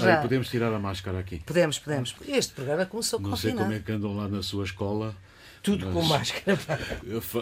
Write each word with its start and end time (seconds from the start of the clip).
Já. 0.00 0.16
Aí 0.16 0.22
podemos 0.22 0.48
tirar 0.48 0.72
a 0.72 0.78
máscara 0.78 1.18
aqui. 1.18 1.40
Podemos, 1.46 1.78
podemos. 1.78 2.14
Este 2.28 2.52
programa 2.54 2.86
começou 2.86 3.20
Não 3.20 3.36
sei 3.36 3.52
como 3.52 3.72
é 3.72 3.78
que 3.78 3.92
andam 3.92 4.16
lá 4.16 4.28
na 4.28 4.42
sua 4.42 4.64
escola 4.64 5.14
Tudo 5.62 5.86
com 5.90 6.02
máscara. 6.02 6.56
pá. 6.66 6.78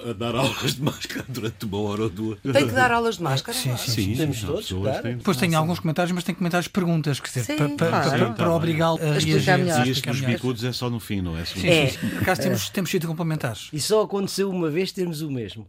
a 0.08 0.12
dar 0.14 0.34
aulas 0.34 0.74
de 0.76 0.82
máscara 0.82 1.24
durante 1.28 1.64
uma 1.66 1.78
hora 1.80 2.02
ou 2.04 2.08
duas. 2.10 2.38
Tem 2.40 2.66
que 2.66 2.72
dar 2.74 2.90
aulas 2.90 3.16
de 3.18 3.22
máscara? 3.22 3.56
Sim, 3.56 3.76
sim. 3.76 3.90
Sim, 3.92 4.16
Temos 4.16 4.38
sim, 4.40 4.46
todos, 4.46 4.68
claro. 4.72 5.02
têm- 5.02 5.16
Depois 5.18 5.36
tem 5.36 5.54
alguns 5.54 5.78
comentários, 5.80 6.12
mas 6.12 6.24
tem 6.24 6.34
comentários 6.34 6.68
perguntas, 6.68 7.20
quer 7.20 7.28
dizer, 7.28 7.44
Sim, 7.44 7.56
para, 7.56 7.68
para, 7.68 7.88
claro. 8.02 8.18
para- 8.24 8.32
para 8.34 8.52
obrigá-lo 8.52 8.98
a 9.02 9.16
explicar 9.18 9.56
reagir. 9.56 9.58
melhor. 9.64 9.86
E 9.86 9.90
este 9.90 10.08
dos 10.08 10.20
melhor. 10.20 10.32
bicudos 10.36 10.64
é 10.64 10.72
só 10.72 10.88
no 10.88 10.98
fim, 11.00 11.20
não 11.20 11.36
é? 11.36 11.44
Sim, 11.44 11.66
É. 11.68 11.86
Por 11.92 12.22
acaso 12.22 12.40
temos, 12.42 12.68
temos 12.70 12.90
sido 12.90 13.06
complementares. 13.06 13.68
E 13.72 13.80
só 13.80 14.02
aconteceu 14.02 14.48
uma 14.50 14.70
vez 14.70 14.90
termos 14.92 15.20
o 15.20 15.30
mesmo. 15.30 15.66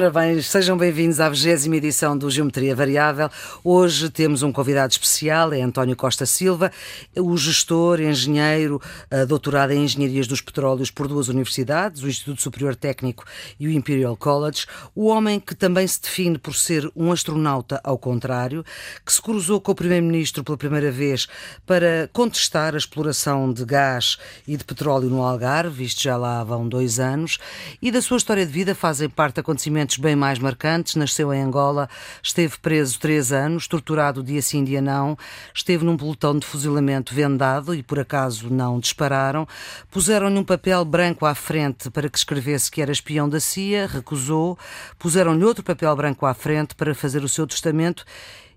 Ora 0.00 0.10
bem, 0.10 0.40
sejam 0.40 0.78
bem-vindos 0.78 1.20
à 1.20 1.28
20 1.28 1.74
edição 1.74 2.16
do 2.16 2.30
Geometria 2.30 2.74
Variável. 2.74 3.28
Hoje 3.62 4.08
temos 4.08 4.42
um 4.42 4.50
convidado 4.50 4.92
especial, 4.92 5.52
é 5.52 5.60
António 5.60 5.94
Costa 5.94 6.24
Silva, 6.24 6.72
o 7.14 7.36
gestor, 7.36 8.00
engenheiro, 8.00 8.80
eh, 9.10 9.26
doutorado 9.26 9.72
em 9.72 9.84
Engenharias 9.84 10.26
dos 10.26 10.40
Petróleos 10.40 10.90
por 10.90 11.06
duas 11.06 11.28
universidades, 11.28 12.02
o 12.02 12.08
Instituto 12.08 12.40
Superior 12.40 12.74
Técnico 12.74 13.26
e 13.58 13.66
o 13.66 13.70
Imperial 13.70 14.16
College, 14.16 14.64
o 14.94 15.04
homem 15.04 15.38
que 15.38 15.54
também 15.54 15.86
se 15.86 16.00
define 16.00 16.38
por 16.38 16.54
ser 16.54 16.90
um 16.96 17.12
astronauta 17.12 17.78
ao 17.84 17.98
contrário, 17.98 18.64
que 19.04 19.12
se 19.12 19.20
cruzou 19.20 19.60
com 19.60 19.72
o 19.72 19.74
Primeiro-Ministro 19.74 20.42
pela 20.42 20.56
primeira 20.56 20.90
vez 20.90 21.28
para 21.66 22.08
contestar 22.10 22.74
a 22.74 22.78
exploração 22.78 23.52
de 23.52 23.66
gás 23.66 24.16
e 24.48 24.56
de 24.56 24.64
petróleo 24.64 25.10
no 25.10 25.22
Algarve, 25.22 25.84
isto 25.84 26.02
já 26.02 26.16
lá 26.16 26.42
vão 26.42 26.66
dois 26.66 26.98
anos, 26.98 27.36
e 27.82 27.90
da 27.90 28.00
sua 28.00 28.16
história 28.16 28.46
de 28.46 28.52
vida 28.52 28.74
fazem 28.74 29.06
parte 29.06 29.40
acontecimentos 29.40 29.89
bem 29.96 30.14
mais 30.14 30.38
marcantes. 30.38 30.94
Nasceu 30.94 31.32
em 31.32 31.42
Angola, 31.42 31.88
esteve 32.22 32.58
preso 32.58 32.98
três 33.00 33.32
anos, 33.32 33.66
torturado 33.66 34.22
dia 34.22 34.42
sim, 34.42 34.62
dia 34.62 34.80
não, 34.80 35.16
esteve 35.54 35.84
num 35.84 35.96
pelotão 35.96 36.38
de 36.38 36.46
fuzilamento 36.46 37.14
vendado 37.14 37.74
e 37.74 37.82
por 37.82 37.98
acaso 37.98 38.50
não 38.50 38.78
dispararam. 38.78 39.46
Puseram-lhe 39.90 40.38
um 40.38 40.44
papel 40.44 40.84
branco 40.84 41.26
à 41.26 41.34
frente 41.34 41.90
para 41.90 42.08
que 42.08 42.18
escrevesse 42.18 42.70
que 42.70 42.82
era 42.82 42.92
espião 42.92 43.28
da 43.28 43.40
CIA, 43.40 43.86
recusou. 43.86 44.58
Puseram-lhe 44.98 45.44
outro 45.44 45.64
papel 45.64 45.94
branco 45.96 46.26
à 46.26 46.34
frente 46.34 46.74
para 46.74 46.94
fazer 46.94 47.24
o 47.24 47.28
seu 47.28 47.46
testamento 47.46 48.04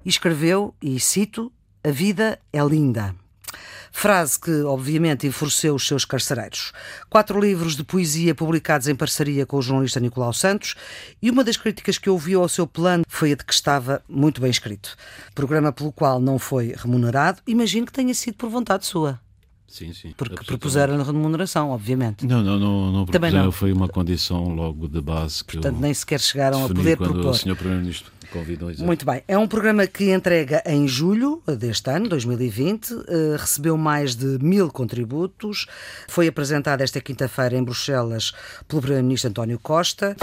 e 0.06 0.10
escreveu, 0.10 0.74
e 0.82 1.00
cito, 1.00 1.52
a 1.84 1.92
vida 1.92 2.40
é 2.52 2.64
linda. 2.64 3.23
Frase 3.92 4.40
que, 4.40 4.62
obviamente, 4.64 5.28
enfureceu 5.28 5.76
os 5.76 5.86
seus 5.86 6.04
carcereiros. 6.04 6.72
Quatro 7.10 7.40
livros 7.40 7.76
de 7.76 7.84
poesia 7.84 8.34
publicados 8.34 8.88
em 8.88 8.96
parceria 8.96 9.46
com 9.46 9.58
o 9.58 9.62
jornalista 9.62 10.00
Nicolau 10.00 10.34
Santos 10.34 10.76
e 11.22 11.30
uma 11.30 11.44
das 11.44 11.58
críticas 11.58 11.98
que 11.98 12.10
ouviu 12.10 12.42
ao 12.42 12.50
seu 12.50 12.66
plano 12.66 13.04
foi 13.08 13.32
a 13.34 13.36
de 13.36 13.46
que 13.46 13.54
estava 13.54 14.02
muito 14.10 14.42
bem 14.42 14.50
escrito. 14.50 14.96
Programa 15.36 15.72
pelo 15.72 15.92
qual 15.92 16.20
não 16.20 16.40
foi 16.40 16.74
remunerado, 16.76 17.40
imagino 17.48 17.86
que 17.86 17.94
tenha 17.94 18.14
sido 18.14 18.36
por 18.36 18.50
vontade 18.50 18.86
sua, 18.86 19.20
Sim, 19.68 19.94
sim. 19.94 20.14
porque 20.18 20.44
propuseram 20.44 21.02
remuneração, 21.04 21.70
obviamente. 21.72 22.26
Não, 22.28 22.44
não, 22.44 22.60
não, 22.60 22.92
não 22.92 23.06
Também 23.06 23.32
propuseram, 23.32 23.46
não. 23.46 23.52
Foi 23.52 23.72
uma 23.72 23.88
condição 23.88 24.50
logo 24.50 24.88
de 24.88 25.02
base 25.02 25.44
que 25.44 25.54
Portanto, 25.54 25.80
nem 25.80 25.94
sequer 25.94 26.20
chegaram 26.20 26.66
a 26.66 26.68
poder 26.68 26.98
quando 26.98 27.14
propor. 27.14 27.32
o 27.32 27.34
Sr. 27.34 27.56
Primeiro-Ministro 27.56 28.12
exato. 28.42 28.86
Muito 28.86 29.06
bem. 29.06 29.22
É 29.28 29.38
um 29.38 29.48
programa 29.48 29.86
que 29.86 30.12
entrega 30.12 30.64
em 30.66 30.88
julho 30.88 31.42
deste 31.46 31.90
ano, 31.90 32.08
2020. 32.10 32.92
eh, 33.08 33.36
recebeu 33.38 33.78
mais 33.78 34.16
de 34.16 34.38
mil 34.42 34.70
contributos. 34.70 35.68
Foi 36.08 36.28
apresentado 36.28 36.82
esta 36.82 37.00
quinta-feira 37.00 37.56
em 37.56 37.64
Bruxelas 37.64 38.32
pelo 38.68 38.82
Primeiro-Ministro 38.82 39.30
António 39.30 39.60
Costa. 39.60 40.16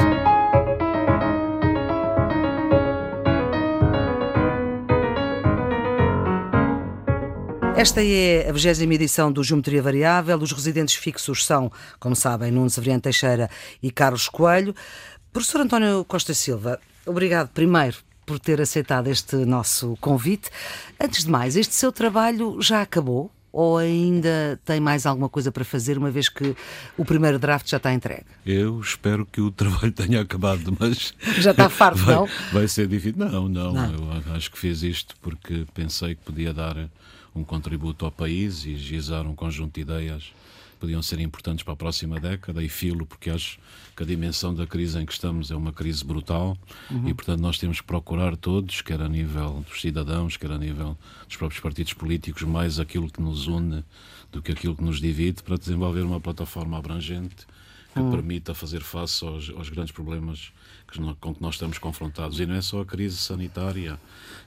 Esta 7.77 8.05
é 8.05 8.47
a 8.47 8.53
20 8.53 8.93
edição 8.93 9.33
do 9.33 9.43
Geometria 9.43 9.83
Variável. 9.83 10.37
Os 10.37 10.53
residentes 10.53 10.97
fixos 10.97 11.47
são, 11.47 11.73
como 11.99 12.15
sabem, 12.15 12.51
Nuno 12.51 12.69
Severiano 12.69 13.01
Teixeira 13.01 13.49
e 13.83 13.91
Carlos 13.91 14.29
Coelho. 14.29 14.75
Professor 15.33 15.63
António 15.63 16.05
Costa 16.05 16.35
Silva, 16.35 16.79
obrigado 17.11 17.49
primeiro 17.49 17.97
por 18.25 18.39
ter 18.39 18.61
aceitado 18.61 19.09
este 19.09 19.37
nosso 19.37 19.97
convite. 20.01 20.49
Antes 20.99 21.25
de 21.25 21.31
mais, 21.31 21.57
este 21.57 21.75
seu 21.75 21.91
trabalho 21.91 22.63
já 22.63 22.83
acabou? 22.83 23.31
Ou 23.53 23.79
ainda 23.79 24.61
tem 24.65 24.79
mais 24.79 25.05
alguma 25.05 25.29
coisa 25.29 25.51
para 25.51 25.65
fazer, 25.65 25.99
uma 25.99 26.09
vez 26.09 26.29
que 26.29 26.55
o 26.97 27.05
primeiro 27.05 27.37
draft 27.37 27.69
já 27.69 27.79
está 27.79 27.93
entregue? 27.93 28.25
Eu 28.47 28.81
espero 28.81 29.27
que 29.27 29.41
o 29.41 29.51
trabalho 29.51 29.91
tenha 29.91 30.21
acabado, 30.21 30.77
mas. 30.79 31.13
Já 31.39 31.51
está 31.51 31.69
farto, 31.69 31.99
vai, 32.07 32.15
não? 32.15 32.29
Vai 32.53 32.69
ser 32.69 32.87
difícil. 32.87 33.19
Não, 33.19 33.49
não, 33.49 33.73
Não. 33.73 33.93
Eu 33.93 34.35
acho 34.37 34.53
que 34.53 34.59
fiz 34.59 34.85
isto 34.85 35.17
porque 35.21 35.67
pensei 35.75 36.15
que 36.15 36.23
podia 36.23 36.55
dar 36.55 36.77
um 37.35 37.43
contributo 37.43 38.05
ao 38.05 38.13
país 38.13 38.65
e 38.65 38.77
gizar 38.77 39.27
um 39.27 39.35
conjunto 39.35 39.75
de 39.75 39.81
ideias 39.81 40.33
podiam 40.81 41.03
ser 41.03 41.21
importantes 41.21 41.63
para 41.63 41.75
a 41.75 41.77
próxima 41.77 42.19
década 42.19 42.63
e 42.63 42.69
filo 42.69 43.07
porque 43.07 43.31
acho 43.31 43.59
que 43.95 44.03
a 44.03 44.07
dimensão 44.07 44.55
da 44.55 44.67
crise 44.67 44.99
em 44.99 45.05
que 45.05 45.13
estamos 45.13 45.51
é 45.51 45.55
uma 45.55 45.73
crise 45.73 46.03
brutal 46.03 46.57
e, 47.07 47.13
portanto, 47.15 47.41
nós 47.41 47.59
temos 47.59 47.81
que 47.81 47.87
procurar 47.87 48.35
todos, 48.37 48.81
quer 48.81 49.01
a 49.03 49.09
nível 49.09 49.65
dos 49.69 49.81
cidadãos, 49.81 50.37
quer 50.37 50.51
a 50.51 50.59
nível 50.59 50.97
dos 51.29 51.37
próprios 51.37 51.61
partidos 51.61 51.93
políticos, 51.93 52.43
mais 52.43 52.81
aquilo 52.81 53.11
que 53.11 53.21
nos 53.21 53.47
une 53.47 53.85
do 54.33 54.41
que 54.41 54.53
aquilo 54.53 54.75
que 54.75 54.83
nos 54.83 55.01
divide 55.01 55.43
para 55.43 55.57
desenvolver 55.57 56.03
uma 56.03 56.21
plataforma 56.21 56.79
abrangente 56.79 57.47
que 57.95 58.11
permita 58.11 58.55
fazer 58.55 58.81
face 58.81 59.25
aos, 59.25 59.51
aos 59.51 59.69
grandes 59.69 59.93
problemas 59.93 60.53
que 60.91 60.99
com 61.21 61.35
que 61.35 61.41
nós 61.41 61.55
estamos 61.55 61.79
confrontados. 61.79 62.41
E 62.41 62.47
não 62.47 62.55
é 62.55 62.61
só 62.61 62.81
a 62.81 62.85
crise 62.85 63.17
sanitária, 63.17 63.99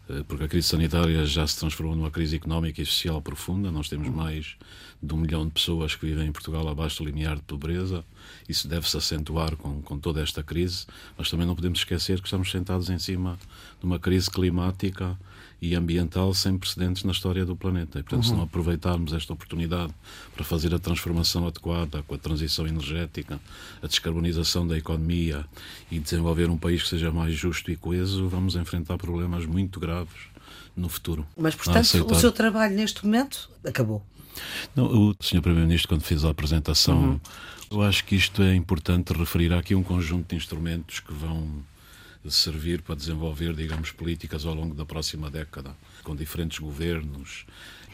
eh, 0.09 0.23
porque 0.27 0.43
a 0.43 0.47
crise 0.47 0.67
sanitária 0.67 1.25
já 1.25 1.47
se 1.47 1.57
transformou 1.57 1.95
numa 1.95 2.11
crise 2.11 2.35
económica 2.35 2.81
e 2.81 2.85
social 2.85 3.21
profunda. 3.21 3.71
Nós 3.71 3.87
temos 3.87 4.09
mais 4.09 4.55
de 5.01 5.13
um 5.13 5.17
milhão 5.17 5.45
de 5.45 5.51
pessoas 5.51 5.95
que 5.95 6.05
vivem 6.05 6.27
em 6.27 6.31
Portugal 6.31 6.67
abaixo 6.67 7.01
do 7.01 7.05
limiar 7.05 7.37
de 7.37 7.43
pobreza. 7.43 8.03
Isso 8.47 8.67
deve-se 8.67 8.97
acentuar 8.97 9.55
com, 9.55 9.81
com 9.81 9.97
toda 9.97 10.21
esta 10.21 10.43
crise, 10.43 10.85
mas 11.17 11.29
também 11.29 11.47
não 11.47 11.55
podemos 11.55 11.79
esquecer 11.79 12.19
que 12.19 12.27
estamos 12.27 12.51
sentados 12.51 12.89
em 12.89 12.99
cima 12.99 13.37
de 13.79 13.85
uma 13.85 13.99
crise 13.99 14.29
climática 14.29 15.17
e 15.63 15.75
ambiental 15.75 16.34
sem 16.34 16.57
precedentes 16.57 17.06
na 17.06 17.13
história 17.13 17.46
do 17.46 17.56
planeta. 17.56 17.97
E, 17.97 18.03
portanto, 18.03 18.25
se 18.25 18.34
não 18.34 18.41
aproveitarmos 18.41 19.13
esta 19.13 19.31
oportunidade 19.31 19.94
para 20.35 20.44
fazer 20.44 20.75
a 20.75 20.78
transformação 20.78 21.47
adequada 21.47 22.03
com 22.03 22.13
a 22.13 22.18
transição 22.18 22.68
energética, 22.68 23.40
a 23.81 23.88
descarbonização 23.88 24.68
da 24.68 24.78
economia 24.78 25.46
e 25.90 26.00
desenvolver 26.00 26.50
um 26.50 26.57
país 26.57 26.84
que 26.84 26.90
seja 26.90 27.12
mais 27.12 27.34
justo 27.34 27.72
e 27.72 27.78
coeso, 27.78 28.28
vamos 28.28 28.57
enfrentar 28.57 28.97
problemas 28.97 29.46
muito 29.46 29.79
graves 29.79 30.28
no 30.75 30.90
futuro. 30.90 31.25
Mas, 31.38 31.56
portanto, 31.56 32.12
o 32.12 32.16
seu 32.16 32.34
trabalho 32.34 32.75
neste 32.75 33.06
momento 33.06 33.50
acabou. 33.66 34.06
Não, 34.75 34.85
o 34.85 35.16
Sr. 35.18 35.40
Primeiro-Ministro, 35.41 35.88
quando 35.88 36.01
fez 36.01 36.25
a 36.25 36.30
apresentação, 36.30 37.22
eu 37.72 37.81
acho 37.81 38.03
que 38.03 38.18
isto 38.18 38.41
é 38.41 38.53
importante 38.53 39.13
referir. 39.13 39.53
Há 39.53 39.59
aqui 39.59 39.75
um 39.75 39.84
conjunto 39.84 40.28
de 40.28 40.35
instrumentos 40.35 41.00
que 41.00 41.13
vão 41.13 41.63
servir 42.29 42.81
para 42.81 42.95
desenvolver, 42.95 43.53
digamos, 43.53 43.91
políticas 43.91 44.45
ao 44.45 44.53
longo 44.53 44.73
da 44.73 44.85
próxima 44.85 45.29
década, 45.29 45.75
com 46.03 46.16
diferentes 46.16 46.59
governos. 46.59 47.45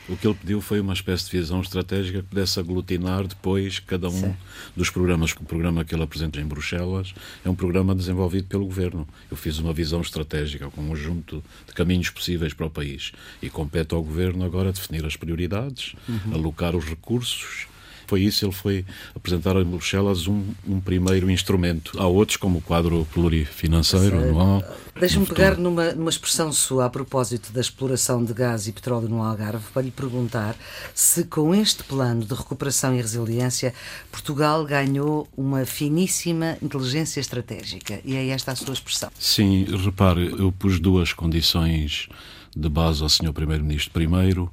O 0.09 0.17
que 0.17 0.25
ele 0.25 0.35
pediu 0.35 0.59
foi 0.59 0.79
uma 0.79 0.93
espécie 0.93 1.25
de 1.25 1.37
visão 1.37 1.61
estratégica 1.61 2.23
que 2.23 2.29
pudesse 2.29 2.59
aglutinar 2.59 3.27
depois 3.27 3.77
cada 3.77 4.07
um 4.07 4.21
Sim. 4.21 4.35
dos 4.75 4.89
programas. 4.89 5.33
O 5.33 5.43
programa 5.43 5.85
que 5.85 5.93
ele 5.93 6.01
apresenta 6.01 6.41
em 6.41 6.45
Bruxelas 6.45 7.13
é 7.45 7.49
um 7.49 7.53
programa 7.53 7.93
desenvolvido 7.93 8.47
pelo 8.47 8.65
governo. 8.65 9.07
Eu 9.29 9.37
fiz 9.37 9.59
uma 9.59 9.71
visão 9.71 10.01
estratégica 10.01 10.67
com 10.71 10.81
um 10.81 10.87
conjunto 10.89 11.43
de 11.67 11.73
caminhos 11.73 12.09
possíveis 12.09 12.55
para 12.55 12.65
o 12.65 12.71
país 12.71 13.11
e 13.39 13.51
compete 13.51 13.93
ao 13.93 14.01
governo 14.01 14.43
agora 14.43 14.73
definir 14.73 15.05
as 15.05 15.15
prioridades, 15.15 15.95
alocar 16.33 16.75
os 16.75 16.85
recursos. 16.85 17.67
Foi 18.09 18.21
isso, 18.21 18.43
ele 18.43 18.51
foi 18.51 18.83
apresentar 19.15 19.55
em 19.55 19.63
Bruxelas 19.63 20.27
um, 20.27 20.43
um 20.67 20.79
primeiro 20.79 21.29
instrumento. 21.29 21.95
Há 22.01 22.07
outros, 22.07 22.37
como 22.37 22.57
o 22.57 22.61
quadro 22.61 23.07
plurifinanceiro 23.13 24.17
anual. 24.17 24.63
Deixa-me 24.99 25.27
pegar 25.27 25.55
numa, 25.57 25.91
numa 25.91 26.09
expressão 26.09 26.51
sua 26.51 26.85
a 26.85 26.89
propósito 26.89 27.53
da 27.53 27.61
exploração 27.61 28.25
de 28.25 28.33
gás 28.33 28.67
e 28.67 28.71
petróleo 28.71 29.07
no 29.07 29.21
Algarve 29.21 29.63
para 29.71 29.83
lhe 29.83 29.91
perguntar 29.91 30.55
se 30.95 31.23
com 31.23 31.53
este 31.53 31.83
plano 31.83 32.25
de 32.25 32.33
recuperação 32.33 32.95
e 32.95 32.97
resiliência 32.97 33.75
Portugal 34.11 34.65
ganhou 34.65 35.27
uma 35.37 35.63
finíssima 35.63 36.57
inteligência 36.63 37.19
estratégica. 37.19 38.01
E 38.03 38.15
é 38.15 38.27
esta 38.29 38.53
a 38.53 38.55
sua 38.55 38.73
expressão. 38.73 39.11
Sim, 39.19 39.65
repare, 39.85 40.33
eu 40.35 40.51
pus 40.51 40.79
duas 40.79 41.13
condições 41.13 42.09
de 42.57 42.67
base 42.67 43.03
ao 43.03 43.09
Sr. 43.09 43.31
Primeiro-Ministro. 43.31 43.91
Primeiro, 43.91 44.51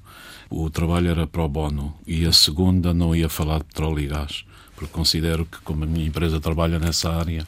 o 0.49 0.71
trabalho 0.71 1.11
era 1.11 1.27
pro 1.27 1.49
bono 1.49 1.95
e 2.07 2.25
a 2.25 2.33
segunda 2.33 2.95
não 2.95 3.15
ia 3.15 3.29
falar 3.29 3.59
de 3.59 3.65
petróleo 3.65 4.01
e 4.01 4.07
gás, 4.07 4.45
porque 4.75 4.93
considero 4.93 5.45
que, 5.45 5.59
como 5.63 5.85
a 5.85 5.87
minha 5.87 6.07
empresa 6.07 6.41
trabalha 6.41 6.79
nessa 6.79 7.13
área, 7.13 7.47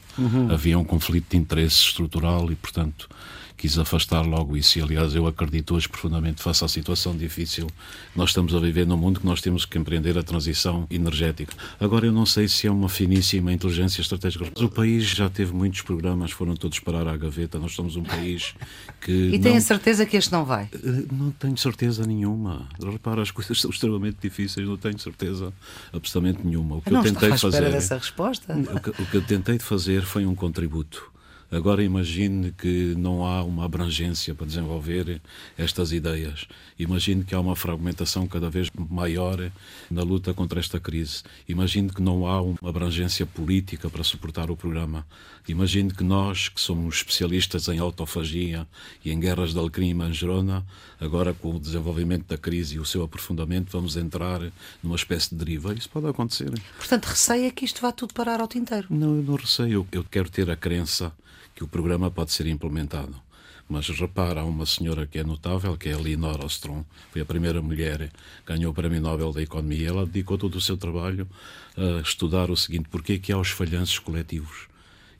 havia 0.53 0.79
um 0.79 0.85
conflito 0.85 1.31
de 1.31 1.37
interesse 1.37 1.77
estrutural 1.77 2.50
e, 2.50 2.55
portanto, 2.55 3.09
quis 3.58 3.76
afastar 3.76 4.25
logo 4.25 4.56
isso. 4.56 4.78
E, 4.78 4.82
aliás, 4.82 5.14
eu 5.14 5.26
acredito 5.26 5.75
hoje 5.75 5.88
profundamente, 5.88 6.40
face 6.40 6.64
à 6.64 6.69
situação 6.69 7.16
difícil 7.16 7.66
que 7.66 8.16
nós 8.16 8.31
estamos 8.31 8.55
a 8.55 8.60
viver 8.60 8.87
no 8.87 8.96
mundo, 8.96 9.19
que 9.19 9.26
nós 9.26 9.40
temos 9.40 9.66
que 9.66 9.76
empreender 9.76 10.16
a 10.16 10.22
transição 10.22 10.87
energética. 10.88 11.52
Agora, 11.81 12.06
eu 12.06 12.12
não 12.12 12.25
sei 12.25 12.46
se 12.46 12.69
é 12.69 12.70
uma 12.70 12.88
finíssima 12.88 13.52
inteligência 13.52 14.00
estratégica. 14.00 14.46
O 14.62 14.69
país 14.69 15.05
já 15.05 15.28
teve 15.28 15.52
muitos 15.52 15.82
programas, 15.82 16.31
foram 16.31 16.55
todos 16.55 16.78
parar 16.78 17.08
à 17.08 17.16
gaveta. 17.16 17.58
Nós 17.58 17.75
somos 17.75 17.96
um 17.96 18.05
país 18.05 18.55
que. 19.00 19.12
E 19.12 19.38
tem 19.40 19.56
a 19.56 19.61
certeza 19.61 20.06
que 20.06 20.16
este 20.16 20.31
não 20.31 20.44
vai? 20.44 20.69
Eh, 20.72 21.04
não 21.12 21.32
tenho 21.32 21.56
certeza 21.56 22.06
nenhuma. 22.06 22.69
Repara, 22.81 23.22
as 23.22 23.32
coisas 23.32 23.58
são 23.61 23.70
extremamente 23.70 24.19
difíceis, 24.22 24.66
não 24.66 24.76
tenho 24.76 24.99
certeza 25.00 25.52
absolutamente 25.93 26.46
nenhuma. 26.46 26.76
O 26.76 26.82
que 26.82 26.90
eu 26.90 26.93
não 26.93 27.04
eu 27.04 27.12
tentei 27.12 27.37
fazer. 27.37 27.70
dessa 27.72 27.99
resposta. 27.99 28.54
O 28.54 28.81
que, 28.81 28.90
o 28.90 29.06
que 29.06 29.16
eu 29.16 29.22
tentei 29.22 29.58
fazer 29.58 30.02
foi 30.02 30.25
um 30.25 30.34
contributo. 30.34 31.18
Agora 31.50 31.83
imagine 31.83 32.53
que 32.53 32.95
não 32.95 33.25
há 33.25 33.43
uma 33.43 33.65
abrangência 33.65 34.35
para 34.35 34.47
desenvolver 34.47 35.21
estas 35.56 35.93
ideias. 35.93 36.47
Imagine 36.79 37.25
que 37.25 37.35
há 37.35 37.41
uma 37.41 37.56
fragmentação 37.56 38.27
cada 38.27 38.50
vez 38.50 38.69
maior 38.91 39.50
na 39.91 40.03
luta 40.03 40.35
contra 40.35 40.61
esta 40.61 40.79
crise. 40.79 41.23
Imagine 41.49 41.89
que 41.89 42.03
não 42.03 42.27
há 42.27 42.43
uma 42.43 42.59
abrangência 42.62 43.25
política 43.25 43.89
para 43.89 44.05
suportar 44.05 44.50
o 44.50 44.56
programa. 44.56 45.06
Imagine 45.49 45.91
que 45.91 46.05
nós, 46.05 46.50
que 46.50 46.61
somos 46.61 46.97
especialistas 46.97 47.67
em 47.69 47.79
autofagia 47.79 48.67
e 49.03 49.11
em 49.11 49.19
guerras 49.19 49.55
de 49.55 49.59
Alecrim 49.59 49.89
e 49.89 49.95
Mangerona, 49.95 50.67
agora 51.00 51.33
com 51.33 51.55
o 51.55 51.59
desenvolvimento 51.59 52.27
da 52.27 52.37
crise 52.37 52.77
e 52.77 52.79
o 52.79 52.85
seu 52.85 53.03
aprofundamento, 53.03 53.71
vamos 53.73 53.97
entrar 53.97 54.41
numa 54.83 54.97
espécie 54.97 55.31
de 55.31 55.37
deriva. 55.37 55.73
Isso 55.73 55.89
pode 55.89 56.06
acontecer. 56.06 56.53
Portanto, 56.77 57.06
receia 57.06 57.50
que 57.50 57.65
isto 57.65 57.81
vá 57.81 57.91
tudo 57.91 58.12
parar 58.12 58.39
ao 58.39 58.47
tinteiro. 58.47 58.89
Não, 58.91 59.17
eu 59.17 59.23
não 59.23 59.37
receio. 59.37 59.89
Eu 59.91 60.05
quero 60.05 60.29
ter 60.29 60.50
a 60.50 60.56
crença 60.56 61.11
que 61.58 61.64
o 61.64 61.66
programa 61.66 62.08
pode 62.08 62.31
ser 62.31 62.46
implementado. 62.46 63.20
Mas 63.69 63.88
repara, 63.88 64.43
há 64.43 64.44
uma 64.44 64.64
senhora 64.64 65.08
que 65.08 65.19
é 65.19 65.25
notável, 65.25 65.76
que 65.76 65.88
é 65.88 65.93
a 65.93 65.99
Elinor 65.99 66.44
Ostrom, 66.44 66.84
foi 67.10 67.20
a 67.20 67.25
primeira 67.25 67.60
mulher 67.60 68.10
que 68.46 68.52
ganhou 68.52 68.70
o 68.70 68.75
Prémio 68.75 69.00
Nobel 69.00 69.32
da 69.32 69.43
Economia. 69.43 69.88
Ela 69.88 70.06
dedicou 70.06 70.38
todo 70.38 70.55
o 70.55 70.60
seu 70.60 70.76
trabalho 70.76 71.28
a 71.76 72.00
estudar 72.00 72.49
o 72.49 72.56
seguinte: 72.56 72.88
porquê 72.88 73.14
é 73.14 73.19
que 73.19 73.32
há 73.32 73.37
os 73.37 73.50
falhanços 73.50 73.99
coletivos? 73.99 74.69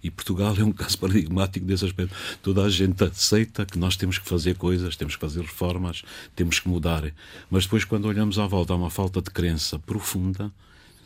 E 0.01 0.13
Portugal 0.13 0.55
é 0.57 0.63
um 0.63 0.71
caso 0.71 0.97
paradigmático 1.03 1.67
desse 1.67 1.85
aspecto. 1.85 2.15
Toda 2.41 2.63
a 2.63 2.71
gente 2.71 3.03
aceita 3.03 3.67
que 3.67 3.77
nós 3.77 3.97
temos 3.97 4.17
que 4.17 4.29
fazer 4.29 4.57
coisas, 4.57 4.95
temos 4.95 5.17
que 5.17 5.21
fazer 5.21 5.41
reformas, 5.41 6.05
temos 6.37 6.61
que 6.61 6.69
mudar. 6.69 7.13
Mas 7.51 7.65
depois, 7.65 7.85
quando 7.85 8.05
olhamos 8.05 8.39
à 8.39 8.47
volta, 8.47 8.73
há 8.73 8.77
uma 8.77 8.91
falta 8.91 9.21
de 9.21 9.31
crença 9.31 9.77
profunda 9.77 10.53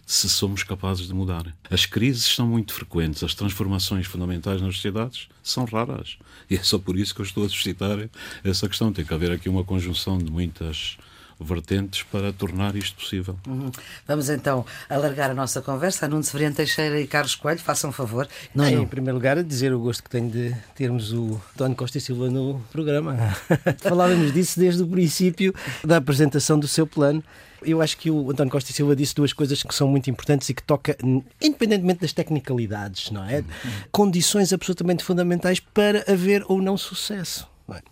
se 0.07 0.29
somos 0.29 0.63
capazes 0.63 1.07
de 1.07 1.15
mudar. 1.15 1.55
As 1.71 1.87
crises 1.87 2.25
são 2.25 2.47
muito 2.47 2.73
frequentes, 2.73 3.23
as 3.23 3.35
transformações 3.35 4.07
fundamentais 4.07 4.61
nas 4.61 4.77
sociedades 4.77 5.29
são 5.43 5.65
raras. 5.65 6.19
E 6.51 6.57
é 6.57 6.63
só 6.63 6.79
por 6.79 6.99
isso 6.99 7.15
que 7.15 7.21
eu 7.21 7.25
estou 7.25 7.45
a 7.45 7.49
suscitar 7.49 8.09
essa 8.45 8.69
questão. 8.69 8.93
Tem 8.93 9.05
que 9.05 9.15
haver 9.15 9.31
aqui 9.31 9.49
uma 9.49 9.65
conjunção 9.65 10.19
de 10.19 10.31
muitas 10.31 10.99
vertentes 11.43 12.03
para 12.03 12.33
tornar 12.33 12.75
isto 12.77 12.97
possível. 12.97 13.37
Uhum. 13.47 13.71
Vamos 14.07 14.29
então 14.29 14.65
alargar 14.89 15.31
a 15.31 15.35
nossa 15.35 15.61
conversa. 15.61 16.09
Nuno 16.09 16.23
Severiano 16.23 16.55
Teixeira 16.55 17.01
e 17.01 17.07
Carlos 17.07 17.35
Coelho, 17.35 17.61
façam 17.61 17.91
um 17.91 17.93
favor. 17.93 18.29
Não, 18.55 18.69
em 18.69 18.87
primeiro 18.87 19.17
lugar, 19.17 19.43
dizer 19.43 19.73
o 19.73 19.81
gosto 19.81 20.03
que 20.03 20.11
tenho 20.11 20.31
de 20.31 20.55
termos 20.75 21.13
o 21.13 21.41
António 21.55 21.77
Costa 21.77 21.99
e 21.99 22.01
Silva 22.01 22.31
no 22.31 22.61
programa. 22.73 23.17
Falávamos 23.79 24.33
disso 24.33 24.59
desde 24.59 24.83
o 24.83 24.87
princípio 24.87 25.55
da 25.85 25.97
apresentação 25.97 26.59
do 26.59 26.69
seu 26.69 26.87
plano. 26.87 27.23
Eu 27.65 27.81
acho 27.81 27.97
que 27.97 28.11
o 28.11 28.31
António 28.31 28.51
Costa 28.51 28.71
e 28.71 28.75
Silva 28.75 28.97
disse 28.97 29.15
duas 29.15 29.33
coisas 29.33 29.63
que 29.63 29.75
são 29.75 29.89
muito 29.89 30.11
importantes 30.11 30.49
e 30.49 30.55
que 30.55 30.63
toca, 30.63 30.97
independentemente 31.41 32.01
das 32.01 32.13
tecnicalidades, 32.13 33.11
não 33.11 33.25
é? 33.25 33.45
Condições 33.91 34.53
absolutamente 34.53 35.05
fundamentais 35.05 35.61
para 35.61 36.05
haver 36.11 36.45
ou 36.49 36.61
não 36.61 36.77
sucesso. 36.77 37.49
Não 37.67 37.77
é? 37.77 37.83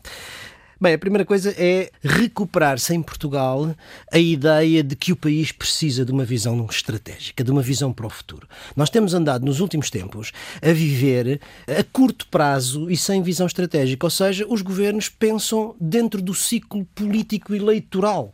Bem, 0.83 0.95
a 0.95 0.99
primeira 0.99 1.27
coisa 1.27 1.55
é 1.59 1.91
recuperar-se 2.03 2.95
em 2.95 3.03
Portugal 3.03 3.77
a 4.11 4.19
ideia 4.19 4.83
de 4.83 4.97
que 4.97 5.13
o 5.13 5.17
país 5.17 5.53
precisa 5.53 6.07
de 6.07 6.11
uma 6.11 6.25
visão 6.25 6.67
estratégica, 6.71 7.45
de 7.45 7.51
uma 7.51 7.61
visão 7.61 7.93
para 7.93 8.07
o 8.07 8.09
futuro. 8.09 8.49
Nós 8.75 8.89
temos 8.89 9.13
andado 9.13 9.45
nos 9.45 9.61
últimos 9.61 9.91
tempos 9.91 10.33
a 10.63 10.73
viver 10.73 11.39
a 11.69 11.85
curto 11.85 12.27
prazo 12.29 12.91
e 12.91 12.97
sem 12.97 13.21
visão 13.21 13.47
estratégica, 13.47 14.07
ou 14.07 14.11
seja, 14.11 14.47
os 14.49 14.63
governos 14.63 15.11
pensam 15.11 15.77
dentro 15.79 16.23
do 16.23 16.33
ciclo 16.35 16.87
político 16.95 17.55
eleitoral 17.55 18.33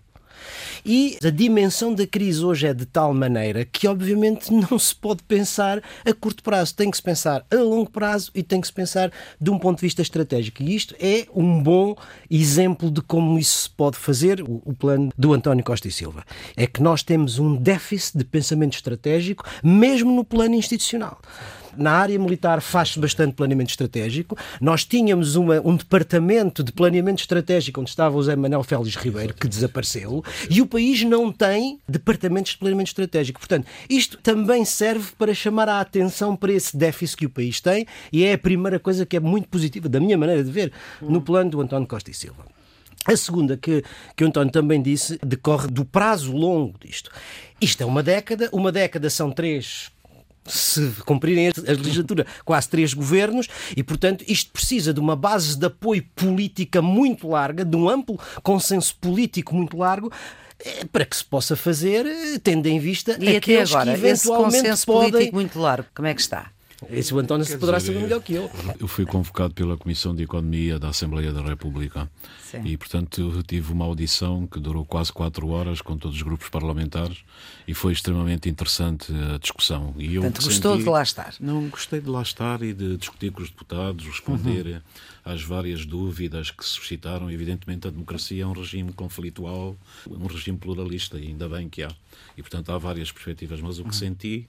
e 0.85 1.19
a 1.25 1.31
dimensão 1.31 1.95
da 1.95 2.07
crise 2.07 2.45
hoje 2.45 2.67
é 2.67 2.75
de 2.75 2.87
tal 2.87 3.13
maneira 3.13 3.65
que, 3.65 3.87
obviamente, 3.87 4.53
não 4.55 4.79
se 4.79 4.95
pode 4.95 5.23
pensar 5.23 5.83
a 6.05 6.13
curto 6.13 6.43
prazo. 6.43 6.75
Tem 6.75 6.91
que 6.91 6.97
se 6.97 7.03
pensar 7.03 7.45
a 7.51 7.57
longo 7.57 7.91
prazo 7.91 8.31
e 8.35 8.43
tem 8.43 8.61
que 8.61 8.67
se 8.67 8.73
pensar 8.73 9.11
de 9.41 9.51
um 9.51 9.59
ponto 9.59 9.79
de 9.79 9.83
vista 9.83 10.03
estratégico. 10.03 10.63
E 10.63 10.75
isto 10.75 10.95
é 11.01 11.27
um 11.35 11.63
bom 11.63 11.97
exemplo 12.31 12.91
de 12.91 13.01
como 13.03 13.39
isso 13.39 13.63
se 13.63 13.71
pode 13.71 13.97
fazer, 13.97 14.43
o, 14.43 14.75
plano 14.75 15.11
do 15.17 15.33
António 15.33 15.65
Costa 15.65 15.89
e 15.89 15.93
Silva. 15.93 16.25
É 16.57 16.67
que 16.67 16.83
nós 16.83 17.03
temos 17.03 17.39
um 17.39 17.57
déficit 17.57 18.19
de 18.19 18.25
pensamento 18.25 18.75
estratégico, 18.75 19.45
mesmo 19.63 20.15
no 20.15 20.25
plano 20.25 20.55
institucional 20.55 21.21
na 21.77 21.93
área 21.93 22.19
militar 22.19 22.61
faz-se 22.61 22.99
bastante 22.99 23.35
planeamento 23.35 23.71
estratégico. 23.71 24.37
Nós 24.61 24.85
tínhamos 24.85 25.37
uma, 25.37 25.61
um 25.65 25.77
departamento 25.77 26.63
de 26.63 26.73
planeamento 26.73 27.21
estratégico 27.21 27.81
onde 27.81 27.91
estava 27.91 28.17
o 28.17 28.19
José 28.19 28.37
Manuel 28.37 28.63
Félix 28.63 28.97
Ribeiro, 28.97 29.35
que 29.35 29.49
desapareceu, 29.49 30.25
e 30.49 30.61
o 30.61 30.67
país 30.67 31.03
não 31.05 31.33
tem 31.33 31.79
departamentos 31.89 32.53
de 32.53 32.59
planeamento 32.59 32.89
estratégico. 32.89 33.39
Portanto, 33.39 33.67
isto 33.89 34.19
também 34.19 34.65
serve 34.65 35.13
para 35.19 35.35
chamar 35.35 35.69
a 35.69 35.81
atenção 35.81 36.37
para 36.37 36.53
esse 36.53 36.77
déficit 36.77 37.17
que 37.17 37.27
o 37.27 37.31
país 37.31 37.61
tem 37.61 37.87
e 38.13 38.25
é 38.25 38.33
a 38.33 38.39
primeira 38.39 38.79
coisa 38.79 39.07
que 39.07 39.17
é 39.17 39.21
muito 39.21 39.49
positiva, 39.49 39.89
da 39.89 40.01
minha 40.01 40.19
maneira 40.19 40.43
de 40.43 40.51
ver, 40.51 40.73
no 41.01 41.21
plano 41.21 41.51
do 41.51 41.61
António 41.61 41.87
Costa 41.87 42.11
e 42.11 42.15
Silva. 42.15 42.45
A 43.07 43.17
segunda 43.17 43.57
que, 43.57 43.85
que 44.17 44.25
o 44.25 44.27
António 44.27 44.53
também 44.53 44.83
disse 44.83 45.17
decorre 45.25 45.69
do 45.69 45.85
prazo 45.85 46.33
longo 46.33 46.77
disto. 46.81 47.11
Isto 47.61 47.85
é 47.85 47.87
uma 47.87 48.03
década, 48.03 48.49
uma 48.53 48.73
década 48.73 49.09
são 49.09 49.31
três, 49.31 49.93
se 50.53 50.93
cumprirem 51.05 51.49
a 51.49 51.53
legislatura 51.73 52.27
quase 52.45 52.69
três 52.69 52.95
governos 52.95 53.49
e, 53.77 53.83
portanto, 53.83 54.25
isto 54.29 54.53
precisa 54.53 54.93
de 54.93 55.01
uma 55.01 55.17
base 55.17 55.57
de 55.57 55.67
apoio 55.67 56.05
política 56.15 56.81
muito 56.81 57.29
larga, 57.29 57.65
de 57.65 57.77
um 57.77 57.89
amplo 57.89 58.19
consenso 58.43 58.97
político 59.01 59.55
muito 59.55 59.77
largo 59.77 60.13
eh, 60.65 60.85
para 60.91 61.05
que 61.05 61.17
se 61.17 61.25
possa 61.25 61.57
fazer, 61.57 62.07
eh, 62.07 62.39
tendo 62.43 62.67
em 62.67 62.79
vista 62.79 63.17
e 63.21 63.37
aqueles 63.37 63.71
até 63.71 63.81
agora, 63.81 63.99
que 63.99 64.07
eventualmente 64.07 64.57
esse 64.57 64.63
consenso 64.63 64.87
podem... 64.87 65.11
político 65.11 65.37
muito 65.37 65.59
largo, 65.59 65.87
como 65.95 66.09
é 66.09 66.15
que 66.15 66.21
está? 66.21 66.51
Esse 66.91 67.15
o 67.15 67.19
António 67.19 67.45
se 67.45 67.57
poderá 67.57 67.81
saber 67.81 68.01
melhor 68.01 68.21
que 68.21 68.35
eu. 68.35 68.51
Eu 68.79 68.87
fui 68.87 69.07
convocado 69.07 69.55
pela 69.55 69.77
Comissão 69.79 70.15
de 70.15 70.23
Economia 70.23 70.79
da 70.79 70.89
Assembleia 70.89 71.33
da 71.33 71.41
República 71.41 72.11
Sim. 72.43 72.63
e, 72.65 72.77
portanto, 72.77 73.33
eu 73.35 73.43
tive 73.43 73.73
uma 73.73 73.87
audição 73.87 74.47
que 74.47 74.61
durou 74.61 74.85
quase 74.85 75.11
quatro 75.11 75.49
horas 75.49 75.81
com 75.81 75.97
todos 75.97 76.17
os 76.17 76.23
grupos 76.23 76.49
parlamentares 76.51 77.25
e 77.67 77.73
foi 77.73 77.95
extremamente 77.95 78.49
interessante 78.49 79.11
a 79.35 79.39
discussão. 79.39 79.95
E 79.97 80.17
eu 80.17 80.23
portanto, 80.23 80.45
gostou 80.45 80.73
senti... 80.73 80.85
de 80.85 80.91
lá 80.91 81.03
estar? 81.03 81.35
Não, 81.41 81.69
gostei 81.69 82.01
de 82.01 82.11
lá 82.11 82.21
estar 82.21 82.63
e 82.63 82.75
de 82.75 82.99
discutir 82.99 83.33
com 83.33 83.43
os 83.43 83.49
deputados, 83.49 84.05
responder 84.05 84.67
uhum. 84.67 84.81
às 85.25 85.43
várias 85.43 85.87
dúvidas 85.87 86.51
que 86.51 86.63
se 86.63 86.73
suscitaram. 86.73 87.31
Evidentemente, 87.31 87.89
a 87.89 87.91
democracia 87.91 88.43
é 88.43 88.47
um 88.47 88.53
regime 88.53 88.93
conflitual, 88.93 89.75
um 90.07 90.27
regime 90.27 90.59
pluralista 90.59 91.19
e 91.19 91.29
ainda 91.29 91.49
bem 91.49 91.71
que 91.71 91.83
há. 91.83 91.91
E, 92.37 92.43
portanto, 92.43 92.71
há 92.71 92.77
várias 92.77 93.11
perspectivas, 93.11 93.63
mas 93.63 93.79
o 93.79 93.83
que 93.83 93.89
uhum. 93.89 93.93
senti 93.93 94.47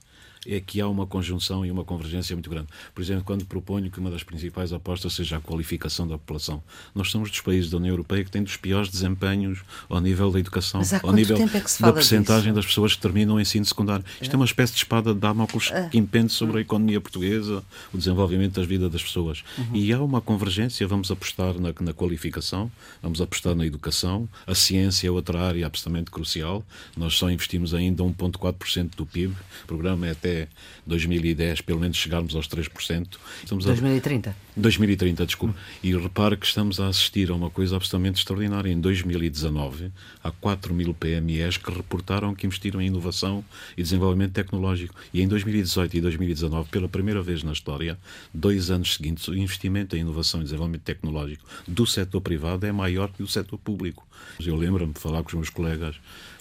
é 0.48 0.60
que 0.60 0.80
há 0.80 0.88
uma 0.88 1.06
conjunção 1.06 1.64
e 1.64 1.70
uma 1.70 1.84
convergência 1.84 2.34
muito 2.34 2.48
grande. 2.48 2.68
Por 2.94 3.02
exemplo, 3.02 3.22
quando 3.24 3.44
proponho 3.44 3.90
que 3.90 3.98
uma 3.98 4.10
das 4.10 4.22
principais 4.22 4.72
apostas 4.72 5.12
seja 5.12 5.36
a 5.36 5.40
qualificação 5.40 6.08
da 6.08 6.16
população. 6.16 6.62
Nós 6.94 7.10
somos 7.10 7.30
dos 7.30 7.40
países 7.40 7.70
da 7.70 7.76
União 7.76 7.92
Europeia 7.92 8.24
que 8.24 8.30
têm 8.30 8.42
dos 8.42 8.56
piores 8.56 8.88
desempenhos 8.88 9.60
ao 9.88 10.00
nível 10.00 10.30
da 10.30 10.40
educação, 10.40 10.80
ao 11.02 11.12
nível 11.12 11.36
é 11.36 11.82
da 11.82 11.92
percentagem 11.92 12.52
das 12.52 12.64
pessoas 12.64 12.94
que 12.94 13.00
terminam 13.00 13.36
o 13.36 13.40
ensino 13.40 13.64
secundário. 13.64 14.04
Isto 14.20 14.32
é 14.32 14.36
uma 14.36 14.44
espécie 14.44 14.72
de 14.72 14.78
espada 14.78 15.12
de 15.12 15.20
Damocles 15.20 15.70
ah. 15.72 15.88
que 15.88 15.98
impende 15.98 16.32
sobre 16.32 16.58
a 16.58 16.60
economia 16.60 17.00
portuguesa, 17.00 17.62
o 17.92 17.98
desenvolvimento 17.98 18.54
das 18.54 18.66
vidas 18.66 18.90
das 18.90 19.02
pessoas. 19.02 19.42
Uhum. 19.58 19.74
E 19.74 19.92
há 19.92 20.00
uma 20.00 20.20
convergência, 20.20 20.86
vamos 20.86 21.10
apostar 21.10 21.54
na, 21.58 21.74
na 21.80 21.92
qualificação, 21.92 22.70
vamos 23.02 23.20
apostar 23.20 23.54
na 23.54 23.66
educação, 23.66 24.28
a 24.46 24.54
ciência 24.54 25.08
é 25.08 25.10
outra 25.10 25.40
área 25.40 25.66
absolutamente 25.66 26.10
crucial. 26.10 26.64
Nós 26.96 27.14
só 27.14 27.30
investimos 27.30 27.74
ainda 27.74 28.02
1,4% 28.02 28.96
do 28.96 29.04
PIB, 29.04 29.34
o 29.64 29.66
programa 29.66 30.06
é 30.06 30.10
até 30.12 30.37
2010, 30.86 31.62
pelo 31.62 31.80
menos 31.80 31.96
chegarmos 31.96 32.34
aos 32.34 32.46
3%. 32.46 33.16
Estamos 33.42 33.64
2030? 33.64 34.30
A... 34.30 34.34
2030, 34.56 35.26
desculpe. 35.26 35.54
E 35.82 35.96
repare 35.96 36.36
que 36.36 36.46
estamos 36.46 36.78
a 36.80 36.88
assistir 36.88 37.30
a 37.30 37.34
uma 37.34 37.50
coisa 37.50 37.76
absolutamente 37.76 38.18
extraordinária. 38.18 38.70
Em 38.70 38.80
2019, 38.80 39.90
há 40.22 40.30
4 40.30 40.74
mil 40.74 40.92
PMEs 40.94 41.56
que 41.56 41.70
reportaram 41.70 42.34
que 42.34 42.46
investiram 42.46 42.80
em 42.80 42.86
inovação 42.86 43.44
e 43.76 43.82
desenvolvimento 43.82 44.32
tecnológico. 44.32 44.94
E 45.12 45.22
em 45.22 45.28
2018 45.28 45.96
e 45.96 46.00
2019, 46.00 46.68
pela 46.70 46.88
primeira 46.88 47.22
vez 47.22 47.42
na 47.42 47.52
história, 47.52 47.98
dois 48.32 48.70
anos 48.70 48.94
seguintes, 48.94 49.26
o 49.28 49.34
investimento 49.34 49.96
em 49.96 50.00
inovação 50.00 50.40
e 50.40 50.44
desenvolvimento 50.44 50.82
tecnológico 50.82 51.44
do 51.66 51.86
setor 51.86 52.20
privado 52.20 52.66
é 52.66 52.72
maior 52.72 53.08
que 53.08 53.22
do 53.22 53.28
setor 53.28 53.58
público. 53.58 54.06
Eu 54.44 54.56
lembro-me 54.56 54.92
de 54.92 55.00
falar 55.00 55.22
com 55.22 55.28
os 55.28 55.34
meus 55.34 55.50
colegas 55.50 55.96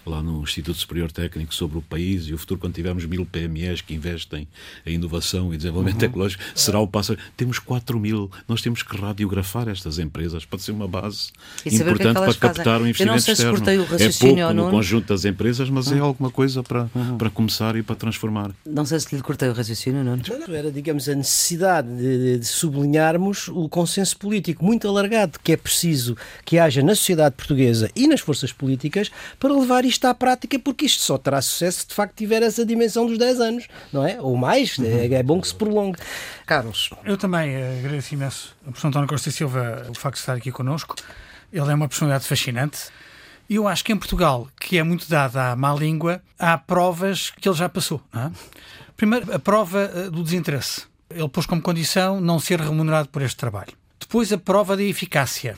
lá 0.07 0.21
no 0.21 0.41
Instituto 0.41 0.77
Superior 0.77 1.11
Técnico 1.11 1.53
sobre 1.53 1.77
o 1.77 1.81
país 1.81 2.27
e 2.27 2.33
o 2.33 2.37
futuro 2.37 2.59
quando 2.59 2.73
tivermos 2.73 3.05
mil 3.05 3.25
PMEs 3.25 3.81
que 3.81 3.93
investem 3.93 4.47
em 4.85 4.95
inovação 4.95 5.53
e 5.53 5.57
desenvolvimento 5.57 5.95
uhum. 5.95 5.99
tecnológico, 5.99 6.43
será 6.55 6.79
o 6.79 6.87
passo. 6.87 7.17
Temos 7.35 7.59
4 7.59 7.99
mil, 7.99 8.31
nós 8.47 8.61
temos 8.61 8.83
que 8.83 8.97
radiografar 8.97 9.67
estas 9.67 9.99
empresas, 9.99 10.45
pode 10.45 10.63
ser 10.63 10.71
uma 10.71 10.87
base 10.87 11.31
e 11.65 11.69
é 11.69 11.75
importante 11.75 12.17
é 12.17 12.21
para 12.21 12.33
captar 12.33 12.81
o 12.81 12.87
investimento 12.87 13.31
externo. 13.31 13.57
é 13.99 14.11
pouco 14.11 14.53
no 14.53 14.69
conjunto 14.69 15.07
das 15.07 15.25
empresas, 15.25 15.69
mas 15.69 15.87
uhum. 15.87 15.97
é 15.97 15.99
alguma 15.99 16.31
coisa 16.31 16.63
para, 16.63 16.89
uhum. 16.93 17.17
para 17.17 17.29
começar 17.29 17.75
e 17.75 17.83
para 17.83 17.95
transformar. 17.95 18.51
Não 18.65 18.85
sei 18.85 18.99
se 18.99 19.15
lhe 19.15 19.21
cortei 19.21 19.49
o 19.49 19.53
raciocínio, 19.53 20.03
não? 20.03 20.17
não 20.17 20.55
era, 20.55 20.71
digamos, 20.71 21.09
a 21.09 21.15
necessidade 21.15 21.87
de, 21.87 22.39
de 22.39 22.45
sublinharmos 22.45 23.47
o 23.47 23.67
consenso 23.67 24.17
político 24.17 24.63
muito 24.63 24.87
alargado 24.87 25.39
que 25.43 25.51
é 25.51 25.57
preciso 25.57 26.15
que 26.45 26.57
haja 26.57 26.81
na 26.81 26.95
sociedade 26.95 27.35
portuguesa 27.35 27.89
e 27.95 28.07
nas 28.07 28.19
forças 28.19 28.51
políticas 28.51 29.11
para 29.39 29.53
levar 29.53 29.85
isto 29.85 29.96
à 30.05 30.13
prática, 30.13 30.59
porque 30.59 30.85
isto 30.85 31.01
só 31.01 31.17
terá 31.17 31.41
sucesso 31.41 31.79
se 31.79 31.87
de 31.87 31.93
facto 31.95 32.15
tiver 32.15 32.43
essa 32.43 32.65
dimensão 32.65 33.05
dos 33.05 33.17
10 33.17 33.39
anos, 33.39 33.67
não 33.91 34.05
é? 34.05 34.21
Ou 34.21 34.35
mais, 34.35 34.77
é, 34.79 35.13
é 35.13 35.23
bom 35.23 35.41
que 35.41 35.47
se 35.47 35.55
prolongue. 35.55 35.97
Carlos. 36.45 36.89
Eu 37.03 37.17
também 37.17 37.55
agradeço 37.79 38.13
imenso 38.13 38.55
ao 38.65 38.71
professor 38.71 38.89
António 38.89 39.07
Costa 39.07 39.31
Silva 39.31 39.87
o 39.89 39.95
facto 39.95 40.15
de 40.15 40.21
estar 40.21 40.33
aqui 40.33 40.51
connosco. 40.51 40.95
Ele 41.51 41.71
é 41.71 41.73
uma 41.73 41.87
personalidade 41.87 42.27
fascinante. 42.27 42.89
E 43.49 43.55
eu 43.55 43.67
acho 43.67 43.83
que 43.83 43.93
em 43.93 43.97
Portugal, 43.97 44.49
que 44.59 44.77
é 44.77 44.83
muito 44.83 45.09
dada 45.09 45.51
à 45.51 45.55
má 45.55 45.73
língua, 45.73 46.21
há 46.37 46.57
provas 46.57 47.31
que 47.31 47.47
ele 47.47 47.55
já 47.55 47.69
passou. 47.69 48.01
É? 48.13 48.29
Primeiro, 48.97 49.33
a 49.33 49.39
prova 49.39 49.89
eh, 49.95 50.09
do 50.09 50.21
desinteresse. 50.21 50.83
Ele 51.09 51.29
pôs 51.29 51.45
como 51.45 51.61
condição 51.61 52.19
não 52.19 52.39
ser 52.39 52.59
remunerado 52.59 53.07
por 53.07 53.21
este 53.21 53.37
trabalho. 53.37 53.71
Depois, 53.97 54.33
a 54.33 54.37
prova 54.37 54.75
da 54.75 54.83
eficácia. 54.83 55.57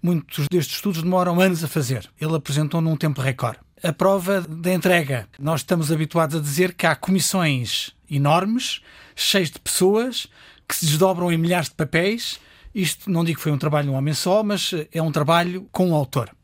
Muitos 0.00 0.46
destes 0.48 0.76
estudos 0.76 1.02
demoram 1.02 1.40
anos 1.40 1.64
a 1.64 1.68
fazer. 1.68 2.08
Ele 2.20 2.36
apresentou 2.36 2.80
num 2.80 2.96
tempo 2.96 3.20
recorde. 3.20 3.58
A 3.84 3.92
prova 3.92 4.40
da 4.40 4.72
entrega. 4.72 5.28
Nós 5.38 5.60
estamos 5.60 5.92
habituados 5.92 6.34
a 6.34 6.40
dizer 6.40 6.72
que 6.72 6.86
há 6.86 6.96
comissões 6.96 7.90
enormes, 8.10 8.80
cheias 9.14 9.50
de 9.50 9.60
pessoas, 9.60 10.26
que 10.66 10.74
se 10.74 10.86
desdobram 10.86 11.30
em 11.30 11.36
milhares 11.36 11.68
de 11.68 11.74
papéis. 11.74 12.40
Isto 12.74 13.10
não 13.10 13.22
digo 13.22 13.36
que 13.36 13.42
foi 13.42 13.52
um 13.52 13.58
trabalho 13.58 13.88
de 13.88 13.90
um 13.92 13.94
homem 13.94 14.14
só, 14.14 14.42
mas 14.42 14.70
é 14.90 15.02
um 15.02 15.12
trabalho 15.12 15.68
com 15.70 15.90
um 15.90 15.94
autor. 15.94 16.34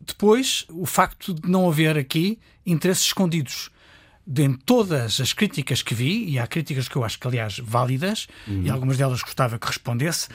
Depois, 0.00 0.66
o 0.68 0.86
facto 0.86 1.34
de 1.34 1.50
não 1.50 1.68
haver 1.68 1.98
aqui 1.98 2.38
interesses 2.64 3.06
escondidos. 3.06 3.70
De, 4.24 4.48
todas 4.64 5.20
as 5.20 5.32
críticas 5.32 5.82
que 5.82 5.96
vi, 5.96 6.30
e 6.30 6.38
há 6.38 6.46
críticas 6.46 6.86
que 6.86 6.94
eu 6.94 7.02
acho 7.02 7.18
que, 7.18 7.26
aliás, 7.26 7.58
válidas, 7.58 8.28
uhum. 8.46 8.62
e 8.62 8.70
algumas 8.70 8.96
delas 8.96 9.20
gostava 9.20 9.58
que 9.58 9.66
respondesse, 9.66 10.28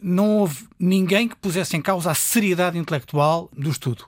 não 0.00 0.36
houve 0.36 0.68
ninguém 0.78 1.26
que 1.26 1.34
pusesse 1.34 1.76
em 1.76 1.82
causa 1.82 2.12
a 2.12 2.14
seriedade 2.14 2.78
intelectual 2.78 3.50
do 3.52 3.68
estudo. 3.68 4.06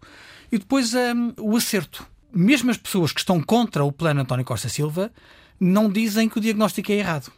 E 0.51 0.59
depois 0.59 0.95
um, 0.95 1.33
o 1.39 1.57
acerto. 1.57 2.07
Mesmo 2.33 2.71
as 2.71 2.77
pessoas 2.77 3.13
que 3.13 3.21
estão 3.21 3.41
contra 3.41 3.85
o 3.85 3.93
plano 3.93 4.21
António 4.21 4.45
Costa 4.45 4.69
Silva 4.69 5.11
não 5.59 5.91
dizem 5.91 6.29
que 6.29 6.39
o 6.39 6.41
diagnóstico 6.41 6.91
é 6.93 6.97
errado. 6.97 7.33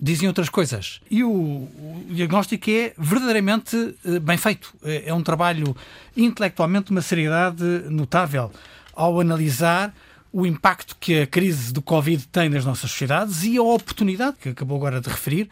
Dizem 0.00 0.28
outras 0.28 0.48
coisas. 0.48 1.00
E 1.10 1.24
o, 1.24 1.30
o 1.30 2.06
diagnóstico 2.10 2.70
é 2.70 2.92
verdadeiramente 2.98 3.76
uh, 3.76 4.20
bem 4.20 4.36
feito. 4.36 4.74
É, 4.82 5.08
é 5.08 5.14
um 5.14 5.22
trabalho 5.22 5.76
intelectualmente 6.16 6.86
de 6.86 6.92
uma 6.92 7.02
seriedade 7.02 7.64
notável 7.88 8.52
ao 8.94 9.20
analisar 9.20 9.94
o 10.32 10.44
impacto 10.44 10.96
que 11.00 11.20
a 11.20 11.26
crise 11.26 11.72
do 11.72 11.80
Covid 11.80 12.26
tem 12.28 12.48
nas 12.48 12.64
nossas 12.64 12.90
sociedades 12.90 13.42
e 13.44 13.56
a 13.56 13.62
oportunidade, 13.62 14.36
que 14.38 14.50
acabou 14.50 14.76
agora 14.76 15.00
de 15.00 15.08
referir, 15.08 15.48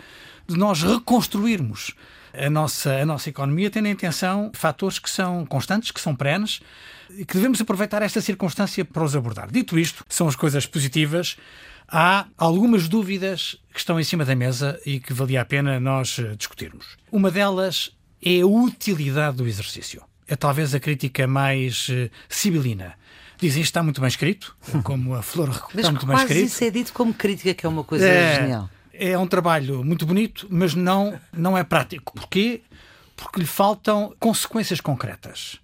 de 0.46 0.56
nós 0.58 0.82
reconstruirmos 0.82 1.94
a 2.34 2.50
nossa, 2.50 2.92
a 2.92 3.06
nossa 3.06 3.30
economia, 3.30 3.70
tendo 3.70 3.86
em 3.86 3.92
atenção 3.92 4.50
fatores 4.52 4.98
que 4.98 5.08
são 5.08 5.46
constantes, 5.46 5.90
que 5.90 6.00
são 6.00 6.14
perenes, 6.14 6.60
e 7.10 7.24
que 7.24 7.34
devemos 7.34 7.60
aproveitar 7.60 8.02
esta 8.02 8.20
circunstância 8.20 8.84
para 8.84 9.04
os 9.04 9.14
abordar. 9.14 9.50
Dito 9.50 9.78
isto, 9.78 10.04
são 10.08 10.28
as 10.28 10.36
coisas 10.36 10.66
positivas. 10.66 11.36
Há 11.88 12.26
algumas 12.36 12.88
dúvidas 12.88 13.56
que 13.72 13.78
estão 13.78 13.98
em 14.00 14.04
cima 14.04 14.24
da 14.24 14.34
mesa 14.34 14.80
e 14.86 15.00
que 15.00 15.12
valia 15.12 15.42
a 15.42 15.44
pena 15.44 15.78
nós 15.78 16.18
eh, 16.18 16.34
discutirmos. 16.36 16.96
Uma 17.12 17.30
delas 17.30 17.90
é 18.24 18.40
a 18.40 18.46
utilidade 18.46 19.36
do 19.36 19.46
exercício. 19.46 20.02
É 20.26 20.34
talvez 20.34 20.74
a 20.74 20.80
crítica 20.80 21.26
mais 21.26 21.88
uh, 21.90 22.10
sibilina. 22.28 22.94
Dizem 23.38 23.62
que 23.62 23.68
está 23.68 23.82
muito 23.82 24.00
bem 24.00 24.08
escrito, 24.08 24.56
como 24.82 25.14
a 25.14 25.22
Flor 25.22 25.50
está 25.50 25.90
muito 25.90 26.06
bem 26.06 26.16
escrito. 26.16 26.46
isso 26.46 26.64
é 26.64 26.70
dito 26.70 26.92
como 26.94 27.12
crítica, 27.12 27.52
que 27.52 27.66
é 27.66 27.68
uma 27.68 27.84
coisa 27.84 28.08
é, 28.08 28.36
genial 28.36 28.70
é 28.98 29.18
um 29.18 29.26
trabalho 29.26 29.84
muito 29.84 30.06
bonito, 30.06 30.46
mas 30.50 30.74
não, 30.74 31.18
não 31.32 31.58
é 31.58 31.64
prático. 31.64 32.14
Porquê? 32.14 32.62
Porque 33.16 33.40
lhe 33.40 33.46
faltam 33.46 34.14
consequências 34.18 34.80
concretas. 34.80 35.58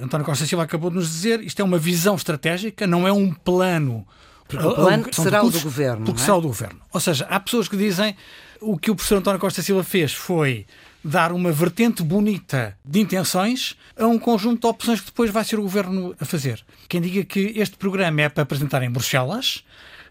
António 0.00 0.24
Costa 0.24 0.46
Silva 0.46 0.64
acabou 0.64 0.90
de 0.90 0.96
nos 0.96 1.08
dizer 1.08 1.40
isto 1.42 1.60
é 1.60 1.64
uma 1.64 1.78
visão 1.78 2.14
estratégica, 2.14 2.86
não 2.86 3.06
é 3.06 3.12
um 3.12 3.32
plano. 3.32 4.06
Porque 4.48 4.66
o 4.66 4.74
plano 4.74 5.06
será 5.12 5.42
o 5.42 5.50
do 5.50 5.60
governo. 5.60 6.04
Porque 6.04 6.20
é? 6.20 6.24
será 6.24 6.36
o 6.36 6.40
do 6.40 6.48
governo. 6.48 6.80
Ou 6.92 7.00
seja, 7.00 7.26
há 7.30 7.40
pessoas 7.40 7.68
que 7.68 7.76
dizem 7.76 8.16
o 8.60 8.78
que 8.78 8.90
o 8.90 8.94
professor 8.94 9.18
António 9.18 9.40
Costa 9.40 9.62
Silva 9.62 9.82
fez 9.82 10.12
foi 10.12 10.66
dar 11.04 11.32
uma 11.32 11.50
vertente 11.50 12.02
bonita 12.02 12.76
de 12.84 13.00
intenções 13.00 13.76
a 13.96 14.06
um 14.06 14.18
conjunto 14.18 14.60
de 14.60 14.66
opções 14.66 15.00
que 15.00 15.06
depois 15.06 15.30
vai 15.30 15.44
ser 15.44 15.58
o 15.58 15.62
governo 15.62 16.14
a 16.20 16.24
fazer. 16.24 16.64
Quem 16.88 17.00
diga 17.00 17.24
que 17.24 17.52
este 17.56 17.76
programa 17.76 18.22
é 18.22 18.28
para 18.28 18.42
apresentar 18.42 18.82
em 18.82 18.90
Bruxelas, 18.90 19.64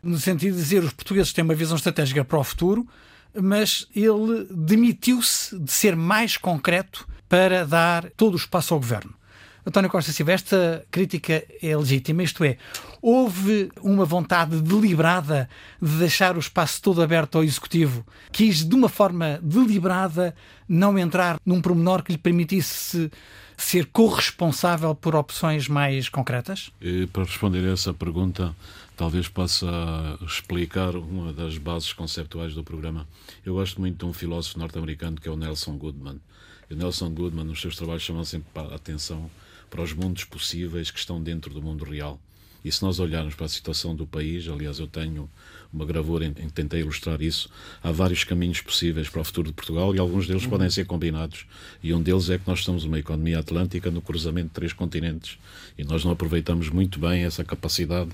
no 0.03 0.17
sentido 0.17 0.55
de 0.55 0.61
dizer 0.61 0.83
os 0.83 0.91
portugueses 0.91 1.31
têm 1.31 1.43
uma 1.43 1.55
visão 1.55 1.77
estratégica 1.77 2.25
para 2.25 2.39
o 2.39 2.43
futuro, 2.43 2.87
mas 3.33 3.87
ele 3.95 4.47
demitiu-se 4.51 5.57
de 5.57 5.71
ser 5.71 5.95
mais 5.95 6.35
concreto 6.35 7.07
para 7.29 7.65
dar 7.65 8.09
todo 8.17 8.33
o 8.33 8.37
espaço 8.37 8.73
ao 8.73 8.79
governo. 8.79 9.13
António 9.65 9.91
Costa 9.91 10.11
Silva, 10.11 10.31
esta 10.31 10.83
crítica 10.89 11.43
é 11.61 11.77
legítima, 11.77 12.23
isto 12.23 12.43
é, 12.43 12.57
houve 12.99 13.71
uma 13.81 14.05
vontade 14.05 14.59
deliberada 14.59 15.47
de 15.79 15.97
deixar 15.97 16.35
o 16.35 16.39
espaço 16.39 16.81
todo 16.81 17.01
aberto 17.01 17.37
ao 17.37 17.43
Executivo, 17.43 18.05
quis 18.31 18.65
de 18.65 18.73
uma 18.73 18.89
forma 18.89 19.39
deliberada 19.41 20.35
não 20.67 20.97
entrar 20.97 21.39
num 21.45 21.61
promenor 21.61 22.01
que 22.01 22.11
lhe 22.11 22.17
permitisse 22.17 23.11
ser 23.55 23.85
corresponsável 23.85 24.95
por 24.95 25.15
opções 25.15 25.67
mais 25.67 26.09
concretas? 26.09 26.71
E 26.81 27.05
para 27.05 27.23
responder 27.23 27.63
a 27.67 27.73
essa 27.73 27.93
pergunta, 27.93 28.55
talvez 28.97 29.27
possa 29.27 29.67
explicar 30.25 30.95
uma 30.95 31.31
das 31.31 31.59
bases 31.59 31.93
conceptuais 31.93 32.55
do 32.55 32.63
programa. 32.63 33.07
Eu 33.45 33.53
gosto 33.53 33.79
muito 33.79 33.99
de 33.99 34.05
um 34.05 34.13
filósofo 34.13 34.57
norte-americano 34.57 35.17
que 35.21 35.27
é 35.27 35.31
o 35.31 35.35
Nelson 35.35 35.77
Goodman. 35.77 36.19
E 36.69 36.73
o 36.73 36.77
Nelson 36.77 37.09
Goodman, 37.11 37.45
nos 37.45 37.61
seus 37.61 37.75
trabalhos, 37.75 38.01
chama 38.01 38.25
sempre 38.25 38.49
a 38.55 38.75
atenção 38.75 39.29
para 39.71 39.81
os 39.81 39.93
mundos 39.93 40.25
possíveis 40.25 40.91
que 40.91 40.99
estão 40.99 41.23
dentro 41.23 41.51
do 41.51 41.61
mundo 41.61 41.83
real. 41.83 42.19
E 42.63 42.71
se 42.71 42.83
nós 42.83 42.99
olharmos 42.99 43.33
para 43.33 43.47
a 43.47 43.49
situação 43.49 43.95
do 43.95 44.05
país, 44.05 44.47
aliás, 44.47 44.77
eu 44.77 44.85
tenho 44.85 45.27
uma 45.73 45.85
gravura 45.85 46.25
em, 46.25 46.33
que 46.33 46.51
tentei 46.51 46.81
ilustrar 46.81 47.21
isso. 47.21 47.49
Há 47.81 47.91
vários 47.91 48.23
caminhos 48.23 48.61
possíveis 48.61 49.09
para 49.09 49.21
o 49.21 49.23
futuro 49.23 49.47
de 49.47 49.53
Portugal 49.53 49.95
e 49.95 49.99
alguns 49.99 50.27
deles 50.27 50.45
podem 50.45 50.69
ser 50.69 50.85
combinados. 50.85 51.45
E 51.81 51.91
um 51.93 52.01
deles 52.01 52.29
é 52.29 52.37
que 52.37 52.47
nós 52.47 52.63
somos 52.63 52.83
uma 52.83 52.99
economia 52.99 53.39
atlântica 53.39 53.89
no 53.89 54.01
cruzamento 54.01 54.49
de 54.49 54.53
três 54.53 54.73
continentes 54.73 55.39
e 55.77 55.83
nós 55.83 56.03
não 56.05 56.11
aproveitamos 56.11 56.69
muito 56.69 56.99
bem 56.99 57.23
essa 57.23 57.43
capacidade 57.43 58.11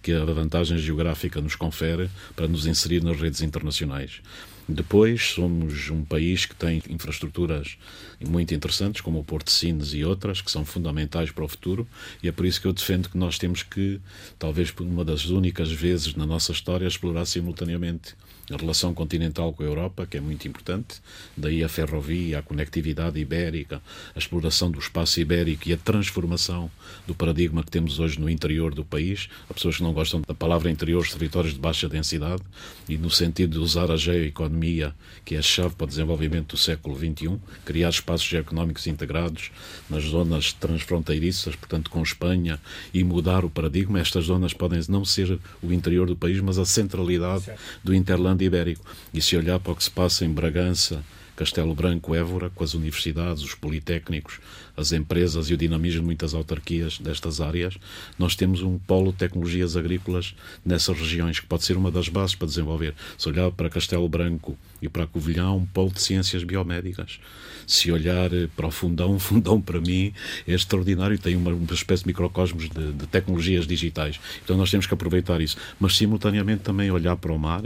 que 0.00 0.12
a 0.12 0.24
vantagem 0.24 0.78
geográfica 0.78 1.40
nos 1.40 1.56
confere 1.56 2.08
para 2.36 2.46
nos 2.46 2.66
inserir 2.66 3.02
nas 3.02 3.20
redes 3.20 3.40
internacionais. 3.40 4.20
Depois, 4.68 5.30
somos 5.30 5.88
um 5.88 6.04
país 6.04 6.44
que 6.44 6.54
tem 6.54 6.82
infraestruturas 6.90 7.78
muito 8.20 8.52
interessantes, 8.52 9.00
como 9.00 9.18
o 9.18 9.24
Porto 9.24 9.46
de 9.46 9.52
Sines 9.52 9.94
e 9.94 10.04
outras, 10.04 10.42
que 10.42 10.50
são 10.50 10.62
fundamentais 10.62 11.30
para 11.30 11.42
o 11.42 11.48
futuro, 11.48 11.88
e 12.22 12.28
é 12.28 12.32
por 12.32 12.44
isso 12.44 12.60
que 12.60 12.66
eu 12.66 12.72
defendo 12.74 13.08
que 13.08 13.16
nós 13.16 13.38
temos 13.38 13.62
que, 13.62 13.98
talvez 14.38 14.70
por 14.70 14.86
uma 14.86 15.04
das 15.06 15.24
únicas 15.26 15.72
vezes 15.72 16.14
na 16.14 16.26
nossa 16.26 16.52
história, 16.52 16.86
explorar 16.86 17.24
simultaneamente 17.24 18.14
a 18.50 18.56
relação 18.56 18.94
continental 18.94 19.52
com 19.52 19.62
a 19.62 19.66
Europa, 19.66 20.06
que 20.06 20.16
é 20.16 20.20
muito 20.20 20.48
importante, 20.48 21.00
daí 21.36 21.62
a 21.62 21.68
ferrovia, 21.68 22.38
a 22.38 22.42
conectividade 22.42 23.18
ibérica, 23.18 23.82
a 24.14 24.18
exploração 24.18 24.70
do 24.70 24.78
espaço 24.78 25.20
ibérico 25.20 25.68
e 25.68 25.72
a 25.72 25.76
transformação 25.76 26.70
do 27.06 27.14
paradigma 27.14 27.62
que 27.62 27.70
temos 27.70 27.98
hoje 27.98 28.18
no 28.18 28.28
interior 28.28 28.74
do 28.74 28.84
país. 28.84 29.28
Há 29.50 29.54
pessoas 29.54 29.76
que 29.76 29.82
não 29.82 29.92
gostam 29.92 30.22
da 30.26 30.34
palavra 30.34 30.70
interior, 30.70 31.02
os 31.02 31.12
territórios 31.12 31.54
de 31.54 31.60
baixa 31.60 31.88
densidade, 31.88 32.42
e 32.88 32.96
no 32.96 33.10
sentido 33.10 33.52
de 33.52 33.58
usar 33.58 33.90
a 33.90 33.96
geoeconomia, 33.96 34.94
que 35.24 35.34
é 35.34 35.38
a 35.38 35.42
chave 35.42 35.74
para 35.74 35.84
o 35.84 35.88
desenvolvimento 35.88 36.54
do 36.54 36.56
século 36.56 36.96
XXI, 36.96 37.38
criar 37.64 37.90
espaços 37.90 38.26
geoeconómicos 38.26 38.86
integrados 38.86 39.50
nas 39.90 40.04
zonas 40.04 40.52
transfronteiriças, 40.52 41.54
portanto 41.54 41.90
com 41.90 42.02
Espanha, 42.02 42.58
e 42.94 43.04
mudar 43.04 43.44
o 43.44 43.50
paradigma. 43.50 44.00
Estas 44.00 44.26
zonas 44.26 44.54
podem 44.54 44.80
não 44.88 45.04
ser 45.04 45.38
o 45.62 45.72
interior 45.72 46.06
do 46.06 46.16
país, 46.16 46.40
mas 46.40 46.58
a 46.58 46.64
centralidade 46.64 47.50
do 47.82 47.94
interland 47.94 48.37
ibérico. 48.44 48.84
E 49.12 49.20
se 49.20 49.36
olhar 49.36 49.58
para 49.60 49.72
o 49.72 49.76
que 49.76 49.84
se 49.84 49.90
passa 49.90 50.24
em 50.24 50.32
Bragança, 50.32 51.04
Castelo 51.38 51.72
Branco, 51.72 52.16
Évora, 52.16 52.50
com 52.50 52.64
as 52.64 52.74
universidades, 52.74 53.44
os 53.44 53.54
politécnicos, 53.54 54.40
as 54.76 54.90
empresas 54.90 55.50
e 55.50 55.54
o 55.54 55.56
dinamismo 55.56 56.00
de 56.00 56.06
muitas 56.06 56.34
autarquias 56.34 56.98
destas 56.98 57.40
áreas, 57.40 57.78
nós 58.18 58.34
temos 58.34 58.60
um 58.60 58.76
polo 58.76 59.12
de 59.12 59.18
tecnologias 59.18 59.76
agrícolas 59.76 60.34
nessas 60.66 60.98
regiões, 60.98 61.38
que 61.38 61.46
pode 61.46 61.62
ser 61.64 61.76
uma 61.76 61.92
das 61.92 62.08
bases 62.08 62.34
para 62.34 62.48
desenvolver. 62.48 62.92
Se 63.16 63.28
olhar 63.28 63.52
para 63.52 63.70
Castelo 63.70 64.08
Branco 64.08 64.58
e 64.82 64.88
para 64.88 65.06
Covilhã, 65.06 65.52
um 65.52 65.64
polo 65.64 65.90
de 65.90 66.02
ciências 66.02 66.42
biomédicas. 66.42 67.20
Se 67.68 67.92
olhar 67.92 68.32
eh, 68.32 68.48
para 68.56 68.66
o 68.66 68.70
Fundão, 68.72 69.14
o 69.16 69.18
Fundão 69.20 69.60
para 69.60 69.80
mim 69.80 70.12
é 70.46 70.54
extraordinário, 70.54 71.18
tem 71.20 71.36
uma, 71.36 71.52
uma 71.52 71.72
espécie 71.72 72.02
de 72.02 72.08
microcosmos 72.08 72.68
de, 72.68 72.92
de 72.92 73.06
tecnologias 73.06 73.64
digitais. 73.64 74.18
Então 74.42 74.56
nós 74.56 74.72
temos 74.72 74.86
que 74.86 74.94
aproveitar 74.94 75.40
isso, 75.40 75.56
mas 75.78 75.96
simultaneamente 75.96 76.62
também 76.62 76.90
olhar 76.90 77.16
para 77.16 77.32
o 77.32 77.38
mar, 77.38 77.62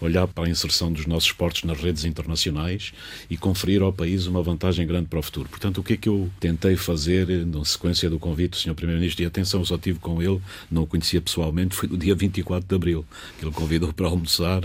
olhar 0.00 0.26
para 0.26 0.44
a 0.44 0.48
inserção 0.48 0.92
dos 0.92 1.06
nossos 1.06 1.32
portos 1.32 1.64
nas 1.64 1.80
redes 1.80 2.04
internacionais 2.04 2.92
e 3.28 3.36
conferir 3.36 3.82
ao 3.82 3.92
país 3.92 4.26
uma 4.26 4.42
vantagem 4.42 4.86
grande 4.86 5.06
para 5.06 5.18
o 5.18 5.22
futuro. 5.22 5.48
Portanto, 5.48 5.78
o 5.78 5.82
que 5.82 5.94
é 5.94 5.96
que 5.96 6.08
eu 6.08 6.30
tentei 6.40 6.76
fazer 6.76 7.26
na 7.46 7.64
sequência 7.64 8.08
do 8.08 8.18
convite 8.18 8.50
do 8.50 8.56
Sr. 8.56 8.74
Primeiro-Ministro, 8.74 9.22
e 9.22 9.26
atenção, 9.26 9.60
eu 9.60 9.66
só 9.66 9.76
tive 9.76 9.98
com 9.98 10.22
ele, 10.22 10.40
não 10.70 10.82
o 10.82 10.86
conhecia 10.86 11.20
pessoalmente, 11.20 11.74
foi 11.74 11.88
no 11.88 11.96
dia 11.96 12.14
24 12.14 12.66
de 12.66 12.74
Abril, 12.74 13.04
que 13.38 13.44
ele 13.44 13.52
convidou 13.52 13.92
para 13.92 14.06
almoçar, 14.06 14.62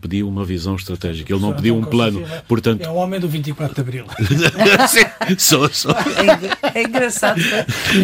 pediu 0.00 0.28
uma 0.28 0.44
visão 0.44 0.76
estratégica. 0.76 1.32
Ele 1.32 1.42
não 1.42 1.52
pediu 1.52 1.76
um 1.76 1.84
plano, 1.84 2.24
portanto... 2.46 2.82
É 2.82 2.88
o 2.88 2.94
homem 2.94 3.18
do 3.18 3.28
24 3.28 3.74
de 3.74 3.80
Abril. 3.80 4.04
sou, 5.38 5.68
sou, 5.72 5.92
É, 5.92 6.80
é 6.80 6.82
engraçado. 6.82 7.40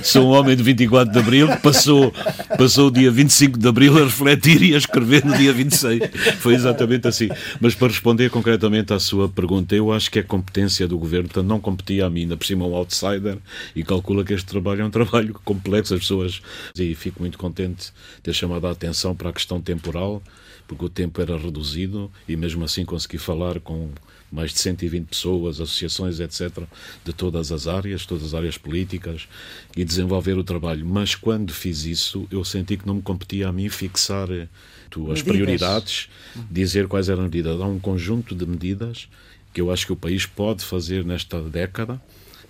sou 0.03 0.29
um 0.29 0.31
homem 0.31 0.57
de 0.57 0.63
24 0.63 1.13
de 1.13 1.19
Abril 1.19 1.49
que 1.49 1.63
passou, 1.63 2.13
passou 2.59 2.89
o 2.89 2.91
dia 2.91 3.11
25 3.11 3.59
de 3.59 3.69
Abril 3.69 3.97
a 3.99 4.05
refletir 4.05 4.63
e 4.63 4.75
a 4.75 4.79
escrever 4.79 5.25
no 5.25 5.37
dia 5.37 5.53
26. 5.53 6.01
Foi 6.39 6.55
exatamente 6.65 7.07
assim. 7.07 7.29
Mas 7.61 7.75
para 7.75 7.89
responder 7.89 8.31
concretamente 8.31 8.93
à 8.93 8.99
sua 8.99 9.29
pergunta, 9.29 9.75
eu 9.75 9.93
acho 9.93 10.11
que 10.11 10.19
é 10.19 10.23
competência 10.23 10.89
do 10.89 10.99
governo, 10.99 11.29
portanto 11.29 11.47
não 11.47 11.61
competia 11.61 12.07
a 12.07 12.11
mim, 12.11 12.23
ainda 12.23 12.37
por 12.37 12.47
cima 12.47 12.67
um 12.67 12.75
outsider, 12.75 13.39
e 13.75 13.83
calcula 13.83 14.25
que 14.25 14.33
este 14.33 14.47
trabalho 14.47 14.83
é 14.83 14.85
um 14.85 14.91
trabalho 14.91 15.35
complexo, 15.45 15.95
as 15.95 16.01
pessoas. 16.01 16.43
E 16.77 16.95
fico 16.95 17.21
muito 17.21 17.39
contente 17.39 17.93
de 18.17 18.23
ter 18.23 18.33
chamado 18.33 18.67
a 18.67 18.71
atenção 18.71 19.15
para 19.15 19.31
a 19.31 19.33
questão 19.33 19.61
temporal, 19.61 20.23
porque 20.67 20.85
o 20.85 20.89
tempo 20.89 21.21
era 21.21 21.37
reduzido 21.37 22.11
e 22.27 22.37
mesmo 22.37 22.65
assim 22.65 22.85
consegui 22.85 23.19
falar 23.19 23.61
com 23.61 23.91
mais 24.33 24.53
de 24.53 24.59
120 24.59 25.07
pessoas, 25.07 25.61
associações, 25.61 26.19
etc., 26.19 26.65
de 27.05 27.13
todas 27.13 27.53
as 27.53 27.69
áreas, 27.69 28.05
todas 28.05 28.25
as 28.25 28.35
áreas 28.35 28.59
políticas, 28.59 29.29
e 29.77 29.85
desenvolver 29.85 30.37
o 30.37 30.43
trabalho. 30.43 30.85
Mas 30.85 31.15
quando 31.15 31.53
fiz 31.53 31.85
isso, 31.85 32.27
eu 32.33 32.45
senti 32.45 32.77
que 32.77 32.87
não 32.87 32.95
me 32.95 33.03
competia 33.03 33.49
a 33.49 33.53
mim 33.53 33.69
fixar 33.69 34.29
as 35.11 35.23
Medidas. 35.23 35.25
prioridades, 35.25 36.09
dizer 36.51 36.89
quais 36.89 37.09
eram 37.09 37.25
as 37.25 37.31
medidas. 37.31 37.61
Há 37.61 37.67
um 37.67 37.79
conjunto 37.79 38.35
de 38.35 38.47
medidas 38.47 39.09
que 39.53 39.61
eu 39.61 39.71
acho 39.71 39.87
que 39.87 39.93
o 39.93 39.97
país 39.97 40.27
pode 40.27 40.65
fazer 40.65 41.05
nesta 41.05 41.41
década 41.41 42.01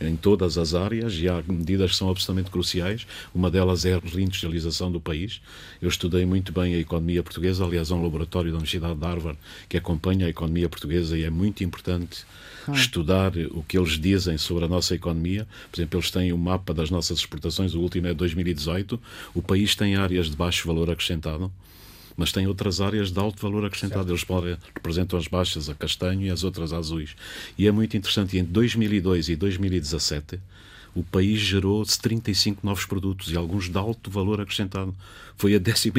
em 0.00 0.16
todas 0.16 0.58
as 0.58 0.74
áreas 0.74 1.14
e 1.14 1.28
há 1.28 1.42
medidas 1.46 1.92
que 1.92 1.96
são 1.96 2.10
absolutamente 2.10 2.50
cruciais. 2.50 3.06
Uma 3.34 3.50
delas 3.50 3.84
é 3.84 3.94
a 3.94 3.98
reindustrialização 3.98 4.90
do 4.90 5.00
país. 5.00 5.40
Eu 5.80 5.88
estudei 5.88 6.24
muito 6.24 6.52
bem 6.52 6.74
a 6.74 6.78
economia 6.78 7.22
portuguesa, 7.22 7.64
aliás, 7.64 7.90
há 7.90 7.94
um 7.94 8.02
laboratório 8.02 8.50
da 8.50 8.56
Universidade 8.56 8.98
de 8.98 9.04
Harvard 9.04 9.38
que 9.68 9.76
acompanha 9.76 10.26
a 10.26 10.28
economia 10.28 10.68
portuguesa 10.68 11.16
e 11.16 11.24
é 11.24 11.30
muito 11.30 11.62
importante 11.62 12.24
estudar 12.72 13.32
o 13.50 13.62
que 13.62 13.76
eles 13.76 13.98
dizem 13.98 14.38
sobre 14.38 14.64
a 14.64 14.68
nossa 14.68 14.94
economia. 14.94 15.46
Por 15.70 15.78
exemplo, 15.78 15.98
eles 15.98 16.10
têm 16.10 16.32
um 16.32 16.38
mapa 16.38 16.72
das 16.72 16.90
nossas 16.90 17.18
exportações, 17.18 17.74
o 17.74 17.80
último 17.80 18.06
é 18.06 18.10
de 18.10 18.16
2018. 18.16 19.00
O 19.34 19.42
país 19.42 19.74
tem 19.74 19.96
áreas 19.96 20.30
de 20.30 20.36
baixo 20.36 20.66
valor 20.66 20.90
acrescentado 20.90 21.52
mas 22.16 22.32
tem 22.32 22.46
outras 22.46 22.80
áreas 22.80 23.10
de 23.10 23.18
alto 23.18 23.40
valor 23.42 23.64
acrescentado. 23.64 24.10
Eles 24.10 24.24
podem, 24.24 24.56
representam 24.74 25.18
as 25.18 25.26
baixas 25.26 25.68
a 25.68 25.74
castanho 25.74 26.22
e 26.22 26.30
as 26.30 26.44
outras 26.44 26.72
a 26.72 26.78
azuis. 26.78 27.16
E 27.58 27.66
é 27.66 27.72
muito 27.72 27.96
interessante. 27.96 28.38
Entre 28.38 28.52
2002 28.52 29.28
e 29.30 29.36
2017, 29.36 30.40
o 30.94 31.02
país 31.02 31.40
gerou 31.40 31.84
35 31.84 32.64
novos 32.64 32.86
produtos 32.86 33.32
e 33.32 33.36
alguns 33.36 33.68
de 33.68 33.76
alto 33.76 34.10
valor 34.10 34.40
acrescentado. 34.40 34.94
Foi 35.36 35.54
a 35.54 35.58
12 35.58 35.92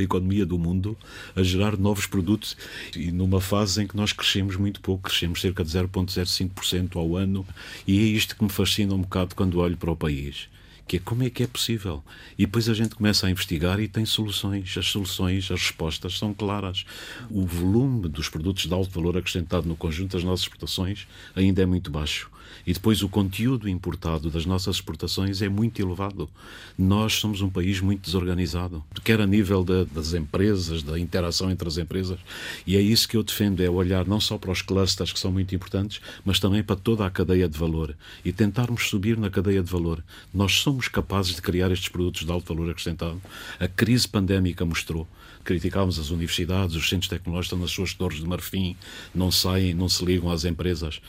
economia 0.00 0.46
do 0.46 0.56
mundo 0.56 0.96
a 1.34 1.42
gerar 1.42 1.76
novos 1.76 2.06
produtos 2.06 2.56
e 2.94 3.10
numa 3.10 3.40
fase 3.40 3.82
em 3.82 3.86
que 3.88 3.96
nós 3.96 4.12
crescemos 4.12 4.54
muito 4.54 4.80
pouco, 4.80 5.08
crescemos 5.08 5.40
cerca 5.40 5.64
de 5.64 5.70
0,05% 5.70 6.96
ao 6.96 7.16
ano. 7.16 7.44
E 7.86 7.98
é 7.98 8.02
isto 8.02 8.36
que 8.36 8.44
me 8.44 8.50
fascina 8.50 8.94
um 8.94 9.00
bocado 9.00 9.34
quando 9.34 9.58
olho 9.58 9.76
para 9.76 9.90
o 9.90 9.96
país 9.96 10.48
que 10.88 10.96
é 10.96 11.00
como 11.00 11.22
é 11.22 11.28
que 11.28 11.42
é 11.42 11.46
possível. 11.46 12.02
E 12.38 12.46
depois 12.46 12.66
a 12.68 12.74
gente 12.74 12.94
começa 12.94 13.26
a 13.26 13.30
investigar 13.30 13.78
e 13.78 13.86
tem 13.86 14.06
soluções. 14.06 14.76
As 14.76 14.86
soluções, 14.86 15.44
as 15.50 15.60
respostas 15.60 16.18
são 16.18 16.32
claras. 16.32 16.86
O 17.30 17.44
volume 17.44 18.08
dos 18.08 18.30
produtos 18.30 18.66
de 18.66 18.72
alto 18.72 18.90
valor 18.90 19.16
acrescentado 19.16 19.68
no 19.68 19.76
conjunto 19.76 20.12
das 20.12 20.24
nossas 20.24 20.44
exportações 20.44 21.06
ainda 21.36 21.62
é 21.62 21.66
muito 21.66 21.90
baixo. 21.90 22.30
E 22.66 22.72
depois 22.72 23.02
o 23.02 23.08
conteúdo 23.08 23.68
importado 23.68 24.30
das 24.30 24.44
nossas 24.44 24.76
exportações 24.76 25.42
é 25.42 25.48
muito 25.48 25.80
elevado. 25.80 26.28
Nós 26.76 27.14
somos 27.14 27.40
um 27.40 27.48
país 27.48 27.80
muito 27.80 28.02
desorganizado, 28.02 28.84
quer 29.04 29.20
a 29.20 29.26
nível 29.26 29.64
da, 29.64 29.84
das 29.84 30.14
empresas, 30.14 30.82
da 30.82 30.98
interação 30.98 31.50
entre 31.50 31.66
as 31.66 31.78
empresas, 31.78 32.18
e 32.66 32.76
é 32.76 32.80
isso 32.80 33.08
que 33.08 33.16
eu 33.16 33.22
defendo, 33.22 33.62
é 33.62 33.70
olhar 33.70 34.06
não 34.06 34.20
só 34.20 34.38
para 34.38 34.50
os 34.50 34.62
clusters 34.62 35.12
que 35.12 35.18
são 35.18 35.32
muito 35.32 35.54
importantes, 35.54 36.00
mas 36.24 36.38
também 36.38 36.62
para 36.62 36.76
toda 36.76 37.06
a 37.06 37.10
cadeia 37.10 37.48
de 37.48 37.58
valor 37.58 37.96
e 38.24 38.32
tentarmos 38.32 38.88
subir 38.88 39.16
na 39.16 39.30
cadeia 39.30 39.62
de 39.62 39.70
valor. 39.70 40.04
Nós 40.32 40.52
somos 40.54 40.77
capazes 40.86 41.34
de 41.34 41.42
criar 41.42 41.72
estes 41.72 41.88
produtos 41.88 42.24
de 42.24 42.30
alto 42.30 42.54
valor 42.54 42.70
acrescentado. 42.70 43.20
A 43.58 43.66
crise 43.66 44.06
pandémica 44.06 44.64
mostrou 44.64 45.08
criticámos 45.44 45.98
as 45.98 46.10
universidades, 46.10 46.76
os 46.76 46.88
centros 46.88 47.08
tecnológicos 47.08 47.46
estão 47.46 47.58
nas 47.58 47.70
suas 47.70 47.94
torres 47.94 48.20
de 48.20 48.26
marfim, 48.26 48.76
não 49.14 49.30
saem, 49.30 49.72
não 49.72 49.88
se 49.88 50.04
ligam 50.04 50.30
às 50.30 50.44
empresas. 50.44 51.00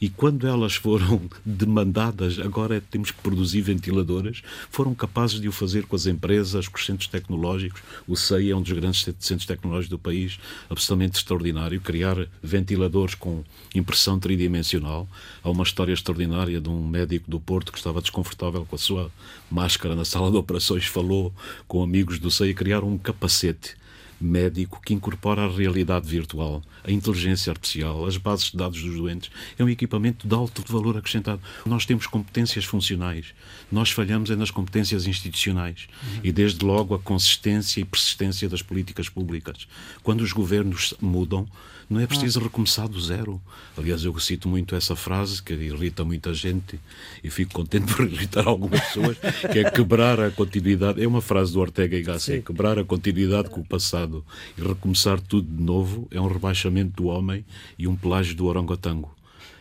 E 0.00 0.08
quando 0.08 0.46
elas 0.46 0.76
foram 0.76 1.22
demandadas, 1.44 2.38
agora 2.38 2.80
temos 2.80 3.10
que 3.10 3.20
produzir 3.20 3.62
ventiladores, 3.62 4.42
foram 4.70 4.94
capazes 4.94 5.40
de 5.40 5.48
o 5.48 5.52
fazer 5.52 5.86
com 5.86 5.96
as 5.96 6.06
empresas, 6.06 6.68
com 6.68 6.76
os 6.76 6.86
centros 6.86 7.08
tecnológicos. 7.08 7.82
O 8.06 8.16
CEI 8.16 8.50
é 8.50 8.56
um 8.56 8.62
dos 8.62 8.72
grandes 8.72 9.02
centros 9.18 9.46
tecnológicos 9.46 9.90
do 9.90 9.98
país, 9.98 10.38
absolutamente 10.70 11.18
extraordinário. 11.18 11.80
Criar 11.80 12.28
ventiladores 12.42 13.14
com 13.14 13.42
impressão 13.74 14.18
tridimensional. 14.18 15.08
Há 15.42 15.50
uma 15.50 15.64
história 15.64 15.92
extraordinária 15.92 16.60
de 16.60 16.68
um 16.68 16.86
médico 16.86 17.28
do 17.28 17.40
Porto 17.40 17.72
que 17.72 17.78
estava 17.78 18.00
desconfortável 18.00 18.64
com 18.64 18.76
a 18.76 18.78
sua 18.78 19.10
máscara 19.50 19.96
na 19.96 20.04
sala 20.04 20.30
de 20.30 20.36
operações, 20.36 20.86
falou 20.86 21.34
com 21.66 21.82
amigos 21.82 22.18
do 22.18 22.30
CEI 22.30 22.50
a 22.50 22.54
criar 22.54 22.84
um 22.84 22.96
capacete 22.96 23.76
médico 24.20 24.80
que 24.84 24.94
incorpora 24.94 25.44
a 25.44 25.48
realidade 25.48 26.08
virtual, 26.08 26.62
a 26.84 26.90
inteligência 26.90 27.50
artificial, 27.50 28.06
as 28.06 28.16
bases 28.16 28.50
de 28.50 28.56
dados 28.56 28.82
dos 28.82 28.96
doentes. 28.96 29.30
É 29.58 29.64
um 29.64 29.68
equipamento 29.68 30.26
de 30.26 30.34
alto 30.34 30.62
valor 30.66 30.96
acrescentado. 30.96 31.40
Nós 31.64 31.86
temos 31.86 32.06
competências 32.06 32.64
funcionais. 32.64 33.34
Nós 33.70 33.90
falhamos 33.90 34.30
é 34.30 34.36
nas 34.36 34.50
competências 34.50 35.06
institucionais. 35.06 35.88
E, 36.22 36.32
desde 36.32 36.64
logo, 36.64 36.94
a 36.94 36.98
consistência 36.98 37.80
e 37.80 37.84
persistência 37.84 38.48
das 38.48 38.62
políticas 38.62 39.08
públicas. 39.08 39.66
Quando 40.02 40.22
os 40.22 40.32
governos 40.32 40.94
mudam, 41.00 41.46
não 41.88 42.00
é 42.00 42.06
preciso 42.06 42.40
recomeçar 42.40 42.88
do 42.88 43.00
zero. 43.00 43.40
Aliás, 43.76 44.04
eu 44.04 44.18
cito 44.18 44.48
muito 44.48 44.74
essa 44.74 44.94
frase 44.94 45.42
que 45.42 45.54
irrita 45.54 46.04
muita 46.04 46.34
gente 46.34 46.78
e 47.22 47.30
fico 47.30 47.54
contente 47.54 47.92
por 47.94 48.06
irritar 48.06 48.46
algumas 48.46 48.80
pessoas, 48.80 49.16
que 49.52 49.58
é 49.58 49.70
quebrar 49.70 50.20
a 50.20 50.30
continuidade. 50.30 51.02
É 51.02 51.08
uma 51.08 51.22
frase 51.22 51.52
do 51.52 51.60
Ortega 51.60 51.96
y 51.96 52.02
Gasset, 52.02 52.42
quebrar 52.42 52.78
a 52.78 52.84
continuidade 52.84 53.48
com 53.48 53.60
o 53.60 53.64
passado 53.64 54.24
e 54.56 54.62
recomeçar 54.62 55.20
tudo 55.20 55.48
de 55.48 55.62
novo 55.62 56.06
é 56.10 56.20
um 56.20 56.28
rebaixamento 56.28 57.02
do 57.02 57.08
homem 57.08 57.44
e 57.78 57.86
um 57.86 57.96
pelágio 57.96 58.34
do 58.34 58.46
orangotango. 58.46 59.17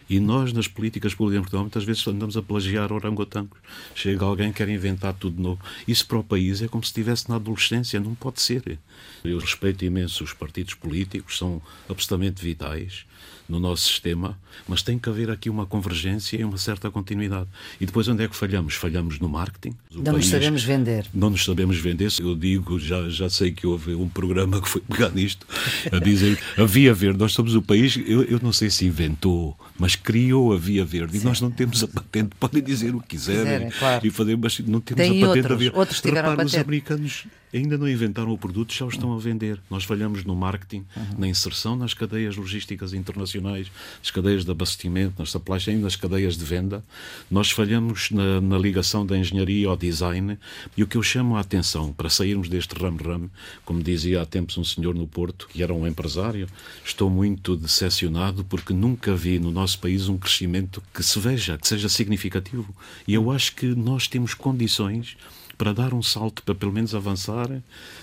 E 0.10 0.20
nós, 0.20 0.54
nas 0.54 0.67
políticas 0.67 1.13
públicas 1.13 1.39
em 1.39 1.41
Portugal, 1.41 1.63
muitas 1.63 1.84
vezes 1.84 2.08
andamos 2.08 2.38
a 2.38 2.41
plagiar 2.41 2.91
orangotangos. 2.91 3.58
Chega 3.93 4.26
alguém 4.26 4.52
que 4.52 4.58
quer 4.58 4.70
inventar 4.70 5.13
tudo 5.13 5.41
novo. 5.41 5.62
Isso 5.88 6.06
para 6.08 6.17
o 6.17 6.24
país 6.24 6.62
é 6.62 6.67
como 6.67 6.84
se 6.84 6.89
estivesse 6.89 7.30
na 7.30 7.36
adolescência, 7.36 8.00
não 8.00 8.15
pode 8.15 8.41
ser. 8.41 8.80
Eu 9.24 9.39
respeito 9.39 9.84
imenso 9.84 10.24
os 10.24 10.34
partidos 10.34 10.74
políticos, 10.74 11.38
são 11.38 11.62
absolutamente 11.89 12.41
vitais 12.41 13.06
no 13.48 13.60
nosso 13.60 13.84
sistema, 13.88 14.38
mas 14.68 14.82
tem 14.82 14.98
que 15.00 15.08
haver 15.10 15.30
aqui 15.30 15.50
uma 15.50 15.66
convergência 15.66 16.38
e 16.40 16.44
uma 16.44 16.58
certa 16.58 16.90
continuidade. 16.92 17.48
E 17.80 17.86
depois 17.86 18.08
onde 18.08 18.24
é 18.24 18.28
que 18.28 18.36
falhamos? 18.36 18.74
Falhamos 18.76 19.20
no 19.20 19.30
marketing. 19.30 19.76
O 19.96 20.02
Não 20.02 20.14
nos 20.14 20.28
sabemos 20.28 20.64
vender. 20.64 21.06
não 21.14 21.30
nos 21.30 21.44
sabemos 21.46 21.78
vender. 21.78 22.12
Eu 22.20 22.36
digo, 22.36 22.80
já, 22.80 23.08
já 23.10 23.30
sei 23.30 23.52
que 23.52 23.66
houve 23.66 23.94
um 23.96 24.10
programa 24.10 24.62
que 24.62 24.68
foi 24.70 24.82
pegar 24.82 25.10
nisto, 25.12 25.46
a 25.92 26.00
dizer 26.00 26.38
a 26.58 26.66
Via 26.66 26.94
Verde, 26.94 27.20
nós 27.20 27.34
somos 27.34 27.56
o 27.56 27.62
país, 27.62 27.98
eu, 28.06 28.24
eu 28.24 28.40
não 28.42 28.52
sei 28.52 28.70
se 28.70 28.86
inventou, 28.86 29.58
mas 29.80 29.96
criou 29.96 30.54
a 30.54 30.58
Via 30.58 30.84
Verde 30.86 31.18
e 31.18 31.22
nós 31.24 31.40
não 31.42 31.50
temos 31.52 31.84
a 31.84 31.88
patente. 31.88 32.30
Podem 32.40 32.62
dizer 32.64 32.94
o 32.96 33.00
que 33.00 33.08
quiserem 33.10 33.44
Quiserem, 33.44 33.70
claro. 33.72 34.06
e 34.08 34.10
fazer, 34.10 34.38
mas 34.38 34.60
não 34.60 34.80
temos 34.82 35.02
Tem 35.04 35.24
a 35.24 35.28
patente 35.28 35.48
da 35.48 35.54
outros, 35.54 35.74
outros 35.74 36.02
tiveram 36.02 36.30
Repara, 36.32 36.46
os 36.46 36.52
patente. 36.52 36.66
americanos 36.68 37.26
ainda 37.54 37.78
não 37.78 37.88
inventaram 37.88 38.32
o 38.32 38.38
produto, 38.38 38.74
já 38.74 38.86
o 38.86 38.90
estão 38.90 39.14
a 39.14 39.20
vender. 39.20 39.60
Nós 39.70 39.84
falhamos 39.84 40.24
no 40.24 40.36
marketing, 40.36 40.86
uhum. 40.96 41.06
na 41.18 41.28
inserção 41.28 41.76
nas 41.76 41.94
cadeias 41.94 42.36
logísticas 42.36 42.94
internacionais, 42.94 43.72
nas 44.00 44.12
cadeias 44.12 44.44
de 44.44 44.52
abastecimento, 44.52 45.16
nas 45.20 45.32
supply 45.32 45.60
chain, 45.60 45.78
nas 45.78 45.96
cadeias 45.96 46.38
de 46.38 46.44
venda. 46.44 46.84
Nós 47.30 47.52
falhamos 47.52 48.12
na, 48.12 48.42
na, 48.42 48.58
ligação 48.58 49.06
da 49.06 49.18
engenharia 49.18 49.68
ao 49.68 49.78
design. 49.78 50.38
E 50.76 50.84
o 50.84 50.88
que 50.88 50.98
eu 50.98 51.04
chamo 51.04 51.38
a 51.38 51.40
atenção 51.40 51.94
para 51.94 52.10
sairmos 52.10 52.50
deste 52.50 52.76
ram-ram, 52.76 53.30
como 53.64 53.82
dizia 53.82 54.22
há 54.22 54.26
tempos 54.26 54.58
um 54.58 54.64
senhor 54.64 54.96
no 54.96 55.08
Porto, 55.08 55.48
que 55.48 55.64
era 55.64 55.74
um 55.74 55.88
empresário, 55.88 56.48
estou 56.84 57.10
muito 57.10 57.56
decepcionado 57.56 58.44
porque 58.44 58.74
nunca 58.74 59.16
vi 59.16 59.40
no 59.40 59.52
nosso 59.52 59.80
país 59.80 60.10
um 60.10 60.18
crescimento 60.18 60.84
que 60.94 61.04
se 61.04 61.20
veja, 61.20 61.58
que 61.58 61.68
seja 61.68 61.88
significativo. 61.88 62.76
E 63.08 63.14
eu 63.14 63.32
acho 63.32 63.56
que 63.56 63.68
nós 63.68 64.08
temos 64.08 64.34
condições 64.34 65.16
para 65.58 65.74
dar 65.74 65.93
um 65.93 66.04
salto, 66.04 66.43
para 66.43 66.54
pelo 66.54 66.72
menos 66.72 66.93
avançar 66.93 67.50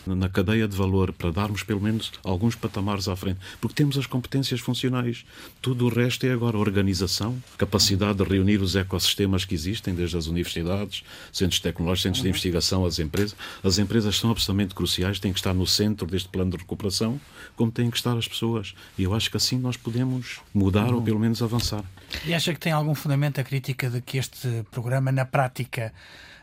na 0.07 0.29
cadeia 0.29 0.67
de 0.67 0.77
valor, 0.77 1.13
para 1.13 1.31
darmos 1.31 1.63
pelo 1.63 1.81
menos 1.81 2.13
alguns 2.25 2.55
patamares 2.55 3.09
à 3.09 3.15
frente, 3.15 3.39
porque 3.61 3.75
temos 3.75 3.97
as 3.97 4.07
competências 4.07 4.61
funcionais. 4.61 5.25
Tudo 5.63 5.87
o 5.87 5.89
resto 5.89 6.27
é 6.27 6.33
agora 6.33 6.59
organização, 6.59 7.37
capacidade 7.57 8.19
de 8.19 8.25
reunir 8.25 8.61
os 8.61 8.75
ecossistemas 8.75 9.45
que 9.45 9.55
existem, 9.55 9.95
desde 9.95 10.17
as 10.17 10.27
universidades, 10.27 11.05
centros 11.33 11.61
tecnológicos, 11.61 12.03
centros 12.03 12.23
de 12.23 12.29
investigação, 12.29 12.85
as 12.85 12.99
empresas. 12.99 13.37
As 13.63 13.79
empresas 13.79 14.17
são 14.17 14.31
absolutamente 14.31 14.75
cruciais, 14.75 15.21
têm 15.21 15.33
que 15.33 15.39
estar 15.39 15.55
no 15.55 15.67
centro 15.67 16.07
deste 16.07 16.29
plano 16.29 16.51
de 16.51 16.57
recuperação, 16.57 17.21
como 17.57 17.71
têm 17.71 17.91
que 17.91 17.97
estar 17.97 18.17
as 18.17 18.27
pessoas. 18.27 18.75
E 18.99 19.05
eu 19.05 19.15
acho 19.15 19.31
que 19.31 19.37
assim 19.37 19.59
nós 19.59 19.77
podemos 19.77 20.41
mudar 20.53 20.93
ou 20.93 21.01
pelo 21.01 21.21
menos 21.21 21.43
avançar. 21.43 21.85
E 22.25 22.35
acha 22.35 22.53
que 22.53 22.61
tem 22.61 22.73
algum 22.73 22.95
fundamento 22.95 23.41
a 23.41 23.45
crítica 23.45 23.91
de 23.91 24.01
que 24.01 24.19
este 24.19 24.65
programa, 24.71 25.11
na 25.11 25.25
prática, 25.25 25.93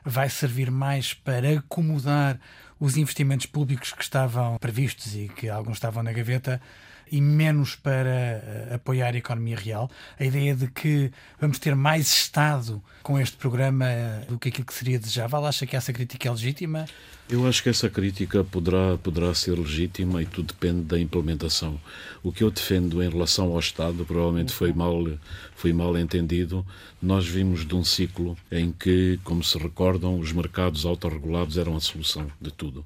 vai 0.04 0.30
servir 0.30 0.72
mais 0.72 1.14
para 1.14 1.60
acomodar 1.60 2.40
os 2.80 2.98
investimentos 2.98 3.46
públicos 3.46 3.94
que 3.94 4.04
estavam 4.04 4.58
previstos 4.58 5.16
e 5.16 5.30
que 5.30 5.48
alguns 5.50 5.78
estavam 5.78 6.02
na 6.02 6.12
gaveta 6.12 6.60
e 7.12 7.20
menos 7.20 7.76
para 7.76 8.70
uh, 8.72 8.76
apoiar 8.76 9.14
a 9.14 9.18
economia 9.18 9.58
real. 9.58 9.92
A 10.20 10.24
ideia 10.24 10.56
de 10.56 10.68
que 10.68 11.12
vamos 11.40 11.60
ter 11.60 11.76
mais 11.76 12.08
Estado 12.12 12.82
com 13.04 13.20
este 13.20 13.36
programa 13.36 13.86
do 14.28 14.40
que 14.40 14.50
aquilo 14.50 14.66
que 14.66 14.74
seria 14.74 14.98
desejável, 14.98 15.46
acha 15.46 15.66
que 15.66 15.76
essa 15.76 15.92
crítica 15.92 16.28
é 16.28 16.32
legítima? 16.32 16.86
Eu 17.30 17.48
acho 17.48 17.64
que 17.64 17.70
essa 17.70 17.90
crítica 17.90 18.44
poderá, 18.44 18.98
poderá 18.98 19.34
ser 19.34 19.58
legítima 19.58 20.22
e 20.22 20.26
tudo 20.26 20.48
depende 20.48 20.82
da 20.82 21.00
implementação. 21.00 21.80
O 22.22 22.32
que 22.32 22.44
eu 22.44 22.52
defendo 22.52 23.02
em 23.02 23.10
relação 23.10 23.54
ao 23.54 23.60
Estado 23.60 24.06
provavelmente 24.06 24.52
foi 24.52 24.74
mal, 24.74 25.02
foi 25.56 25.72
mal 25.72 25.98
entendido. 25.98 26.66
Nós 27.02 27.26
vimos 27.26 27.66
de 27.66 27.74
um 27.74 27.86
ciclo 27.86 28.38
em 28.52 28.72
que, 28.72 29.18
como 29.24 29.44
se 29.44 29.58
recordam, 29.58 30.20
os 30.20 30.34
mercados 30.34 30.86
autorregulados 30.86 31.58
eram 31.58 31.76
a 31.76 31.80
solução 31.80 32.28
de 32.40 32.52
tudo. 32.52 32.84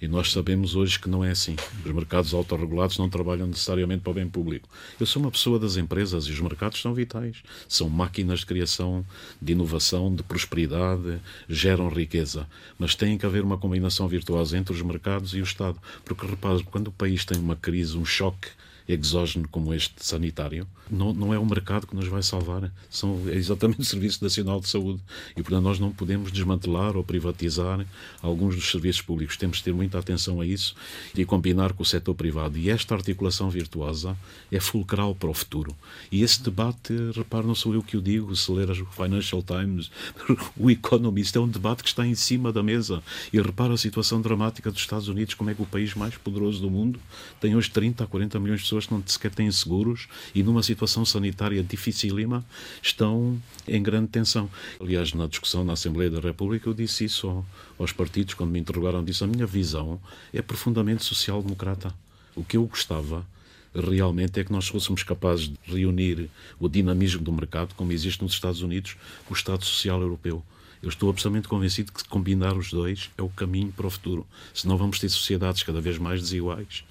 E 0.00 0.06
nós 0.06 0.30
sabemos 0.30 0.76
hoje 0.76 0.98
que 0.98 1.08
não 1.08 1.24
é 1.24 1.30
assim. 1.30 1.56
Os 1.84 1.92
mercados 1.92 2.32
autorregulados 2.32 2.98
não 2.98 3.08
trabalham 3.08 3.48
necessariamente 3.48 4.02
para 4.02 4.10
o 4.10 4.14
bem 4.14 4.28
público. 4.28 4.68
Eu 4.98 5.06
sou 5.06 5.20
uma 5.20 5.30
pessoa 5.30 5.58
das 5.58 5.76
empresas 5.76 6.26
e 6.26 6.30
os 6.30 6.40
mercados 6.40 6.80
são 6.80 6.94
vitais. 6.94 7.42
São 7.66 7.88
máquinas 7.88 8.40
de 8.40 8.46
criação, 8.46 9.04
de 9.42 9.52
inovação, 9.52 10.14
de 10.14 10.22
prosperidade, 10.22 11.20
geram 11.48 11.88
riqueza. 11.88 12.46
Mas 12.78 12.94
tem 12.94 13.18
que 13.18 13.26
haver 13.26 13.42
uma 13.42 13.58
combinação 13.58 14.06
virtuosa 14.06 14.56
entre 14.56 14.72
os 14.72 14.82
mercados 14.82 15.34
e 15.34 15.40
o 15.40 15.44
Estado. 15.44 15.78
Porque, 16.04 16.26
repare, 16.26 16.62
quando 16.62 16.88
o 16.88 16.92
país 16.92 17.24
tem 17.24 17.38
uma 17.38 17.56
crise, 17.56 17.96
um 17.96 18.04
choque 18.04 18.48
exógeno 18.94 19.46
como 19.48 19.74
este 19.74 19.94
sanitário, 20.04 20.66
não, 20.90 21.12
não 21.12 21.34
é 21.34 21.38
o 21.38 21.44
mercado 21.44 21.86
que 21.86 21.94
nos 21.94 22.08
vai 22.08 22.22
salvar, 22.22 22.72
são, 22.88 23.22
é 23.28 23.34
exatamente 23.34 23.80
o 23.82 23.84
Serviço 23.84 24.24
Nacional 24.24 24.60
de 24.60 24.68
Saúde. 24.68 25.00
E, 25.36 25.42
portanto, 25.42 25.62
nós 25.62 25.78
não 25.78 25.92
podemos 25.92 26.32
desmantelar 26.32 26.96
ou 26.96 27.04
privatizar 27.04 27.84
alguns 28.22 28.54
dos 28.54 28.70
serviços 28.70 29.02
públicos. 29.02 29.36
Temos 29.36 29.58
de 29.58 29.64
ter 29.64 29.74
muita 29.74 29.98
atenção 29.98 30.40
a 30.40 30.46
isso 30.46 30.74
e 31.14 31.24
combinar 31.24 31.72
com 31.74 31.82
o 31.82 31.86
setor 31.86 32.14
privado. 32.14 32.56
E 32.56 32.70
esta 32.70 32.94
articulação 32.94 33.50
virtuosa 33.50 34.16
é 34.50 34.58
fulcral 34.58 35.14
para 35.14 35.28
o 35.28 35.34
futuro. 35.34 35.76
E 36.10 36.22
esse 36.22 36.42
debate, 36.42 36.94
repare, 37.14 37.46
não 37.46 37.54
sou 37.54 37.74
eu 37.74 37.82
que 37.82 37.96
o 37.96 38.02
digo, 38.02 38.34
se 38.34 38.50
ler 38.50 38.70
o 38.70 38.86
Financial 38.86 39.42
Times, 39.42 39.90
o 40.56 40.70
Economist, 40.70 41.36
é 41.36 41.40
um 41.40 41.48
debate 41.48 41.82
que 41.82 41.88
está 41.88 42.06
em 42.06 42.14
cima 42.14 42.52
da 42.52 42.62
mesa. 42.62 43.02
E 43.32 43.40
repara 43.40 43.74
a 43.74 43.78
situação 43.78 44.20
dramática 44.20 44.70
dos 44.70 44.80
Estados 44.80 45.08
Unidos, 45.08 45.34
como 45.34 45.50
é 45.50 45.54
que 45.54 45.62
o 45.62 45.66
país 45.66 45.94
mais 45.94 46.16
poderoso 46.16 46.60
do 46.60 46.70
mundo 46.70 46.98
tem 47.40 47.54
hoje 47.54 47.70
30 47.70 48.04
a 48.04 48.06
40 48.06 48.40
milhões 48.40 48.60
de 48.60 48.64
pessoas 48.64 48.77
que 48.86 48.92
não 48.92 49.02
sequer 49.06 49.30
têm 49.30 49.50
seguros 49.50 50.08
e 50.34 50.42
numa 50.42 50.62
situação 50.62 51.04
sanitária 51.04 51.62
dificílima 51.62 52.44
estão 52.82 53.40
em 53.66 53.82
grande 53.82 54.08
tensão. 54.08 54.48
Aliás, 54.80 55.12
na 55.12 55.26
discussão 55.26 55.64
na 55.64 55.72
Assembleia 55.74 56.10
da 56.10 56.20
República 56.20 56.68
eu 56.68 56.74
disse 56.74 57.04
isso 57.04 57.44
aos 57.78 57.92
partidos 57.92 58.34
quando 58.34 58.50
me 58.50 58.58
interrogaram, 58.58 59.04
disse 59.04 59.24
a 59.24 59.26
minha 59.26 59.46
visão 59.46 60.00
é 60.32 60.42
profundamente 60.42 61.04
social-democrata. 61.04 61.94
O 62.34 62.44
que 62.44 62.56
eu 62.56 62.64
gostava 62.66 63.26
realmente 63.74 64.40
é 64.40 64.44
que 64.44 64.52
nós 64.52 64.68
fôssemos 64.68 65.02
capazes 65.02 65.48
de 65.48 65.56
reunir 65.66 66.30
o 66.58 66.68
dinamismo 66.68 67.22
do 67.22 67.32
mercado, 67.32 67.74
como 67.74 67.92
existe 67.92 68.22
nos 68.22 68.32
Estados 68.32 68.62
Unidos, 68.62 68.96
com 69.26 69.34
o 69.34 69.36
Estado 69.36 69.64
Social 69.64 70.00
Europeu. 70.00 70.42
Eu 70.82 70.88
estou 70.88 71.10
absolutamente 71.10 71.48
convencido 71.48 71.92
que 71.92 72.04
combinar 72.08 72.56
os 72.56 72.70
dois 72.70 73.10
é 73.18 73.22
o 73.22 73.28
caminho 73.28 73.72
para 73.72 73.86
o 73.86 73.90
futuro. 73.90 74.26
Senão 74.54 74.76
vamos 74.76 74.98
ter 74.98 75.08
sociedades 75.08 75.62
cada 75.62 75.80
vez 75.80 75.98
mais 75.98 76.20
desiguais, 76.20 76.84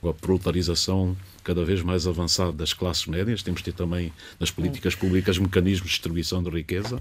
com 0.00 0.08
a 0.08 0.14
proletarização 0.14 1.16
cada 1.42 1.64
vez 1.64 1.82
mais 1.82 2.06
avançado 2.06 2.52
das 2.52 2.72
classes 2.72 3.06
médias, 3.06 3.42
temos 3.42 3.60
de 3.60 3.66
ter 3.66 3.72
também 3.72 4.12
nas 4.38 4.50
políticas 4.50 4.94
públicas 4.94 5.38
mecanismos 5.38 5.88
de 5.88 5.94
distribuição 5.94 6.42
de 6.42 6.50
riqueza 6.50 7.00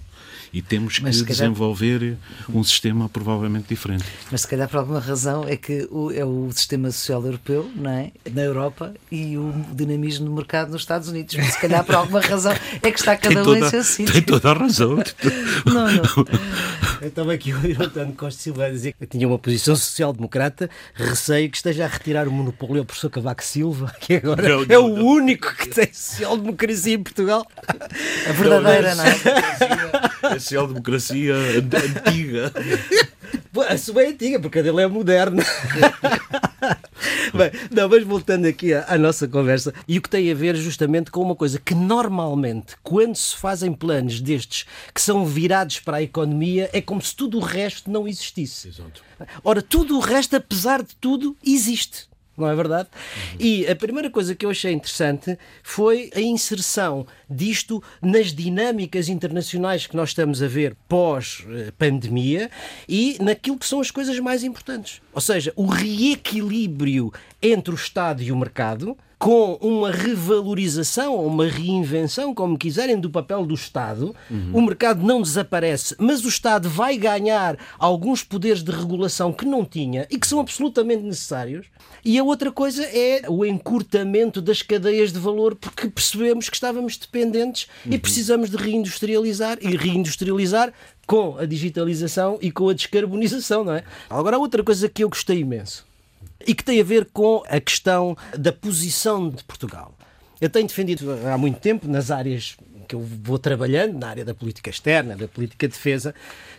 e 0.54 0.62
temos 0.62 0.96
que 0.96 1.04
calhar... 1.04 1.24
desenvolver 1.26 2.18
um 2.50 2.64
sistema 2.64 3.08
provavelmente 3.08 3.68
diferente. 3.70 4.04
Mas 4.32 4.42
se 4.42 4.48
calhar 4.48 4.68
por 4.68 4.78
alguma 4.78 5.00
razão 5.00 5.46
é 5.48 5.56
que 5.56 5.88
o, 5.92 6.12
é 6.12 6.26
o 6.26 6.50
sistema 6.52 6.92
social 6.92 7.24
europeu, 7.26 7.70
não 7.76 7.92
é? 7.92 8.12
Na 8.32 8.42
Europa 8.42 8.94
e 9.12 9.38
o 9.38 9.54
dinamismo 9.74 10.26
do 10.26 10.32
mercado 10.32 10.72
nos 10.72 10.82
Estados 10.82 11.08
Unidos. 11.08 11.36
Mas 11.36 11.54
se 11.54 11.60
calhar 11.60 11.84
por 11.84 11.96
alguma 11.96 12.20
razão 12.22 12.54
é 12.82 12.92
que 12.92 13.00
está 13.00 13.16
cada 13.18 13.48
um 13.48 13.56
em 13.56 13.70
seu 13.70 13.84
sítio. 13.84 14.14
Tem 14.14 14.22
toda 14.22 14.52
a 14.52 14.54
razão. 14.54 14.96
não, 15.66 15.92
não. 15.92 16.26
Eu 17.02 17.08
estava 17.08 17.34
aqui 17.34 17.52
ouvir 17.52 17.80
o 17.80 17.84
António 17.84 18.14
Costa 18.14 18.40
Silva 18.40 18.66
a 18.66 18.70
dizer 18.70 18.94
que 18.94 19.08
tinha 19.08 19.28
uma 19.28 19.40
posição 19.40 19.76
social-democrata, 19.76 20.70
receio 20.94 21.50
que 21.50 21.58
esteja 21.58 21.86
a 21.86 21.88
retirar 21.88 22.28
o 22.28 22.32
monopólio 22.32 22.80
ao 22.80 22.86
professor 22.86 23.10
Cavaco 23.10 23.44
Silva, 23.44 23.92
que 24.00 24.16
agora 24.16 24.31
agora 24.32 24.58
não, 24.58 24.66
é 24.68 24.80
o 24.80 24.88
não. 24.88 25.06
único 25.06 25.56
que 25.56 25.70
tem 25.70 25.92
social-democracia 25.92 26.96
em 26.96 27.04
Portugal. 27.04 27.46
A 28.28 28.32
verdadeira, 28.32 28.96
não, 28.96 29.06
é? 29.06 29.16
A 30.24 30.40
social-democracia 30.40 31.36
antiga. 31.36 32.52
A 33.68 33.78
sua 33.78 34.04
é 34.04 34.08
antiga, 34.08 34.40
porque 34.40 34.60
a 34.60 34.62
dele 34.62 34.82
é 34.82 34.88
moderna. 34.88 35.44
Bem, 37.34 37.52
não, 37.72 37.90
mas 37.90 38.04
voltando 38.04 38.46
aqui 38.46 38.74
à, 38.74 38.86
à, 38.88 38.98
nossa 38.98 39.28
conversa, 39.28 39.74
e 39.88 39.98
o 39.98 40.02
que 40.02 40.10
tem 40.10 40.32
a 40.32 40.36
ver 40.36 40.56
justamente 40.56 41.12
com 41.12 41.22
uma 41.22 41.36
coisa 41.36 41.60
que 41.60 41.74
normalmente, 41.74 42.76
quando 42.84 43.16
se 43.16 43.36
fazem 43.36 43.74
planos 43.74 44.22
destes 44.22 44.66
que 44.94 45.02
são 45.02 45.26
virados 45.26 45.80
para 45.80 45.98
a 45.98 46.04
economia, 46.04 46.70
é 46.74 46.82
como 46.82 47.02
se 47.02 47.16
tudo 47.16 47.38
o 47.38 47.42
resto 47.42 47.90
não 47.90 48.08
existisse. 48.08 48.70
Exato. 48.70 49.04
Ora, 49.44 49.62
tudo 49.62 49.98
o 49.98 50.00
resto, 50.00 50.36
apesar 50.36 50.82
de 50.82 50.96
tudo, 50.96 51.36
existe 51.46 52.11
não 52.38 52.50
é 52.50 52.56
verdade? 52.56 52.90
E 53.40 53.68
a 53.68 53.76
primeira 53.76 54.10
coisa 54.10 54.34
que 54.34 54.46
eu 54.46 54.50
achei 54.50 54.72
interessante 54.72 55.38
foi 55.64 56.10
a 56.16 56.22
inserção 56.22 57.06
disto 57.30 57.84
nas 58.02 58.34
dinâmicas 58.34 59.10
internacionais 59.10 59.86
que 59.86 59.96
nós 59.96 60.10
estamos 60.10 60.42
a 60.42 60.48
ver 60.48 60.76
pós-pandemia 60.88 62.50
e 62.88 63.18
naquilo 63.22 63.58
que 63.58 63.68
são 63.68 63.80
as 63.80 63.92
coisas 63.92 64.18
mais 64.20 64.44
importantes. 64.44 65.02
Ou 65.14 65.22
seja, 65.22 65.54
o 65.56 65.66
reequilíbrio 65.66 67.14
entre 67.42 67.74
o 67.74 67.76
Estado 67.76 68.22
e 68.22 68.32
o 68.32 68.38
mercado 68.38 68.98
com 69.22 69.56
uma 69.62 69.92
revalorização 69.92 71.14
ou 71.14 71.28
uma 71.28 71.46
reinvenção, 71.46 72.34
como 72.34 72.58
quiserem, 72.58 73.00
do 73.00 73.08
papel 73.08 73.46
do 73.46 73.54
Estado. 73.54 74.16
Uhum. 74.32 74.50
O 74.52 74.62
mercado 74.64 75.06
não 75.06 75.22
desaparece, 75.22 75.96
mas 76.00 76.26
o 76.26 76.28
Estado 76.28 76.68
vai 76.68 76.98
ganhar 76.98 77.56
alguns 77.78 78.24
poderes 78.24 78.64
de 78.64 78.72
regulação 78.72 79.32
que 79.32 79.46
não 79.46 79.64
tinha 79.64 80.08
e 80.10 80.18
que 80.18 80.26
são 80.26 80.40
absolutamente 80.40 81.04
necessários. 81.04 81.68
E 82.04 82.18
a 82.18 82.24
outra 82.24 82.52
coisa 82.52 82.84
é 82.84 83.22
o 83.30 83.46
encurtamento 83.46 84.42
das 84.42 84.64
cadeias 84.64 85.14
de 85.14 85.20
valor, 85.20 85.54
porque 85.54 85.88
percebemos 85.88 86.50
que 86.50 86.56
estávamos 86.56 86.98
dependentes 86.98 87.68
uhum. 87.86 87.94
e 87.94 88.00
precisamos 88.00 88.50
de 88.50 88.58
reindustrializar 88.58 89.60
e 89.62 89.78
reindustrializar 89.78 90.74
com 91.06 91.38
a 91.38 91.46
digitalização 91.46 92.40
e 92.42 92.50
com 92.50 92.70
a 92.70 92.74
descarbonização, 92.74 93.64
não 93.64 93.74
é? 93.74 93.84
Agora, 94.10 94.40
outra 94.40 94.64
coisa 94.64 94.90
que 94.90 95.04
eu 95.04 95.10
gostei 95.10 95.42
imenso 95.42 95.91
e 96.48 96.54
que 96.54 96.64
tem 96.64 96.80
a 96.80 96.84
ver 96.84 97.06
com 97.12 97.44
a 97.48 97.60
questão 97.60 98.18
da 98.38 98.52
posição 98.52 99.30
de 99.30 99.44
Portugal. 99.44 99.96
Eu 100.40 100.50
tenho 100.50 100.68
defendido 100.68 101.12
há 101.32 101.38
muito 101.38 101.60
tempo, 101.60 101.88
nas 101.88 102.10
áreas 102.10 102.58
que 102.88 102.96
eu 102.96 103.00
vou 103.24 103.40
trabalhando, 103.40 103.98
na 103.98 104.10
área 104.10 104.26
da 104.26 104.34
política 104.34 104.70
externa, 104.70 105.16
da 105.16 105.28
política 105.28 105.68
de 105.68 105.74
defesa, 105.74 106.14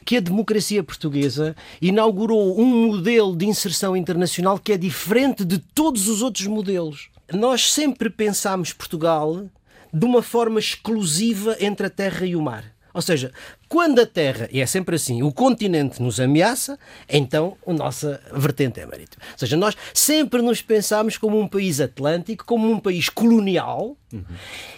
que 0.04 0.16
a 0.16 0.20
democracia 0.20 0.82
portuguesa 0.82 1.54
inaugurou 1.80 2.58
um 2.58 2.86
modelo 2.86 3.36
de 3.36 3.44
inserção 3.44 3.94
internacional 3.94 4.58
que 4.58 4.72
é 4.72 4.78
diferente 4.78 5.44
de 5.44 5.58
todos 5.58 6.08
os 6.08 6.22
outros 6.22 6.46
modelos. 6.46 7.10
Nós 7.30 7.70
sempre 7.72 8.08
pensámos 8.08 8.72
Portugal 8.72 9.44
de 9.92 10.04
uma 10.06 10.22
forma 10.22 10.58
exclusiva 10.58 11.56
entre 11.60 11.86
a 11.86 11.90
terra 11.90 12.24
e 12.24 12.34
o 12.34 12.40
mar. 12.40 12.64
Ou 12.94 13.00
seja, 13.00 13.33
quando 13.68 14.00
a 14.00 14.07
Terra, 14.07 14.48
e 14.52 14.61
é 14.61 14.66
sempre 14.66 14.96
assim, 14.96 15.22
o 15.22 15.33
continente 15.33 16.02
nos 16.02 16.20
ameaça, 16.20 16.78
então 17.09 17.57
a 17.66 17.72
nossa 17.72 18.20
vertente 18.33 18.81
é 18.81 18.87
marítima. 18.87 19.22
Ou 19.33 19.38
seja, 19.38 19.57
nós 19.57 19.76
sempre 19.94 20.42
nos 20.42 20.61
pensámos 20.61 21.16
como 21.16 21.38
um 21.38 21.48
país 21.48 21.81
atlântico, 21.81 22.44
como 22.44 22.70
um 22.70 22.78
país 22.78 23.09
colonial, 23.09 23.96
uhum. 24.12 24.24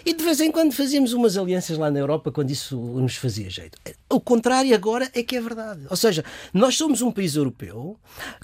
e 0.05 0.13
de 0.13 0.23
vez 0.23 0.39
em 0.39 0.51
quando 0.51 0.73
fazíamos 0.73 1.13
umas 1.13 1.37
alianças 1.37 1.77
lá 1.77 1.91
na 1.91 1.99
Europa 1.99 2.31
quando 2.31 2.51
isso 2.51 2.77
nos 2.77 3.15
fazia 3.15 3.49
jeito. 3.49 3.77
O 4.09 4.19
contrário 4.19 4.73
agora 4.73 5.09
é 5.13 5.21
que 5.21 5.35
é 5.35 5.41
verdade. 5.41 5.81
Ou 5.89 5.97
seja, 5.97 6.23
nós 6.53 6.77
somos 6.77 7.01
um 7.01 7.11
país 7.11 7.35
europeu 7.35 7.99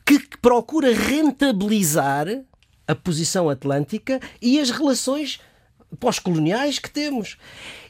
que 0.05 0.19
procura 0.41 0.93
rentabilizar 0.93 2.27
a 2.87 2.95
posição 2.95 3.49
atlântica 3.49 4.19
e 4.41 4.59
as 4.59 4.69
relações 4.69 5.39
pós-coloniais 5.99 6.79
que 6.79 6.89
temos. 6.89 7.37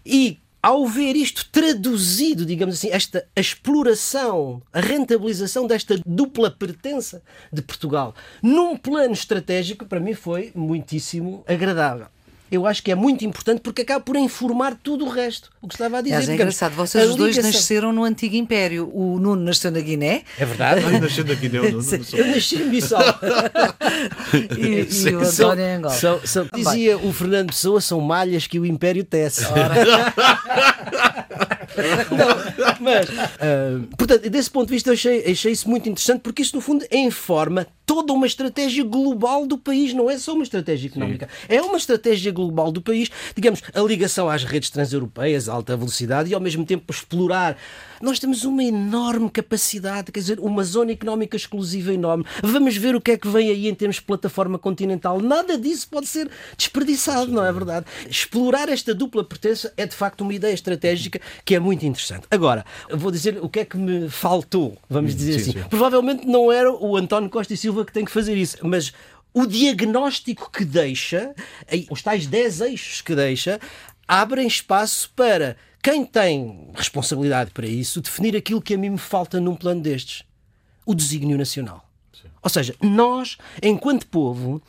E 0.06 0.40
ao 0.62 0.86
ver 0.86 1.16
isto 1.16 1.50
traduzido, 1.50 2.46
digamos 2.46 2.76
assim, 2.76 2.90
esta 2.92 3.28
exploração, 3.36 4.62
a 4.72 4.80
rentabilização 4.80 5.66
desta 5.66 6.00
dupla 6.06 6.52
pertença 6.52 7.24
de 7.52 7.62
Portugal 7.62 8.14
num 8.42 8.78
plano 8.78 9.14
estratégico, 9.14 9.86
para 9.86 10.00
mim 10.00 10.14
foi 10.14 10.52
muitíssimo 10.54 11.44
agradável 11.48 12.08
eu 12.52 12.68
acho 12.68 12.84
que 12.84 12.92
é 12.92 12.96
muito 12.96 13.24
importante 13.24 13.62
porque 13.62 13.84
acaba 13.84 14.02
por 14.02 14.18
informar 14.18 14.76
tudo 14.76 15.06
o 15.06 15.10
resto. 15.10 15.50
O 15.62 15.68
que 15.68 15.76
estava 15.76 16.00
a 16.00 16.02
dizer. 16.02 16.16
Mas 16.16 16.30
é 16.30 16.34
engraçado, 16.34 16.74
vocês 16.74 17.10
os 17.10 17.16
dois 17.16 17.38
nasceram 17.38 17.94
no 17.94 18.04
antigo 18.04 18.36
Império. 18.36 18.92
O 18.94 19.18
Nuno 19.18 19.42
nasceu 19.42 19.72
na 19.72 19.80
Guiné. 19.80 20.24
É 20.38 20.46
verdade. 20.46 20.84
Eu 20.84 21.00
nasci 21.00 21.24
na 21.24 21.34
Guiné. 21.34 21.60
Eu, 21.60 21.64
eu 21.64 22.28
nasci 22.28 22.56
em 22.58 22.70
Bissau. 22.70 23.02
e, 24.58 25.10
e 25.10 25.16
o 25.16 25.22
António 25.22 25.64
em 25.64 25.76
Angola. 25.76 25.94
São, 25.94 26.20
são, 26.26 26.48
dizia 26.54 26.98
o 26.98 27.14
Fernando 27.14 27.48
Pessoa, 27.48 27.80
são 27.80 28.02
malhas 28.02 28.48
que 28.48 28.60
o 28.60 28.66
Império 28.66 29.04
tece. 29.04 29.46
Não, 31.78 32.76
mas, 32.80 33.10
uh, 33.10 33.88
portanto, 33.98 34.30
desse 34.30 34.50
ponto 34.50 34.68
de 34.68 34.74
vista, 34.74 34.90
eu 34.90 34.94
achei, 34.94 35.32
achei 35.32 35.52
isso 35.52 35.70
muito 35.70 35.88
interessante 35.90 36.22
porque 36.22 36.42
isso, 36.42 36.56
no 36.56 36.62
fundo, 36.62 36.86
informa 36.92 37.68
toda 37.86 38.14
uma 38.14 38.26
estratégia 38.26 38.84
global 38.84 39.46
do 39.46 39.58
país, 39.58 39.94
não 39.94 40.10
é 40.10 40.18
só 40.18 40.34
uma 40.34 40.44
estratégia 40.44 40.88
económica, 40.88 41.28
Sim. 41.48 41.56
é 41.56 41.62
uma 41.62 41.78
estratégia 41.78 42.32
global 42.32 42.72
do 42.72 42.82
país, 42.82 43.10
digamos, 43.36 43.62
a 43.74 43.82
ligação 43.82 44.30
às 44.30 44.44
redes 44.44 44.70
transeuropeias, 44.70 45.50
a 45.50 45.54
alta 45.54 45.76
velocidade 45.76 46.30
e 46.30 46.34
ao 46.34 46.42
mesmo 46.42 46.66
tempo 46.66 46.92
explorar. 46.92 47.58
Nós 48.02 48.20
temos 48.20 48.44
uma 48.44 48.64
enorme 48.64 49.30
capacidade, 49.30 50.12
quer 50.12 50.20
dizer, 50.20 50.40
uma 50.40 50.64
zona 50.64 50.92
económica 50.92 51.38
exclusiva 51.38 51.94
enorme. 51.94 52.26
Vamos 52.42 52.76
ver 52.76 52.96
o 52.96 53.02
que 53.02 53.12
é 53.12 53.18
que 53.18 53.28
vem 53.28 53.50
aí 53.50 53.68
em 53.68 53.76
termos 53.76 53.98
de 53.98 54.02
plataforma 54.04 54.58
continental. 54.58 55.20
Nada 55.20 55.58
disso 55.58 55.88
pode 55.90 56.08
ser 56.08 56.30
desperdiçado, 56.58 57.32
não 57.32 57.46
é 57.46 57.52
verdade? 57.52 57.86
Explorar 58.10 58.70
esta 58.70 58.94
dupla 58.94 59.24
pertença 59.24 59.74
é 59.78 59.86
de 59.86 59.96
facto 59.96 60.22
uma 60.22 60.34
ideia 60.34 60.54
estratégica 60.54 61.20
que 61.46 61.56
é 61.56 61.60
muito 61.60 61.86
interessante. 61.86 62.28
Agora, 62.32 62.66
vou 62.90 63.12
dizer 63.12 63.38
o 63.42 63.50
que 63.50 63.60
é 63.60 63.66
que 63.66 63.78
me 63.78 64.10
faltou, 64.10 64.78
vamos 64.90 65.16
dizer 65.16 65.34
sim, 65.34 65.52
assim. 65.52 65.52
Sim. 65.60 65.70
Provavelmente 65.70 66.26
não 66.26 66.52
era 66.52 66.72
o 66.72 66.98
António 66.98 67.30
Costa 67.30 67.54
e 67.54 67.58
Silva 67.58 67.86
que 67.86 67.94
tem 67.94 68.06
que 68.06 68.12
fazer 68.12 68.36
isso. 68.36 68.58
Mas 68.62 68.92
o 69.34 69.46
diagnóstico 69.46 70.52
que 70.52 70.66
deixa, 70.66 71.34
os 71.90 72.02
tais 72.02 72.28
10 72.28 72.62
eixos 72.62 73.02
que 73.02 73.16
deixa, 73.16 73.60
abrem 74.08 74.48
espaço 74.48 75.12
para 75.16 75.56
quem 75.82 76.06
tem 76.06 76.70
responsabilidade 76.74 77.52
para 77.52 77.68
isso 77.68 78.02
definir 78.02 78.36
aquilo 78.36 78.62
que 78.62 78.74
a 78.74 78.78
mim 78.78 78.92
me 78.92 78.98
falta 78.98 79.40
num 79.40 79.56
plano 79.56 79.82
destes: 79.82 80.24
o 80.86 80.94
desígnio 80.94 81.38
nacional. 81.38 81.90
Sim. 82.14 82.30
Ou 82.42 82.50
seja, 82.50 82.76
nós, 82.82 83.38
enquanto 83.62 84.08
povo, 84.08 84.62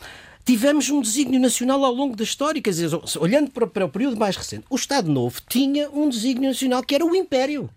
tivemos 0.44 0.88
um 0.90 1.00
desígnio 1.00 1.40
nacional 1.40 1.84
ao 1.84 1.92
longo 1.92 2.16
da 2.16 2.24
história. 2.24 2.62
Quer 2.62 2.70
dizer, 2.70 2.90
olhando 3.18 3.50
para, 3.50 3.66
para 3.66 3.84
o 3.84 3.88
período 3.88 4.16
mais 4.16 4.36
recente, 4.36 4.64
o 4.70 4.76
Estado 4.76 5.10
Novo 5.10 5.40
tinha 5.48 5.90
um 5.90 6.08
desígnio 6.08 6.50
nacional 6.50 6.82
que 6.82 6.94
era 6.94 7.04
o 7.04 7.14
Império. 7.14 7.68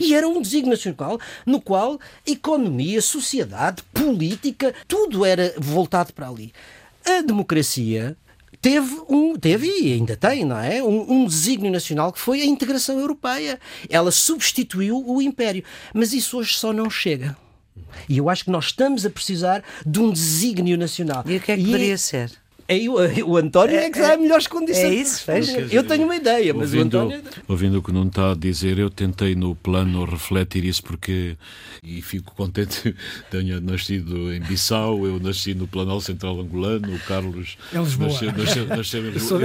E 0.00 0.14
era 0.14 0.26
um 0.26 0.40
desígnio 0.40 0.70
nacional 0.70 1.20
no 1.44 1.60
qual 1.60 2.00
economia, 2.26 3.02
sociedade, 3.02 3.82
política, 3.92 4.74
tudo 4.88 5.26
era 5.26 5.54
voltado 5.58 6.12
para 6.14 6.28
ali. 6.28 6.54
A 7.04 7.20
democracia 7.20 8.16
teve 8.64 9.02
um 9.10 9.36
teve 9.36 9.66
e 9.66 9.92
ainda 9.92 10.16
tem 10.16 10.42
não 10.42 10.58
é? 10.58 10.82
Um, 10.82 11.12
um 11.12 11.26
desígnio 11.26 11.70
nacional 11.70 12.10
que 12.10 12.18
foi 12.18 12.40
a 12.40 12.46
integração 12.46 12.98
europeia. 12.98 13.60
Ela 13.90 14.10
substituiu 14.10 15.04
o 15.06 15.20
império. 15.20 15.62
Mas 15.92 16.14
isso 16.14 16.38
hoje 16.38 16.54
só 16.54 16.72
não 16.72 16.88
chega. 16.88 17.36
E 18.08 18.16
eu 18.16 18.30
acho 18.30 18.44
que 18.44 18.50
nós 18.50 18.66
estamos 18.66 19.04
a 19.04 19.10
precisar 19.10 19.62
de 19.84 20.00
um 20.00 20.10
desígnio 20.10 20.78
nacional. 20.78 21.22
E 21.26 21.36
o 21.36 21.40
que 21.40 21.52
é 21.52 21.56
que 21.56 21.62
e 21.62 21.66
poderia 21.66 21.92
é... 21.92 21.98
ser 21.98 22.32
é, 22.66 22.76
o, 22.88 23.32
o 23.32 23.36
António 23.36 23.76
é, 23.76 23.86
é 23.86 23.90
que 23.90 23.98
sabe 23.98 24.14
é, 24.14 24.16
melhores 24.16 24.46
condições. 24.46 25.28
É 25.28 25.38
isso. 25.38 25.54
Eu 25.70 25.84
tenho 25.84 26.04
uma 26.04 26.16
ideia, 26.16 26.54
mas 26.54 26.72
ouvindo, 26.72 26.94
o 26.94 27.00
António. 27.00 27.22
Ouvindo 27.46 27.78
o 27.78 27.82
que 27.82 27.92
não 27.92 28.06
está 28.06 28.32
a 28.32 28.34
dizer, 28.34 28.78
eu 28.78 28.88
tentei 28.88 29.34
no 29.34 29.54
plano 29.54 30.04
refletir 30.04 30.64
isso 30.64 30.82
porque. 30.82 31.36
E 31.82 32.00
fico 32.00 32.34
contente. 32.34 32.94
Tenho 33.30 33.60
nascido 33.60 34.32
em 34.32 34.40
Bissau, 34.40 35.04
eu 35.06 35.20
nasci 35.20 35.54
no 35.54 35.66
Planal 35.66 36.00
Central 36.00 36.40
Angolano, 36.40 36.94
o 36.94 36.98
Carlos. 37.00 37.58
Em 37.72 37.78
Lisboa. 37.78 38.08
Nasceu, 38.08 38.32
nasceu, 38.32 38.66
nasceu 38.66 39.06
em 39.06 39.10
Lisboa. 39.12 39.40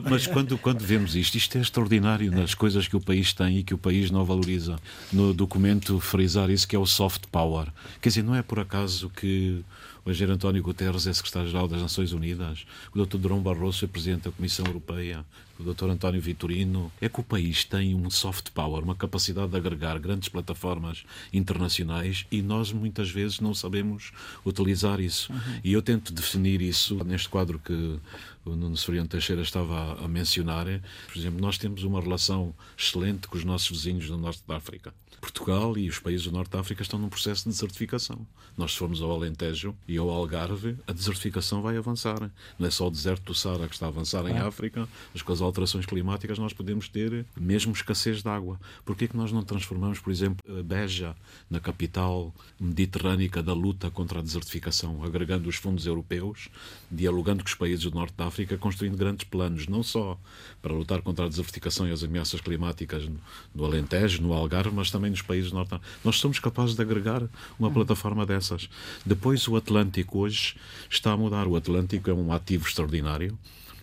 Mas, 0.00 0.10
mas 0.10 0.26
quando, 0.26 0.56
quando 0.56 0.80
vemos 0.80 1.14
isto, 1.14 1.36
isto 1.36 1.58
é 1.58 1.60
extraordinário 1.60 2.30
nas 2.30 2.54
coisas 2.54 2.88
que 2.88 2.96
o 2.96 3.00
país 3.00 3.34
tem 3.34 3.58
e 3.58 3.62
que 3.62 3.74
o 3.74 3.78
país 3.78 4.10
não 4.10 4.24
valoriza. 4.24 4.76
No 5.12 5.34
documento, 5.34 6.00
frisar 6.00 6.50
isso 6.50 6.66
que 6.66 6.74
é 6.74 6.78
o 6.78 6.86
soft 6.86 7.24
power. 7.30 7.66
Quer 8.00 8.08
dizer, 8.08 8.22
não 8.22 8.34
é 8.34 8.42
por 8.42 8.58
acaso 8.58 9.10
que 9.10 9.62
o 10.06 10.10
engenheiro 10.10 10.34
António 10.34 10.62
Guterres 10.62 11.04
é 11.08 11.12
secretário-geral 11.12 11.66
das 11.66 11.82
Nações 11.82 12.12
Unidas, 12.12 12.45
o 12.94 13.04
Dr. 13.04 13.16
Durão 13.18 13.40
Barroso 13.40 13.84
é 13.84 13.88
presidente 13.88 14.24
da 14.24 14.30
Comissão 14.30 14.66
Europeia, 14.66 15.24
o 15.58 15.74
Dr. 15.74 15.90
António 15.90 16.20
Vitorino. 16.20 16.92
É 17.00 17.08
que 17.08 17.20
o 17.20 17.22
país 17.22 17.64
tem 17.64 17.94
um 17.94 18.10
soft 18.10 18.50
power, 18.50 18.82
uma 18.82 18.94
capacidade 18.94 19.50
de 19.50 19.56
agregar 19.56 19.98
grandes 19.98 20.28
plataformas 20.28 21.04
internacionais 21.32 22.26
e 22.30 22.42
nós 22.42 22.72
muitas 22.72 23.10
vezes 23.10 23.40
não 23.40 23.54
sabemos 23.54 24.12
utilizar 24.44 25.00
isso. 25.00 25.32
Uhum. 25.32 25.60
E 25.64 25.72
eu 25.72 25.82
tento 25.82 26.12
definir 26.12 26.60
isso 26.62 27.02
neste 27.04 27.28
quadro 27.28 27.58
que 27.58 27.98
o 28.44 28.54
Nuno 28.54 28.76
Soriano 28.76 29.08
Teixeira 29.08 29.42
estava 29.42 30.02
a 30.02 30.08
mencionar. 30.08 30.66
Por 31.06 31.18
exemplo, 31.18 31.40
nós 31.40 31.58
temos 31.58 31.82
uma 31.82 32.00
relação 32.00 32.54
excelente 32.78 33.26
com 33.26 33.36
os 33.36 33.44
nossos 33.44 33.68
vizinhos 33.68 34.06
do 34.08 34.16
Norte 34.16 34.42
da 34.46 34.56
África. 34.56 34.94
Portugal 35.20 35.76
e 35.76 35.88
os 35.88 35.98
países 35.98 36.26
do 36.26 36.32
Norte 36.32 36.50
da 36.50 36.60
África 36.60 36.82
estão 36.82 36.98
num 36.98 37.08
processo 37.08 37.44
de 37.44 37.50
desertificação. 37.50 38.26
Nós, 38.56 38.72
se 38.72 38.78
formos 38.78 39.02
ao 39.02 39.10
Alentejo 39.10 39.74
e 39.88 39.98
ao 39.98 40.08
Algarve, 40.08 40.76
a 40.86 40.92
desertificação 40.92 41.60
vai 41.60 41.76
avançar. 41.76 42.30
Não 42.58 42.66
é 42.66 42.70
só 42.70 42.86
o 42.86 42.90
deserto 42.90 43.24
do 43.24 43.34
Saara 43.34 43.66
que 43.66 43.74
está 43.74 43.86
a 43.86 43.88
avançar 43.88 44.26
em 44.26 44.38
África, 44.38 44.88
mas 45.12 45.22
com 45.22 45.32
as 45.32 45.40
alterações 45.46 45.86
climáticas 45.86 46.38
nós 46.38 46.52
podemos 46.52 46.88
ter 46.88 47.24
mesmo 47.38 47.72
escassez 47.72 48.22
de 48.22 48.28
água. 48.28 48.60
Por 48.84 48.96
que 48.96 49.04
é 49.04 49.08
que 49.08 49.16
nós 49.16 49.32
não 49.32 49.42
transformamos, 49.42 49.98
por 49.98 50.10
exemplo, 50.10 50.62
Beja 50.62 51.14
na 51.50 51.60
capital 51.60 52.34
mediterrânica 52.60 53.42
da 53.42 53.52
luta 53.52 53.90
contra 53.90 54.18
a 54.18 54.22
desertificação, 54.22 55.02
agregando 55.04 55.48
os 55.48 55.56
fundos 55.56 55.86
europeus, 55.86 56.48
dialogando 56.90 57.42
com 57.42 57.48
os 57.48 57.54
países 57.54 57.84
do 57.84 57.90
Norte 57.90 58.14
da 58.16 58.26
África, 58.26 58.56
construindo 58.58 58.96
grandes 58.96 59.24
planos, 59.24 59.66
não 59.66 59.82
só 59.82 60.18
para 60.60 60.72
lutar 60.72 61.02
contra 61.02 61.26
a 61.26 61.28
desertificação 61.28 61.88
e 61.88 61.92
as 61.92 62.02
ameaças 62.02 62.40
climáticas 62.40 63.08
no 63.54 63.64
Alentejo, 63.64 64.22
no 64.22 64.32
Algarve, 64.32 64.74
mas 64.74 64.90
também 64.90 65.10
nos 65.10 65.22
países 65.22 65.50
do 65.50 65.56
Norte 65.56 65.70
da 65.70 65.76
África. 65.76 65.96
Nós 66.04 66.18
somos 66.18 66.38
capazes 66.38 66.74
de 66.74 66.82
agregar 66.82 67.22
uma 67.58 67.70
plataforma 67.70 68.26
dessas. 68.26 68.68
Depois, 69.04 69.46
o 69.48 69.56
Atlântico 69.56 70.18
hoje 70.18 70.56
está 70.90 71.12
a 71.12 71.16
mudar. 71.16 71.46
O 71.46 71.56
Atlântico 71.56 72.10
é 72.10 72.14
um 72.14 72.32
ativo 72.32 72.66
extraordinário 72.66 73.38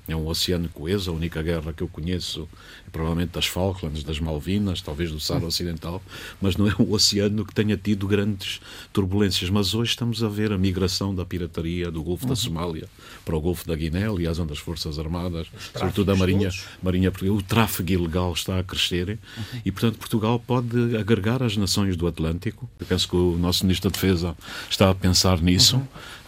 é 0.07 0.15
um 0.15 0.27
oceano 0.27 0.67
coeso, 0.69 1.11
a 1.11 1.13
única 1.13 1.41
guerra 1.41 1.71
que 1.71 1.81
eu 1.81 1.87
conheço 1.87 2.47
é 2.85 2.89
provavelmente 2.91 3.29
das 3.29 3.45
Falklands, 3.45 4.03
das 4.03 4.19
Malvinas, 4.19 4.81
talvez 4.81 5.11
do 5.11 5.19
Saara 5.19 5.45
Ocidental, 5.45 6.01
mas 6.41 6.57
não 6.57 6.67
é 6.67 6.75
um 6.77 6.91
oceano 6.91 7.45
que 7.45 7.53
tenha 7.53 7.77
tido 7.77 8.05
grandes 8.05 8.59
turbulências. 8.91 9.49
Mas 9.49 9.73
hoje 9.73 9.91
estamos 9.91 10.21
a 10.21 10.27
ver 10.27 10.51
a 10.51 10.57
migração 10.57 11.15
da 11.15 11.25
pirataria 11.25 11.89
do 11.89 12.03
Golfo 12.03 12.25
uhum. 12.25 12.29
da 12.29 12.35
Somália 12.35 12.89
para 13.23 13.35
o 13.35 13.39
Golfo 13.39 13.65
da 13.65 13.75
Guiné, 13.75 14.05
aliás, 14.05 14.39
onde 14.39 14.51
as 14.51 14.59
Forças 14.59 14.99
Armadas, 14.99 15.47
sobretudo 15.73 16.11
a 16.11 16.15
Marinha, 16.15 16.49
Marinha 16.81 17.09
Portuguesa, 17.09 17.37
o 17.37 17.41
tráfego 17.41 17.91
ilegal 17.91 18.33
está 18.33 18.59
a 18.59 18.63
crescer 18.63 19.17
uhum. 19.37 19.61
e, 19.63 19.71
portanto, 19.71 19.97
Portugal 19.97 20.37
pode 20.37 20.97
agregar 20.97 21.41
as 21.41 21.55
nações 21.55 21.95
do 21.95 22.07
Atlântico. 22.07 22.69
Eu 22.79 22.85
penso 22.85 23.07
que 23.07 23.15
o 23.15 23.37
nosso 23.37 23.63
Ministro 23.63 23.89
da 23.89 23.93
Defesa 23.93 24.35
está 24.69 24.89
a 24.89 24.95
pensar 24.95 25.41
nisso. 25.41 25.77
Uhum. 25.77 25.87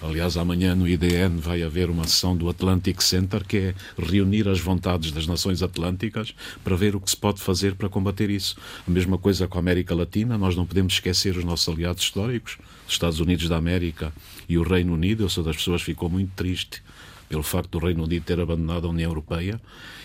Aliás, 0.09 0.37
amanhã 0.37 0.75
no 0.75 0.87
IDN 0.87 1.39
vai 1.39 1.63
haver 1.63 1.89
uma 1.89 2.07
sessão 2.07 2.37
do 2.37 2.47
Atlantic 2.47 3.01
Center 3.01 3.43
que 3.43 3.57
é 3.57 3.64
reunir 3.97 4.47
as 4.47 4.59
vontades 4.59 5.11
das 5.11 5.25
nações 5.25 5.63
atlânticas 5.63 6.35
para 6.63 6.75
ver 6.75 6.95
o 6.95 6.99
que 6.99 7.09
se 7.09 7.17
pode 7.17 7.41
fazer 7.41 7.75
para 7.75 7.89
combater 7.89 8.29
isso. 8.29 8.57
A 8.87 8.91
mesma 8.91 9.17
coisa 9.17 9.47
com 9.47 9.57
a 9.57 9.61
América 9.61 9.95
Latina, 9.95 10.37
nós 10.37 10.55
não 10.55 10.65
podemos 10.65 10.93
esquecer 10.93 11.37
os 11.37 11.43
nossos 11.43 11.73
aliados 11.73 12.03
históricos, 12.03 12.57
os 12.87 12.93
Estados 12.93 13.19
Unidos 13.19 13.47
da 13.49 13.57
América 13.57 14.13
e 14.47 14.57
o 14.57 14.63
Reino 14.63 14.93
Unido. 14.93 15.23
Eu 15.23 15.29
sou 15.29 15.43
das 15.43 15.55
pessoas 15.55 15.81
que 15.81 15.85
ficou 15.85 16.09
muito 16.09 16.31
triste 16.35 16.83
pelo 17.27 17.43
facto 17.43 17.71
do 17.71 17.85
Reino 17.85 18.03
Unido 18.03 18.23
ter 18.23 18.39
abandonado 18.39 18.87
a 18.87 18.89
União 18.89 19.09
Europeia. 19.09 19.59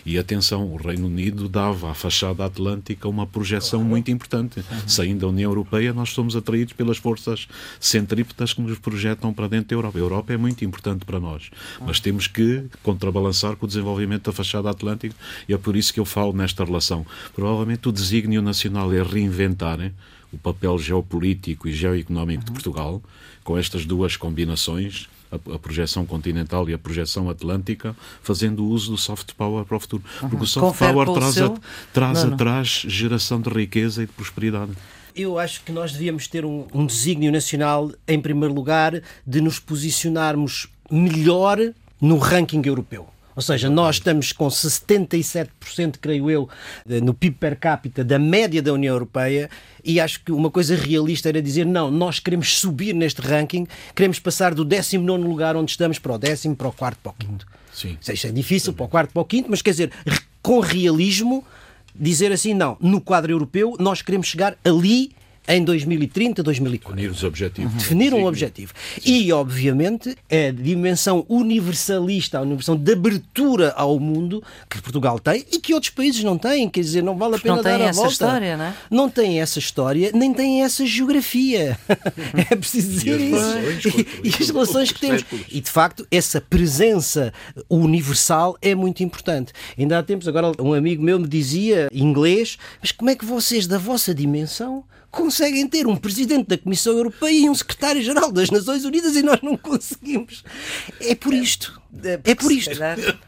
E 0.04 0.18
atenção, 0.18 0.64
o 0.72 0.76
Reino 0.76 1.06
Unido 1.06 1.48
dava 1.48 1.90
à 1.90 1.94
fachada 1.94 2.44
atlântica 2.44 3.08
uma 3.08 3.26
projeção 3.26 3.84
muito 3.84 4.10
importante. 4.10 4.64
Saindo 4.86 5.20
da 5.20 5.28
União 5.28 5.50
Europeia, 5.50 5.92
nós 5.92 6.10
somos 6.10 6.34
atraídos 6.34 6.72
pelas 6.72 6.96
forças 6.96 7.46
centrípetas 7.78 8.54
que 8.54 8.62
nos 8.62 8.78
projetam 8.78 9.32
para 9.32 9.48
dentro 9.48 9.68
da 9.68 9.74
Europa. 9.74 9.98
A 9.98 10.00
Europa 10.00 10.32
é 10.32 10.36
muito 10.36 10.64
importante 10.64 11.04
para 11.04 11.20
nós, 11.20 11.50
mas 11.80 12.00
temos 12.00 12.26
que 12.26 12.64
contrabalançar 12.82 13.56
com 13.56 13.66
o 13.66 13.68
desenvolvimento 13.68 14.24
da 14.24 14.32
fachada 14.32 14.70
atlântica 14.70 15.14
e 15.48 15.52
é 15.52 15.58
por 15.58 15.76
isso 15.76 15.92
que 15.92 16.00
eu 16.00 16.04
falo 16.04 16.32
nesta 16.32 16.64
relação. 16.64 17.04
Provavelmente 17.34 17.88
o 17.88 17.92
desígnio 17.92 18.40
nacional 18.40 18.92
é 18.92 19.02
reinventar 19.02 19.92
o 20.32 20.38
papel 20.38 20.78
geopolítico 20.78 21.68
e 21.68 21.72
geoeconómico 21.72 22.44
de 22.44 22.52
Portugal 22.52 23.02
com 23.42 23.58
estas 23.58 23.84
duas 23.84 24.16
combinações 24.16 25.08
a, 25.30 25.54
a, 25.54 25.58
projeção 25.58 26.04
continental 26.06 26.68
e 26.68 26.74
a 26.74 26.78
projeção 26.78 27.28
atlântica, 27.30 27.96
fazendo 28.22 28.64
uso 28.64 28.90
do 28.92 28.96
soft 28.98 29.32
power 29.34 29.64
para 29.64 29.76
o 29.76 29.80
futuro. 29.80 30.02
Porque 30.20 30.36
o 30.36 30.46
soft 30.46 30.66
Confere 30.66 30.92
power 30.92 31.12
traz, 31.12 31.34
seu- 31.34 31.54
a- 31.54 31.58
traz 31.92 32.22
Nuno. 32.22 32.34
atrás 32.34 32.84
geração 32.86 33.40
de 33.40 33.48
riqueza 33.50 34.02
e 34.02 34.06
de 34.06 34.12
prosperidade. 34.12 34.72
Eu 35.14 35.38
acho 35.38 35.62
que 35.64 35.72
nós 35.72 35.92
devíamos 35.92 36.26
ter 36.28 36.44
um, 36.44 36.66
um 36.72 36.86
desígnio 36.86 37.32
nacional, 37.32 37.90
em 38.06 38.20
primeiro 38.20 38.54
lugar, 38.54 39.00
de 39.26 39.40
nos 39.40 39.58
posicionarmos 39.58 40.68
melhor 40.90 41.58
no 42.00 42.16
ranking 42.16 42.62
europeu. 42.64 43.08
Ou 43.40 43.42
seja, 43.42 43.70
nós 43.70 43.96
estamos 43.96 44.34
com 44.34 44.48
77%, 44.48 45.96
creio 45.98 46.30
eu, 46.30 46.46
no 47.02 47.14
PIB 47.14 47.36
per 47.38 47.58
capita 47.58 48.04
da 48.04 48.18
média 48.18 48.60
da 48.60 48.70
União 48.70 48.94
Europeia 48.94 49.48
e 49.82 49.98
acho 49.98 50.22
que 50.22 50.30
uma 50.30 50.50
coisa 50.50 50.76
realista 50.76 51.30
era 51.30 51.40
dizer 51.40 51.64
não, 51.64 51.90
nós 51.90 52.20
queremos 52.20 52.58
subir 52.58 52.94
neste 52.94 53.22
ranking, 53.22 53.66
queremos 53.94 54.18
passar 54.18 54.54
do 54.54 54.62
19º 54.62 55.22
lugar 55.26 55.56
onde 55.56 55.70
estamos 55.70 55.98
para 55.98 56.12
o 56.12 56.18
décimo, 56.18 56.54
para 56.54 56.68
o 56.68 56.72
quarto, 56.72 56.98
para 57.02 57.12
o 57.12 57.14
quinto. 57.14 57.46
Sim. 57.72 57.96
Isso 58.06 58.26
é 58.26 58.30
difícil 58.30 58.74
para 58.74 58.84
o 58.84 58.88
quarto, 58.88 59.10
para 59.10 59.22
o 59.22 59.24
quinto, 59.24 59.50
mas 59.50 59.62
quer 59.62 59.70
dizer, 59.70 59.90
com 60.42 60.60
realismo, 60.60 61.42
dizer 61.94 62.32
assim, 62.32 62.52
não, 62.52 62.76
no 62.78 63.00
quadro 63.00 63.32
europeu 63.32 63.74
nós 63.80 64.02
queremos 64.02 64.26
chegar 64.26 64.54
ali 64.62 65.12
em 65.48 65.64
2030, 65.64 66.42
2040. 66.42 67.00
Unir 67.00 67.10
os 67.10 67.24
objetivos. 67.24 67.74
Definir 67.74 68.14
um 68.14 68.24
objetivo. 68.24 68.72
E, 69.04 69.32
obviamente, 69.32 70.16
a 70.30 70.52
dimensão 70.52 71.24
universalista, 71.28 72.38
a 72.38 72.44
dimensão 72.44 72.76
de 72.76 72.92
abertura 72.92 73.72
ao 73.76 73.98
mundo 73.98 74.42
que 74.68 74.80
Portugal 74.80 75.18
tem 75.18 75.44
e 75.50 75.58
que 75.58 75.74
outros 75.74 75.90
países 75.90 76.22
não 76.22 76.38
têm. 76.38 76.68
Quer 76.68 76.80
dizer, 76.80 77.02
não 77.02 77.16
vale 77.16 77.36
a 77.36 77.38
pena 77.38 77.56
não 77.56 77.62
dar 77.62 77.80
a 77.80 77.84
essa 77.84 77.96
volta. 78.00 78.12
história, 78.12 78.56
não 78.56 78.64
é? 78.64 78.74
Não 78.90 79.08
têm 79.08 79.40
essa 79.40 79.58
história, 79.58 80.10
nem 80.14 80.32
têm 80.32 80.62
essa 80.62 80.86
geografia. 80.86 81.78
é 82.50 82.56
preciso 82.56 82.90
dizer 82.90 83.14
as 83.14 83.20
isso. 83.20 83.34
relações 83.34 83.84
E, 83.84 84.28
e 84.28 84.28
as 84.28 84.50
relações 84.50 84.92
que 84.92 85.00
temos. 85.00 85.24
E, 85.48 85.60
de 85.60 85.70
facto, 85.70 86.06
essa 86.10 86.40
presença 86.40 87.32
universal 87.68 88.56
é 88.62 88.74
muito 88.74 89.02
importante. 89.02 89.52
Ainda 89.76 89.98
há 89.98 90.02
tempos, 90.02 90.28
agora, 90.28 90.52
um 90.60 90.72
amigo 90.72 91.02
meu 91.02 91.18
me 91.18 91.26
dizia, 91.26 91.88
em 91.92 92.02
inglês, 92.02 92.58
mas 92.80 92.92
como 92.92 93.10
é 93.10 93.14
que 93.14 93.24
vocês, 93.24 93.66
da 93.66 93.78
vossa 93.78 94.14
dimensão, 94.14 94.84
conseguem 95.10 95.66
ter 95.66 95.86
um 95.86 95.96
presidente 95.96 96.48
da 96.48 96.58
Comissão 96.58 96.92
Europeia 96.92 97.46
e 97.46 97.50
um 97.50 97.54
secretário-geral 97.54 98.30
das 98.30 98.50
Nações 98.50 98.84
Unidas 98.84 99.16
e 99.16 99.22
nós 99.22 99.40
não 99.42 99.56
conseguimos? 99.56 100.44
É 101.00 101.14
por 101.14 101.34
isto. 101.34 101.80
É 102.24 102.34
por 102.34 102.46
se 102.48 102.58
isto. 102.58 102.76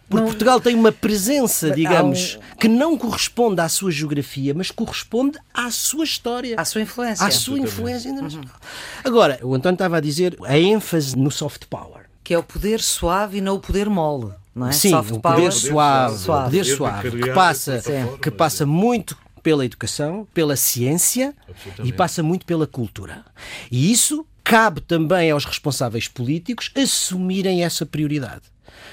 Porque 0.09 0.27
Portugal 0.27 0.61
tem 0.61 0.75
uma 0.77 0.93
presença, 0.93 1.71
digamos, 1.73 2.39
que 2.61 2.69
não 2.69 2.97
corresponde 2.97 3.61
à 3.61 3.69
sua 3.69 3.91
geografia, 3.91 4.55
mas 4.55 4.71
corresponde 4.71 5.39
à 5.53 5.71
sua 5.71 6.05
história. 6.05 6.55
À 6.59 6.65
sua 6.65 6.83
influência. 6.83 7.27
À 7.27 7.31
sua 7.31 7.59
influência 7.59 8.09
internacional. 8.09 8.55
Agora, 9.03 9.41
o 9.43 9.55
António 9.55 9.75
estava 9.75 9.97
a 9.97 10.01
dizer 10.01 10.37
a 10.45 10.57
ênfase 10.59 11.17
no 11.17 11.31
soft 11.31 11.65
power. 11.67 12.03
Que 12.23 12.35
é 12.35 12.39
o 12.39 12.43
poder 12.43 12.81
suave 12.81 13.39
e 13.39 13.41
não 13.41 13.57
o 13.57 13.61
poder 13.61 13.91
mole. 13.91 14.33
Não 14.55 14.69
é? 14.69 14.73
Sim, 14.73 14.91
Soft 14.91 15.11
o 15.13 15.19
power. 15.21 15.37
poder 15.39 15.53
suave, 15.53 16.19
Suave. 16.19 16.43
o 16.43 16.45
poder 16.45 16.65
suave, 16.65 17.11
que 17.23 17.31
passa, 17.33 17.83
que 18.21 18.31
passa 18.31 18.67
muito 18.67 19.17
pela 19.43 19.65
educação, 19.65 20.27
pela 20.33 20.57
ciência 20.57 21.35
e 21.83 21.93
passa 21.93 22.23
muito 22.23 22.47
pela 22.47 22.67
cultura. 22.67 23.25
E 23.71 23.91
isso 23.91 24.27
cabe 24.45 24.81
também 24.81 25.31
aos 25.31 25.45
responsáveis 25.45 26.09
políticos 26.09 26.71
assumirem 26.77 27.65
essa 27.65 27.87
prioridade. 27.87 28.43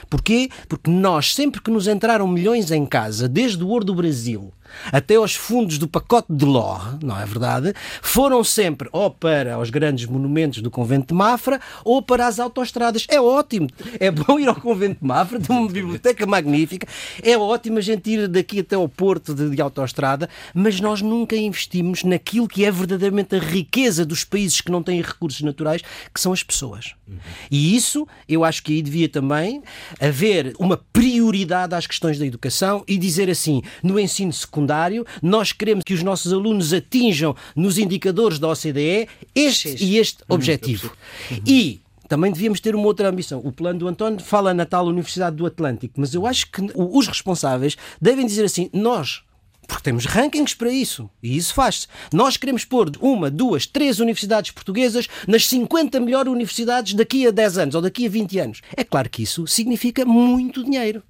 Porquê? 0.09 0.49
Porque 0.67 0.89
nós, 0.89 1.33
sempre 1.33 1.62
que 1.62 1.71
nos 1.71 1.88
entraram 1.88 2.27
milhões 2.27 2.71
em 2.71 2.85
casa, 2.85 3.27
desde 3.27 3.63
o 3.63 3.67
ouro 3.67 3.85
do 3.85 3.95
Brasil 3.95 4.53
até 4.91 5.15
aos 5.15 5.36
fundos 5.36 5.77
do 5.77 5.88
pacote 5.88 6.27
de 6.29 6.45
Lor, 6.45 6.97
não 7.03 7.19
é 7.19 7.25
verdade? 7.25 7.73
Foram 8.01 8.43
sempre 8.43 8.89
ou 8.91 9.10
para 9.10 9.60
os 9.60 9.69
grandes 9.69 10.05
monumentos 10.05 10.62
do 10.62 10.71
convento 10.71 11.08
de 11.08 11.13
Mafra 11.13 11.60
ou 11.84 12.01
para 12.01 12.27
as 12.27 12.39
autoestradas. 12.39 13.05
É 13.10 13.19
ótimo, 13.19 13.67
é 13.99 14.12
bom 14.12 14.39
ir 14.39 14.47
ao 14.47 14.55
convento 14.55 14.99
de 15.01 15.08
Mafra, 15.08 15.39
tem 15.39 15.55
uma 15.55 15.69
biblioteca 15.69 16.25
magnífica, 16.25 16.88
é 17.21 17.38
ótimo 17.38 17.77
a 17.77 17.82
gente 17.82 18.10
ir 18.10 18.27
daqui 18.27 18.60
até 18.60 18.75
ao 18.75 18.88
porto 18.88 19.34
de, 19.34 19.49
de 19.49 19.62
autoestrada, 19.62 20.29
mas 20.53 20.79
nós 20.79 21.01
nunca 21.01 21.36
investimos 21.36 22.03
naquilo 22.03 22.47
que 22.47 22.65
é 22.65 22.71
verdadeiramente 22.71 23.36
a 23.36 23.39
riqueza 23.39 24.05
dos 24.05 24.23
países 24.23 24.62
que 24.62 24.71
não 24.71 24.84
têm 24.84 25.01
recursos 25.01 25.41
naturais, 25.41 25.82
que 26.13 26.19
são 26.19 26.32
as 26.34 26.43
pessoas. 26.43 26.93
E 27.49 27.75
isso, 27.75 28.08
eu 28.27 28.43
acho 28.43 28.63
que 28.63 28.73
aí 28.73 28.82
devia 28.82 29.10
também 29.10 29.62
haver 29.99 30.53
uma 30.60 30.77
prioridade 30.77 31.73
às 31.75 31.88
questões 31.88 32.19
da 32.19 32.25
educação 32.25 32.84
e 32.88 32.97
dizer 32.97 33.29
assim, 33.29 33.62
no 33.84 33.99
ensino 33.99 34.32
secundário, 34.32 34.59
nós 35.22 35.52
queremos 35.52 35.84
que 35.84 35.93
os 35.93 36.04
nossos 36.04 36.34
alunos 36.34 36.74
atinjam 36.74 37.36
nos 37.56 37.78
indicadores 37.78 38.39
da 38.39 38.50
OCDE 38.50 39.08
este 39.36 39.84
e 39.84 39.98
este 39.98 40.24
objetivo. 40.28 40.91
E 41.45 41.82
também 42.10 42.32
devíamos 42.32 42.60
ter 42.60 42.76
uma 42.76 42.88
outra 42.88 43.08
ambição. 43.08 43.39
O 43.45 43.52
plano 43.52 43.80
do 43.80 43.88
António 43.88 44.19
fala 44.19 44.52
na 44.52 44.65
tal 44.65 44.88
Universidade 44.88 45.36
do 45.36 45.45
Atlântico, 45.45 45.93
mas 45.98 46.13
eu 46.13 46.26
acho 46.26 46.52
que 46.52 46.60
os 46.76 47.08
responsáveis 47.08 47.78
devem 48.02 48.26
dizer 48.26 48.43
assim: 48.43 48.69
nós. 48.74 49.22
Porque 49.67 49.84
temos 49.84 50.06
rankings 50.06 50.56
para 50.56 50.72
isso. 50.72 51.08
E 51.22 51.38
isso 51.38 51.54
faz-se. 51.54 51.86
Nós 52.12 52.36
queremos 52.36 52.65
pôr 52.65 52.91
uma, 53.00 53.30
duas, 53.30 53.67
três 53.67 54.00
universidades 54.00 54.50
portuguesas 54.50 55.08
nas 55.28 55.45
50 55.48 56.00
melhores 56.00 56.32
universidades 56.32 56.95
daqui 56.95 57.28
a 57.28 57.32
10 57.32 57.58
anos 57.60 57.76
ou 57.76 57.82
daqui 57.84 58.08
a 58.08 58.10
20 58.10 58.39
anos. 58.39 58.62
É 58.76 58.84
claro 58.84 59.08
que 59.08 59.22
isso 59.22 59.45
significa 59.45 60.04
muito 60.04 60.63
dinheiro. 60.63 61.04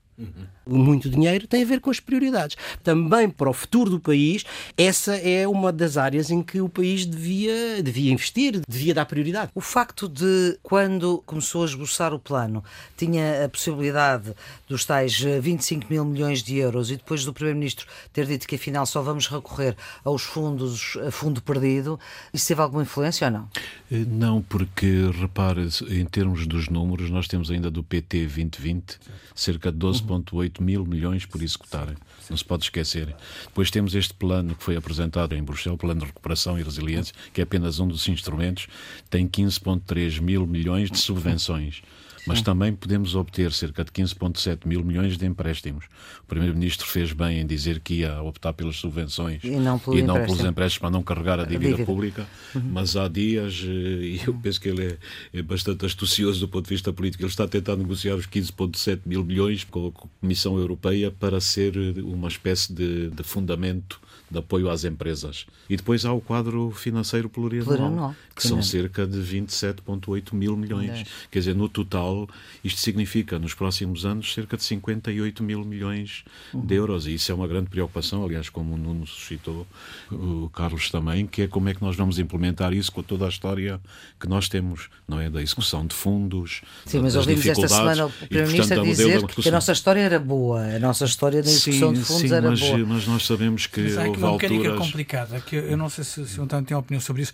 Muito 0.69 1.09
dinheiro 1.09 1.47
tem 1.47 1.63
a 1.63 1.65
ver 1.65 1.79
com 1.79 1.89
as 1.89 1.99
prioridades. 1.99 2.55
Também 2.83 3.29
para 3.29 3.49
o 3.49 3.53
futuro 3.53 3.89
do 3.89 3.99
país, 3.99 4.45
essa 4.77 5.15
é 5.15 5.47
uma 5.47 5.71
das 5.71 5.97
áreas 5.97 6.29
em 6.29 6.41
que 6.41 6.61
o 6.61 6.69
país 6.69 7.05
devia, 7.05 7.81
devia 7.81 8.11
investir, 8.11 8.61
devia 8.67 8.93
dar 8.93 9.05
prioridade. 9.05 9.51
O 9.55 9.61
facto 9.61 10.07
de, 10.07 10.57
quando 10.61 11.23
começou 11.25 11.63
a 11.63 11.65
esboçar 11.65 12.13
o 12.13 12.19
plano, 12.19 12.63
tinha 12.97 13.45
a 13.45 13.49
possibilidade 13.49 14.33
dos 14.67 14.85
tais 14.85 15.23
eh, 15.25 15.39
25 15.39 15.87
mil 15.89 16.05
milhões 16.05 16.43
de 16.43 16.57
euros 16.57 16.91
e 16.91 16.97
depois 16.97 17.23
do 17.25 17.33
Primeiro-Ministro 17.33 17.87
ter 18.13 18.25
dito 18.25 18.47
que 18.47 18.55
afinal 18.55 18.85
só 18.85 19.01
vamos 19.01 19.27
recorrer 19.27 19.75
aos 20.03 20.23
fundos, 20.23 20.97
a 21.05 21.11
fundo 21.11 21.41
perdido, 21.41 21.99
isso 22.33 22.47
teve 22.47 22.61
alguma 22.61 22.83
influência 22.83 23.27
ou 23.27 23.33
não? 23.33 23.49
Eh, 23.91 24.05
Não, 24.07 24.41
porque 24.41 25.09
repare, 25.19 25.67
em 25.89 26.05
termos 26.05 26.45
dos 26.45 26.67
números, 26.69 27.09
nós 27.09 27.27
temos 27.27 27.49
ainda 27.51 27.69
do 27.71 27.83
PT 27.83 28.25
2020 28.25 28.99
cerca 29.35 29.71
de 29.71 29.77
12,8 29.77 30.58
mil 30.61 30.85
milhões 30.85 31.25
por 31.25 31.41
executarem. 31.41 31.95
Não 32.29 32.37
se 32.37 32.45
pode 32.45 32.63
esquecer. 32.63 33.15
Depois 33.45 33.71
temos 33.71 33.95
este 33.95 34.13
plano 34.13 34.55
que 34.55 34.63
foi 34.63 34.75
apresentado 34.75 35.35
em 35.35 35.43
Bruxelas, 35.43 35.75
o 35.75 35.77
Plano 35.77 36.01
de 36.01 36.05
Recuperação 36.07 36.59
e 36.59 36.63
Resiliência, 36.63 37.13
que 37.33 37.41
é 37.41 37.43
apenas 37.43 37.79
um 37.79 37.87
dos 37.87 38.07
instrumentos, 38.07 38.67
tem 39.09 39.27
15,3 39.27 40.21
mil 40.21 40.45
milhões 40.45 40.91
de 40.91 40.97
subvenções. 40.97 41.81
Mas 42.25 42.41
também 42.41 42.73
podemos 42.73 43.15
obter 43.15 43.51
cerca 43.51 43.83
de 43.83 43.91
15,7 43.91 44.59
mil 44.65 44.83
milhões 44.83 45.17
de 45.17 45.25
empréstimos. 45.25 45.85
O 46.23 46.27
Primeiro-Ministro 46.27 46.87
fez 46.87 47.11
bem 47.11 47.39
em 47.39 47.45
dizer 47.45 47.79
que 47.79 47.95
ia 47.95 48.21
optar 48.21 48.53
pelas 48.53 48.75
subvenções 48.77 49.43
E 49.43 49.51
não 49.51 49.79
pelo 49.79 49.97
e 49.97 50.01
não 50.01 50.15
pelos 50.15 50.39
empréstimos 50.39 50.79
para 50.79 50.89
não 50.89 51.03
carregar 51.03 51.39
a 51.39 51.43
dívida, 51.43 51.71
dívida. 51.71 51.85
pública. 51.85 52.27
Mas 52.53 52.95
há 52.95 53.07
dias, 53.07 53.63
eh, 53.65 53.67
e 53.69 54.21
eu 54.25 54.33
penso 54.33 54.59
que 54.59 54.69
ele 54.69 54.85
é, 54.85 54.97
é 55.39 55.41
bastante 55.41 55.85
astucioso 55.85 56.39
do 56.39 56.47
ponto 56.47 56.65
de 56.65 56.69
vista 56.69 56.91
político, 56.93 57.23
ele 57.23 57.29
está 57.29 57.45
a 57.45 57.47
tentar 57.47 57.75
negociar 57.75 58.15
os 58.15 58.27
15,7 58.27 59.01
mil 59.05 59.23
milhões 59.23 59.63
com 59.63 59.87
a 59.87 59.91
Comissão 60.19 60.57
Europeia 60.57 61.11
para 61.11 61.39
ser 61.39 61.75
eh, 61.75 62.01
uma 62.01 62.27
espécie 62.27 62.73
de, 62.73 63.09
de 63.09 63.23
fundamento 63.23 63.99
de 64.29 64.37
apoio 64.37 64.69
às 64.69 64.83
empresas. 64.83 65.45
E 65.69 65.75
depois 65.75 66.05
há 66.05 66.13
o 66.13 66.21
quadro 66.21 66.71
financeiro 66.71 67.29
plurianual, 67.29 67.77
Plurianual, 67.77 68.15
que 68.35 68.47
são 68.47 68.61
cerca 68.61 69.05
de 69.07 69.17
27,8 69.17 70.33
mil 70.33 70.55
milhões. 70.55 71.05
Quer 71.31 71.39
dizer, 71.39 71.55
no 71.55 71.67
total, 71.67 72.27
isto 72.63 72.79
significa, 72.79 73.39
nos 73.39 73.53
próximos 73.53 74.05
anos, 74.05 74.33
cerca 74.33 74.55
de 74.55 74.63
58 74.63 75.43
mil 75.43 75.63
milhões 75.65 76.23
de 76.53 76.75
euros. 76.75 77.07
E 77.07 77.15
isso 77.15 77.31
é 77.31 77.35
uma 77.35 77.47
grande 77.47 77.69
preocupação, 77.69 78.23
aliás, 78.23 78.49
como 78.49 78.75
o 78.75 78.77
Nuno 78.77 79.07
suscitou, 79.07 79.65
o 80.11 80.49
Carlos 80.53 80.89
também, 80.89 81.25
que 81.25 81.43
é 81.43 81.47
como 81.47 81.69
é 81.69 81.73
que 81.73 81.81
nós 81.81 81.95
vamos 81.95 82.19
implementar 82.19 82.73
isso 82.73 82.91
com 82.91 83.01
toda 83.01 83.25
a 83.25 83.29
história 83.29 83.79
que 84.19 84.27
nós 84.27 84.47
temos, 84.47 84.89
não 85.07 85.19
é? 85.19 85.29
Da 85.29 85.41
execução 85.41 85.85
de 85.85 85.95
fundos, 85.95 86.61
Sim, 86.85 86.99
mas 86.99 87.13
das 87.13 87.25
ouvimos 87.25 87.45
esta 87.45 87.67
semana 87.67 88.05
o 88.05 88.09
Primeiro-Ministro 88.09 88.83
dizer 88.83 89.25
que 89.27 89.49
a 89.49 89.51
nossa 89.51 89.71
história 89.71 90.01
era 90.01 90.19
boa, 90.19 90.61
a 90.61 90.79
nossa 90.79 91.05
história 91.05 91.41
da 91.41 91.49
execução 91.49 91.93
de 91.93 92.01
fundos 92.01 92.29
sim, 92.29 92.35
era 92.35 92.49
mas, 92.49 92.59
boa. 92.59 92.77
mas 92.79 93.07
nós 93.07 93.25
sabemos 93.25 93.67
que 93.67 93.81
Houve 94.23 94.25
uma 94.25 94.31
mecânica 94.33 94.69
alturas... 94.69 94.87
complicada, 94.87 95.41
que 95.41 95.55
eu 95.55 95.77
não 95.77 95.89
sei 95.89 96.03
se, 96.03 96.27
se 96.27 96.39
o 96.39 96.43
António 96.43 96.65
tem 96.65 96.75
opinião 96.75 97.01
sobre 97.01 97.21
isso. 97.21 97.33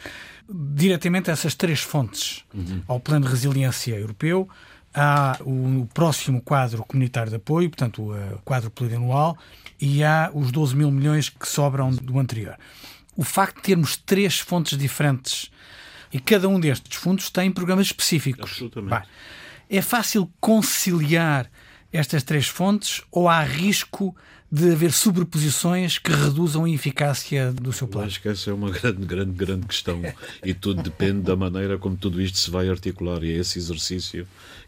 Diretamente 0.50 1.30
essas 1.30 1.54
três 1.54 1.82
fontes, 1.82 2.44
ao 2.88 3.00
plano 3.00 3.26
de 3.26 3.32
resiliência 3.32 3.96
europeu, 3.96 4.48
há 4.94 5.38
o 5.42 5.88
próximo 5.94 6.42
quadro 6.42 6.84
comunitário 6.86 7.30
de 7.30 7.36
apoio, 7.36 7.70
portanto, 7.70 8.12
o 8.12 8.42
quadro 8.44 8.72
plurianual, 8.72 9.38
e 9.80 10.04
há 10.04 10.32
os 10.34 10.52
12 10.52 10.76
mil 10.76 10.90
milhões 10.90 11.30
que 11.30 11.48
sobram 11.48 11.92
do 11.92 12.18
anterior. 12.20 12.58
O 13.16 13.24
facto 13.24 13.58
de 13.58 13.62
termos 13.64 13.98
três 13.98 14.40
fontes 14.40 14.78
diferentes 14.78 15.52
e 16.12 16.20
cada 16.20 16.48
um 16.48 16.60
destes 16.60 16.96
fundos 16.96 17.30
tem 17.30 17.52
programas 17.52 17.88
específicos. 17.88 18.52
Absolutamente. 18.52 19.08
é 19.70 19.82
fácil 19.82 20.32
conciliar 20.40 21.50
estas 21.92 22.24
três 22.24 22.48
fontes 22.48 23.02
ou 23.12 23.28
há 23.28 23.42
risco 23.42 24.16
de 24.56 24.72
haver 24.72 24.94
sobreposições 24.94 25.98
que 25.98 26.12
reduzam 26.12 26.64
a 26.64 26.70
eficácia 26.70 27.52
do 27.52 27.74
seu 27.74 27.90
plano? 27.90 28.06
Eu 28.06 28.08
acho 28.08 28.22
que 28.22 28.30
essa 28.30 28.50
é 28.50 28.54
uma 28.54 28.72
grande, 28.72 29.06
grande, 29.06 29.32
grande 29.34 29.68
questão 29.68 30.02
e 30.44 30.54
tudo 30.54 30.82
depende 30.82 31.22
da 31.22 31.36
maneira 31.36 31.78
como 31.78 31.98
tudo 31.98 32.22
isto 32.22 32.38
se 32.38 32.50
vai 32.50 32.70
articular 32.70 33.22
e 33.22 33.34
é 33.34 33.40
esse 33.40 33.60
exercício 33.60 34.26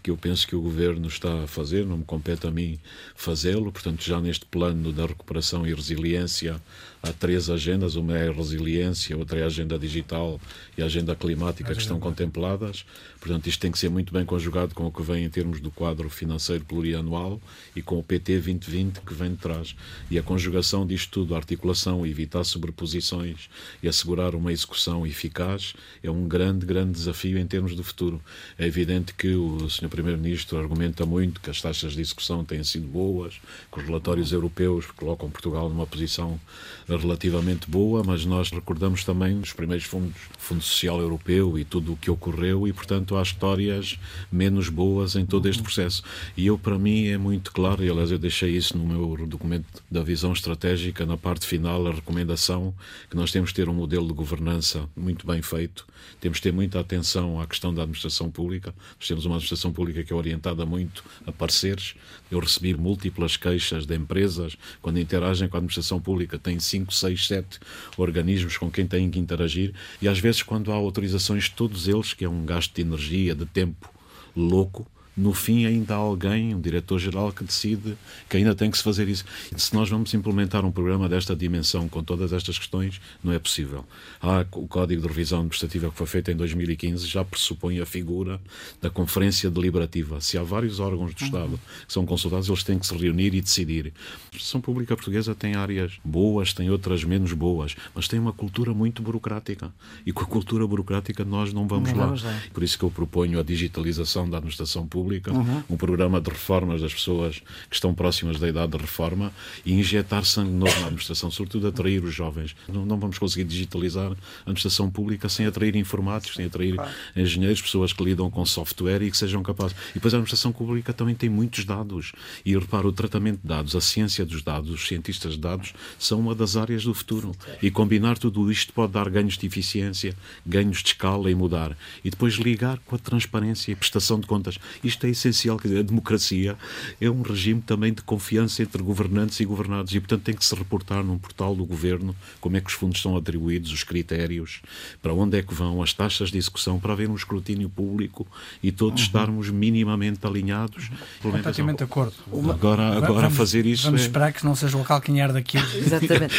que 0.07 0.11
eu 0.11 0.15
penso 0.15 0.47
que 0.47 0.55
o 0.55 0.61
Governo 0.61 1.05
está 1.09 1.43
a 1.43 1.47
fazer, 1.47 1.85
não 1.85 1.97
me 1.97 2.05
compete 2.05 2.47
a 2.47 2.51
mim 2.51 2.79
fazê-lo, 3.13 3.73
portanto 3.73 4.01
já 4.01 4.21
neste 4.21 4.45
plano 4.45 4.93
da 4.93 5.05
recuperação 5.05 5.67
e 5.67 5.73
resiliência 5.73 6.61
há 7.01 7.13
três 7.13 7.49
agendas, 7.49 7.95
uma 7.95 8.17
é 8.17 8.29
a 8.29 8.31
resiliência, 8.31 9.17
outra 9.17 9.39
é 9.39 9.43
a 9.43 9.47
agenda 9.47 9.77
digital 9.77 10.39
e 10.77 10.81
a 10.81 10.85
agenda 10.85 11.15
climática 11.15 11.73
que 11.73 11.81
estão 11.81 11.99
contempladas. 11.99 12.85
Portanto, 13.19 13.47
isto 13.47 13.59
tem 13.59 13.71
que 13.71 13.79
ser 13.79 13.89
muito 13.89 14.13
bem 14.13 14.25
conjugado 14.25 14.73
com 14.73 14.85
o 14.85 14.91
que 14.91 15.01
vem 15.01 15.25
em 15.25 15.29
termos 15.29 15.59
do 15.59 15.71
quadro 15.71 16.09
financeiro 16.09 16.63
plurianual 16.65 17.41
e 17.75 17.81
com 17.81 17.99
o 17.99 18.03
PT 18.03 18.33
2020 18.39 19.01
que 19.01 19.13
vem 19.13 19.31
de 19.31 19.37
trás. 19.37 19.75
E 20.09 20.17
a 20.17 20.23
conjugação 20.23 20.85
disto 20.85 21.11
tudo, 21.11 21.33
a 21.33 21.37
articulação, 21.37 22.05
evitar 22.05 22.43
sobreposições 22.43 23.49
e 23.81 23.87
assegurar 23.87 24.35
uma 24.35 24.51
execução 24.51 25.05
eficaz 25.05 25.73
é 26.03 26.09
um 26.09 26.27
grande, 26.27 26.65
grande 26.65 26.91
desafio 26.91 27.37
em 27.37 27.45
termos 27.45 27.75
do 27.75 27.83
futuro. 27.83 28.21
É 28.57 28.65
evidente 28.65 29.13
que 29.13 29.33
o 29.33 29.69
Sr. 29.69 29.89
Primeiro-Ministro 29.97 30.59
argumenta 30.59 31.07
muito 31.07 31.41
que 31.41 31.49
as 31.49 31.59
taxas 31.59 31.93
de 31.93 32.01
execução 32.01 32.45
têm 32.45 32.63
sido 32.63 32.85
boas, 32.85 33.41
que 33.71 33.79
os 33.79 33.85
relatórios 33.87 34.31
europeus 34.31 34.85
colocam 34.85 35.27
Portugal 35.27 35.67
numa 35.69 35.87
posição 35.87 36.39
relativamente 36.87 37.67
boa, 37.67 38.03
mas 38.03 38.23
nós 38.23 38.51
recordamos 38.51 39.03
também 39.03 39.39
os 39.39 39.53
primeiros 39.53 39.87
fundos, 39.87 40.15
Fundo 40.37 40.61
Social 40.61 41.01
Europeu 41.01 41.57
e 41.57 41.65
tudo 41.65 41.93
o 41.93 41.97
que 41.97 42.11
ocorreu 42.11 42.67
e, 42.67 42.73
portanto, 42.73 43.17
há 43.17 43.23
histórias 43.23 43.97
menos 44.31 44.69
boas 44.69 45.15
em 45.15 45.25
todo 45.25 45.49
este 45.49 45.63
processo. 45.63 46.03
E 46.37 46.45
eu, 46.45 46.59
para 46.59 46.77
mim, 46.77 47.07
é 47.07 47.17
muito 47.17 47.51
claro, 47.51 47.83
e 47.83 47.89
aliás 47.89 48.11
eu 48.11 48.19
deixei 48.19 48.51
isso 48.51 48.77
no 48.77 48.85
meu 48.85 49.25
documento 49.25 49.65
da 49.89 50.03
visão 50.03 50.31
estratégica, 50.31 51.07
na 51.07 51.17
parte 51.17 51.47
final, 51.47 51.87
a 51.87 51.91
recomendação 51.91 52.71
que 53.09 53.15
nós 53.15 53.31
temos 53.31 53.49
de 53.49 53.55
ter 53.55 53.67
um 53.67 53.73
modelo 53.73 54.05
de 54.05 54.13
governança 54.13 54.87
muito 54.95 55.25
bem 55.25 55.41
feito, 55.41 55.87
temos 56.21 56.37
de 56.37 56.43
ter 56.43 56.53
muita 56.53 56.79
atenção 56.79 57.41
à 57.41 57.47
questão 57.47 57.73
da 57.73 57.81
administração 57.81 58.29
pública. 58.29 58.75
Nós 58.99 59.07
temos 59.07 59.25
uma 59.25 59.35
administração 59.35 59.73
pública 59.73 59.86
que 59.91 60.11
é 60.11 60.15
orientada 60.15 60.65
muito 60.65 61.03
a 61.25 61.31
parceiros. 61.31 61.95
Eu 62.29 62.39
recebi 62.39 62.73
múltiplas 62.73 63.37
queixas 63.37 63.85
de 63.85 63.95
empresas 63.95 64.57
quando 64.81 64.99
interagem 64.99 65.47
com 65.47 65.57
a 65.57 65.59
administração 65.59 65.99
pública, 65.99 66.37
têm 66.37 66.59
5, 66.59 66.93
6, 66.93 67.27
7 67.27 67.59
organismos 67.97 68.57
com 68.57 68.69
quem 68.69 68.85
têm 68.85 69.09
que 69.09 69.19
interagir 69.19 69.73
e 70.01 70.07
às 70.07 70.19
vezes 70.19 70.43
quando 70.43 70.71
há 70.71 70.75
autorizações 70.75 71.49
todos 71.49 71.87
eles, 71.87 72.13
que 72.13 72.25
é 72.25 72.29
um 72.29 72.45
gasto 72.45 72.73
de 72.73 72.81
energia, 72.81 73.33
de 73.33 73.45
tempo 73.45 73.91
louco, 74.35 74.85
no 75.17 75.33
fim 75.33 75.65
ainda 75.65 75.95
há 75.95 75.97
alguém, 75.97 76.53
um 76.53 76.61
diretor-geral, 76.61 77.31
que 77.31 77.43
decide 77.43 77.97
que 78.29 78.37
ainda 78.37 78.53
tem 78.53 78.69
que 78.69 78.77
se 78.77 78.83
fazer 78.83 79.07
isso. 79.07 79.25
E 79.55 79.59
se 79.59 79.73
nós 79.73 79.89
vamos 79.89 80.13
implementar 80.13 80.63
um 80.63 80.71
programa 80.71 81.09
desta 81.09 81.35
dimensão, 81.35 81.89
com 81.89 82.03
todas 82.03 82.31
estas 82.31 82.59
questões, 82.59 83.01
não 83.23 83.33
é 83.33 83.39
possível. 83.39 83.83
Há 84.21 84.45
o 84.51 84.67
Código 84.67 85.01
de 85.01 85.07
Revisão 85.07 85.39
Administrativa 85.39 85.89
que 85.89 85.97
foi 85.97 86.05
feito 86.05 86.29
em 86.29 86.35
2015, 86.35 87.07
já 87.07 87.25
pressupõe 87.25 87.79
a 87.79 87.85
figura 87.85 88.39
da 88.79 88.91
Conferência 88.91 89.49
Deliberativa. 89.49 90.21
Se 90.21 90.37
há 90.37 90.43
vários 90.43 90.79
órgãos 90.79 91.15
do 91.15 91.23
Estado 91.23 91.59
que 91.87 91.91
são 91.91 92.05
consultados, 92.05 92.47
eles 92.47 92.63
têm 92.63 92.77
que 92.77 92.85
se 92.85 92.95
reunir 92.95 93.33
e 93.33 93.41
decidir. 93.41 93.87
A 93.87 94.25
administração 94.27 94.61
pública 94.61 94.95
portuguesa 94.95 95.33
tem 95.33 95.55
áreas 95.55 95.93
boas, 96.05 96.53
tem 96.53 96.69
outras 96.69 97.03
menos 97.03 97.33
boas, 97.33 97.75
mas 97.95 98.07
tem 98.07 98.19
uma 98.19 98.33
cultura 98.33 98.71
muito 98.71 99.01
burocrática. 99.01 99.73
E 100.05 100.11
com 100.11 100.23
a 100.23 100.27
cultura 100.27 100.67
burocrática 100.67 101.25
nós 101.25 101.51
não 101.51 101.67
vamos, 101.67 101.91
não 101.91 101.97
lá. 101.97 102.05
vamos 102.05 102.23
lá. 102.23 102.39
Por 102.53 102.61
isso 102.61 102.77
que 102.77 102.83
eu 102.85 102.91
proponho 102.91 103.39
a 103.39 103.43
digitalização 103.43 104.29
da 104.29 104.37
administração 104.37 104.85
pública 104.87 105.06
pública, 105.07 105.31
Uhum. 105.33 105.63
um 105.69 105.77
programa 105.77 106.19
de 106.19 106.29
reformas 106.29 106.81
das 106.81 106.93
pessoas 106.93 107.39
que 107.69 107.75
estão 107.75 107.93
próximas 107.93 108.39
da 108.39 108.47
idade 108.47 108.73
de 108.73 108.77
reforma 108.77 109.31
e 109.65 109.73
injetar 109.73 110.25
sangue 110.25 110.51
novo 110.51 110.73
na 110.79 110.87
administração, 110.87 111.31
sobretudo 111.31 111.67
atrair 111.67 112.03
os 112.03 112.13
jovens. 112.13 112.55
Não, 112.67 112.85
não 112.85 112.99
vamos 112.99 113.17
conseguir 113.17 113.45
digitalizar 113.45 114.11
a 114.11 114.41
administração 114.41 114.89
pública 114.89 115.29
sem 115.29 115.45
atrair 115.45 115.75
informáticos, 115.75 116.35
sem 116.35 116.45
atrair 116.45 116.75
engenheiros, 117.15 117.61
pessoas 117.61 117.93
que 117.93 118.03
lidam 118.03 118.29
com 118.29 118.45
software 118.45 119.01
e 119.01 119.11
que 119.11 119.17
sejam 119.17 119.41
capazes. 119.41 119.75
E 119.91 119.93
depois 119.95 120.13
a 120.13 120.17
administração 120.17 120.51
pública 120.51 120.91
também 120.93 121.15
tem 121.15 121.29
muitos 121.29 121.63
dados. 121.65 122.11
E 122.45 122.53
repara, 122.57 122.87
o 122.87 122.91
tratamento 122.91 123.41
de 123.41 123.47
dados, 123.47 123.75
a 123.75 123.81
ciência 123.81 124.25
dos 124.25 124.41
dados, 124.41 124.69
os 124.69 124.87
cientistas 124.87 125.33
de 125.33 125.39
dados 125.39 125.73
são 125.97 126.19
uma 126.19 126.35
das 126.35 126.55
áreas 126.57 126.83
do 126.83 126.93
futuro. 126.93 127.31
E 127.61 127.71
combinar 127.71 128.17
tudo 128.17 128.51
isto 128.51 128.73
pode 128.73 128.93
dar 128.93 129.09
ganhos 129.09 129.37
de 129.37 129.45
eficiência, 129.45 130.15
ganhos 130.45 130.81
de 130.83 130.89
escala 130.89 131.29
e 131.31 131.35
mudar. 131.35 131.77
E 132.03 132.09
depois 132.09 132.35
ligar 132.35 132.77
com 132.79 132.95
a 132.95 132.99
transparência 132.99 133.71
e 133.71 133.75
prestação 133.75 134.19
de 134.19 134.27
contas. 134.27 134.57
Isto 134.83 134.96
é 135.05 135.09
essencial, 135.09 135.57
quer 135.57 135.67
dizer, 135.67 135.79
a 135.81 135.83
democracia 135.83 136.57
é 136.99 137.09
um 137.09 137.21
regime 137.21 137.61
também 137.61 137.93
de 137.93 138.01
confiança 138.01 138.63
entre 138.63 138.81
governantes 138.81 139.39
e 139.39 139.45
governados 139.45 139.93
e, 139.93 139.99
portanto, 139.99 140.23
tem 140.23 140.35
que 140.35 140.45
se 140.45 140.55
reportar 140.55 141.03
num 141.03 141.17
portal 141.17 141.55
do 141.55 141.65
governo 141.65 142.15
como 142.39 142.57
é 142.57 142.61
que 142.61 142.67
os 142.67 142.73
fundos 142.73 143.01
são 143.01 143.15
atribuídos, 143.15 143.71
os 143.71 143.83
critérios, 143.83 144.61
para 145.01 145.13
onde 145.13 145.37
é 145.37 145.43
que 145.43 145.53
vão, 145.53 145.83
as 145.83 145.93
taxas 145.93 146.31
de 146.31 146.37
execução, 146.37 146.79
para 146.79 146.93
haver 146.93 147.09
um 147.09 147.15
escrutínio 147.15 147.69
público 147.69 148.25
e 148.63 148.71
todos 148.71 149.01
estarmos 149.01 149.49
minimamente 149.49 150.25
alinhados. 150.25 150.89
Completamente 151.21 151.79
de 151.79 151.83
acordo. 151.83 152.13
Agora, 152.49 152.97
agora 152.97 153.21
Vamos- 153.21 153.37
fazer 153.37 153.65
isso 153.65 153.83
Vamos 153.83 154.01
é... 154.01 154.03
esperar 154.05 154.31
que 154.33 154.45
não 154.45 154.55
seja 154.55 154.77
o 154.77 154.83
calcanhar 154.83 155.31
daquilo. 155.33 155.65
Exatamente. 155.75 156.35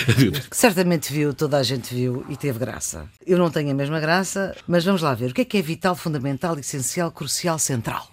Certamente 0.51 1.13
viu, 1.13 1.35
toda 1.35 1.59
a 1.59 1.63
gente 1.63 1.95
viu 1.95 2.25
e 2.29 2.37
teve 2.37 2.59
graça. 2.59 3.07
Eu 3.27 3.39
não 3.39 3.51
tenho 3.51 3.71
a 3.71 3.75
mesma 3.75 4.01
graça, 4.01 4.57
mas 4.67 4.85
vamos 4.85 5.03
lá 5.03 5.15
ver. 5.15 5.31
O 5.31 5.35
que 5.35 5.43
é 5.43 5.45
que 5.45 5.59
é 5.59 5.63
vital, 5.63 5.95
fundamental, 5.95 6.59
essencial, 6.59 7.11
crucial, 7.11 7.59
central? 7.59 8.11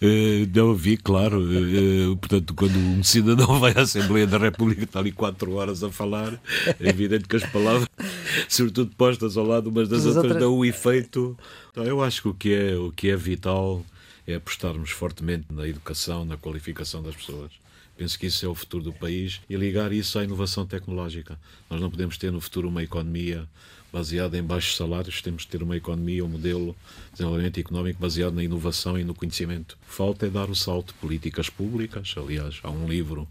Eh, 0.00 0.46
não 0.54 0.74
vi, 0.74 0.96
claro. 0.96 1.42
eh, 1.52 2.12
eh, 2.12 2.16
portanto, 2.16 2.54
quando 2.54 2.76
um 2.76 3.02
cidadão 3.02 3.58
vai 3.58 3.72
à 3.72 3.80
Assembleia 3.80 4.26
da 4.26 4.38
República, 4.38 4.84
está 4.84 5.00
ali 5.00 5.10
quatro 5.10 5.54
horas 5.54 5.82
a 5.82 5.90
falar, 5.90 6.40
é 6.78 6.88
evidente 6.88 7.26
que 7.26 7.36
as 7.36 7.44
palavras, 7.50 7.88
sobretudo 8.48 8.94
postas 8.96 9.36
ao 9.36 9.44
lado 9.44 9.68
umas 9.70 9.88
das 9.88 10.06
outras, 10.06 10.24
outras. 10.24 10.40
dão 10.40 10.56
o 10.56 10.64
efeito. 10.64 11.36
Então, 11.70 11.84
eu 11.84 12.02
acho 12.02 12.22
que 12.22 12.28
o 12.28 12.34
que, 12.34 12.54
é, 12.54 12.76
o 12.76 12.92
que 12.92 13.10
é 13.10 13.16
vital 13.16 13.84
é 14.26 14.36
apostarmos 14.36 14.90
fortemente 14.90 15.46
na 15.50 15.66
educação, 15.66 16.24
na 16.24 16.36
qualificação 16.36 17.02
das 17.02 17.16
pessoas. 17.16 17.50
Penso 17.96 18.16
que 18.16 18.26
isso 18.26 18.46
é 18.46 18.48
o 18.48 18.54
futuro 18.54 18.84
do 18.84 18.92
país 18.92 19.40
e 19.50 19.56
ligar 19.56 19.92
isso 19.92 20.20
à 20.20 20.22
inovação 20.22 20.64
tecnológica. 20.64 21.36
Nós 21.68 21.80
não 21.80 21.90
podemos 21.90 22.16
ter 22.16 22.30
no 22.30 22.40
futuro 22.40 22.68
uma 22.68 22.84
economia 22.84 23.48
baseada 23.92 24.36
em 24.36 24.42
baixos 24.42 24.76
salários, 24.76 25.22
temos 25.22 25.42
de 25.42 25.48
ter 25.48 25.62
uma 25.62 25.76
economia, 25.76 26.24
um 26.24 26.28
modelo 26.28 26.76
de 27.06 27.12
desenvolvimento 27.12 27.58
económico 27.58 28.00
baseado 28.00 28.34
na 28.34 28.44
inovação 28.44 28.98
e 28.98 29.04
no 29.04 29.14
conhecimento. 29.14 29.78
Falta 29.86 30.26
é 30.26 30.30
dar 30.30 30.50
o 30.50 30.54
salto 30.54 30.94
políticas 30.94 31.48
públicas. 31.48 32.14
Aliás, 32.16 32.60
há 32.62 32.70
um 32.70 32.86
livro 32.86 33.26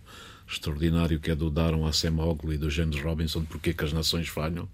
extraordinário 0.49 1.19
que 1.19 1.31
é 1.31 1.35
do 1.35 1.49
Darren 1.49 1.85
Acemoglu 1.85 2.53
e 2.53 2.57
do 2.57 2.69
James 2.69 2.99
Robinson, 3.01 3.43
Porquê 3.43 3.73
que 3.73 3.83
as 3.83 3.93
nações 3.93 4.27
falham. 4.27 4.67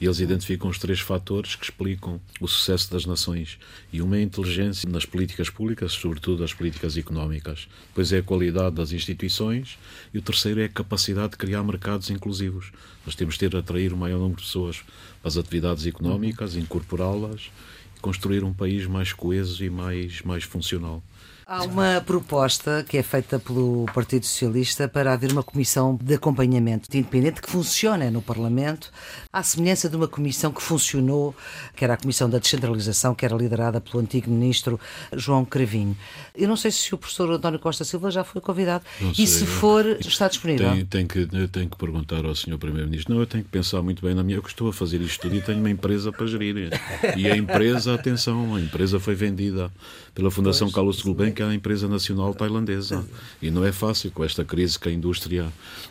E 0.00 0.04
eles 0.04 0.20
identificam 0.20 0.70
os 0.70 0.78
três 0.78 1.00
fatores 1.00 1.56
que 1.56 1.64
explicam 1.64 2.20
o 2.40 2.46
sucesso 2.46 2.90
das 2.92 3.04
nações. 3.04 3.58
E 3.92 4.00
uma 4.00 4.16
é 4.16 4.20
a 4.20 4.22
inteligência 4.22 4.88
nas 4.88 5.04
políticas 5.04 5.50
públicas, 5.50 5.92
sobretudo 5.92 6.44
as 6.44 6.54
políticas 6.54 6.96
económicas. 6.96 7.68
Depois 7.88 8.12
é 8.12 8.18
a 8.18 8.22
qualidade 8.22 8.76
das 8.76 8.92
instituições. 8.92 9.76
E 10.14 10.18
o 10.18 10.22
terceiro 10.22 10.60
é 10.60 10.66
a 10.66 10.68
capacidade 10.68 11.32
de 11.32 11.36
criar 11.38 11.64
mercados 11.64 12.10
inclusivos. 12.10 12.70
Nós 13.04 13.16
temos 13.16 13.34
de 13.34 13.40
ter 13.40 13.56
atrair 13.56 13.92
o 13.92 13.96
maior 13.96 14.18
número 14.18 14.36
de 14.36 14.42
pessoas 14.44 14.82
para 15.20 15.28
as 15.28 15.36
atividades 15.36 15.84
económicas, 15.84 16.54
incorporá-las 16.54 17.50
e 17.96 18.00
construir 18.00 18.44
um 18.44 18.52
país 18.52 18.86
mais 18.86 19.12
coeso 19.12 19.64
e 19.64 19.70
mais, 19.70 20.22
mais 20.22 20.44
funcional. 20.44 21.02
Há 21.50 21.62
uma 21.62 22.02
proposta 22.04 22.84
que 22.86 22.98
é 22.98 23.02
feita 23.02 23.38
pelo 23.38 23.86
Partido 23.94 24.26
Socialista 24.26 24.86
para 24.86 25.14
haver 25.14 25.32
uma 25.32 25.42
comissão 25.42 25.98
de 25.98 26.12
acompanhamento 26.12 26.94
independente 26.94 27.40
que 27.40 27.50
funcione 27.50 28.10
no 28.10 28.20
Parlamento, 28.20 28.92
à 29.32 29.42
semelhança 29.42 29.88
de 29.88 29.96
uma 29.96 30.06
comissão 30.06 30.52
que 30.52 30.62
funcionou, 30.62 31.34
que 31.74 31.82
era 31.82 31.94
a 31.94 31.96
Comissão 31.96 32.28
da 32.28 32.38
Descentralização, 32.38 33.14
que 33.14 33.24
era 33.24 33.34
liderada 33.34 33.80
pelo 33.80 34.00
antigo 34.00 34.30
ministro 34.30 34.78
João 35.16 35.42
Cravinho. 35.42 35.96
Eu 36.36 36.48
não 36.48 36.56
sei 36.56 36.70
se 36.70 36.94
o 36.94 36.98
professor 36.98 37.30
António 37.30 37.58
Costa 37.58 37.82
Silva 37.82 38.10
já 38.10 38.22
foi 38.22 38.42
convidado 38.42 38.84
Não 39.00 39.12
e 39.12 39.14
sei, 39.14 39.26
se 39.26 39.46
for, 39.46 39.86
está 40.00 40.28
disponível. 40.28 40.70
Tenho, 40.70 40.84
tenho 40.84 41.08
que, 41.08 41.28
eu 41.32 41.48
tenho 41.48 41.70
que 41.70 41.78
perguntar 41.78 42.26
ao 42.26 42.34
Sr. 42.34 42.58
Primeiro-Ministro. 42.58 43.14
Não, 43.14 43.22
eu 43.22 43.26
tenho 43.26 43.42
que 43.42 43.48
pensar 43.48 43.80
muito 43.80 44.04
bem 44.04 44.14
na 44.14 44.22
minha. 44.22 44.36
Eu 44.36 44.42
que 44.42 44.50
estou 44.50 44.68
a 44.68 44.72
fazer 44.72 45.00
isto 45.00 45.22
tudo 45.22 45.34
e 45.34 45.40
tenho 45.40 45.60
uma 45.60 45.70
empresa 45.70 46.12
para 46.12 46.26
gerir. 46.26 46.68
E 47.16 47.26
a 47.26 47.34
empresa, 47.34 47.94
atenção, 47.94 48.54
a 48.54 48.60
empresa 48.60 49.00
foi 49.00 49.14
vendida 49.14 49.70
pela 50.14 50.30
Fundação 50.30 50.70
Carlos 50.70 51.00
Gulbenkian 51.00 51.37
àquela 51.38 51.54
empresa 51.54 51.86
nacional 51.86 52.34
tailandesa. 52.34 53.04
E 53.40 53.50
não 53.50 53.64
é 53.64 53.70
fácil 53.70 54.10
com 54.10 54.24
esta 54.24 54.44
crise 54.44 54.78
que 54.78 54.88
a 54.88 54.92
indústria 54.92 55.46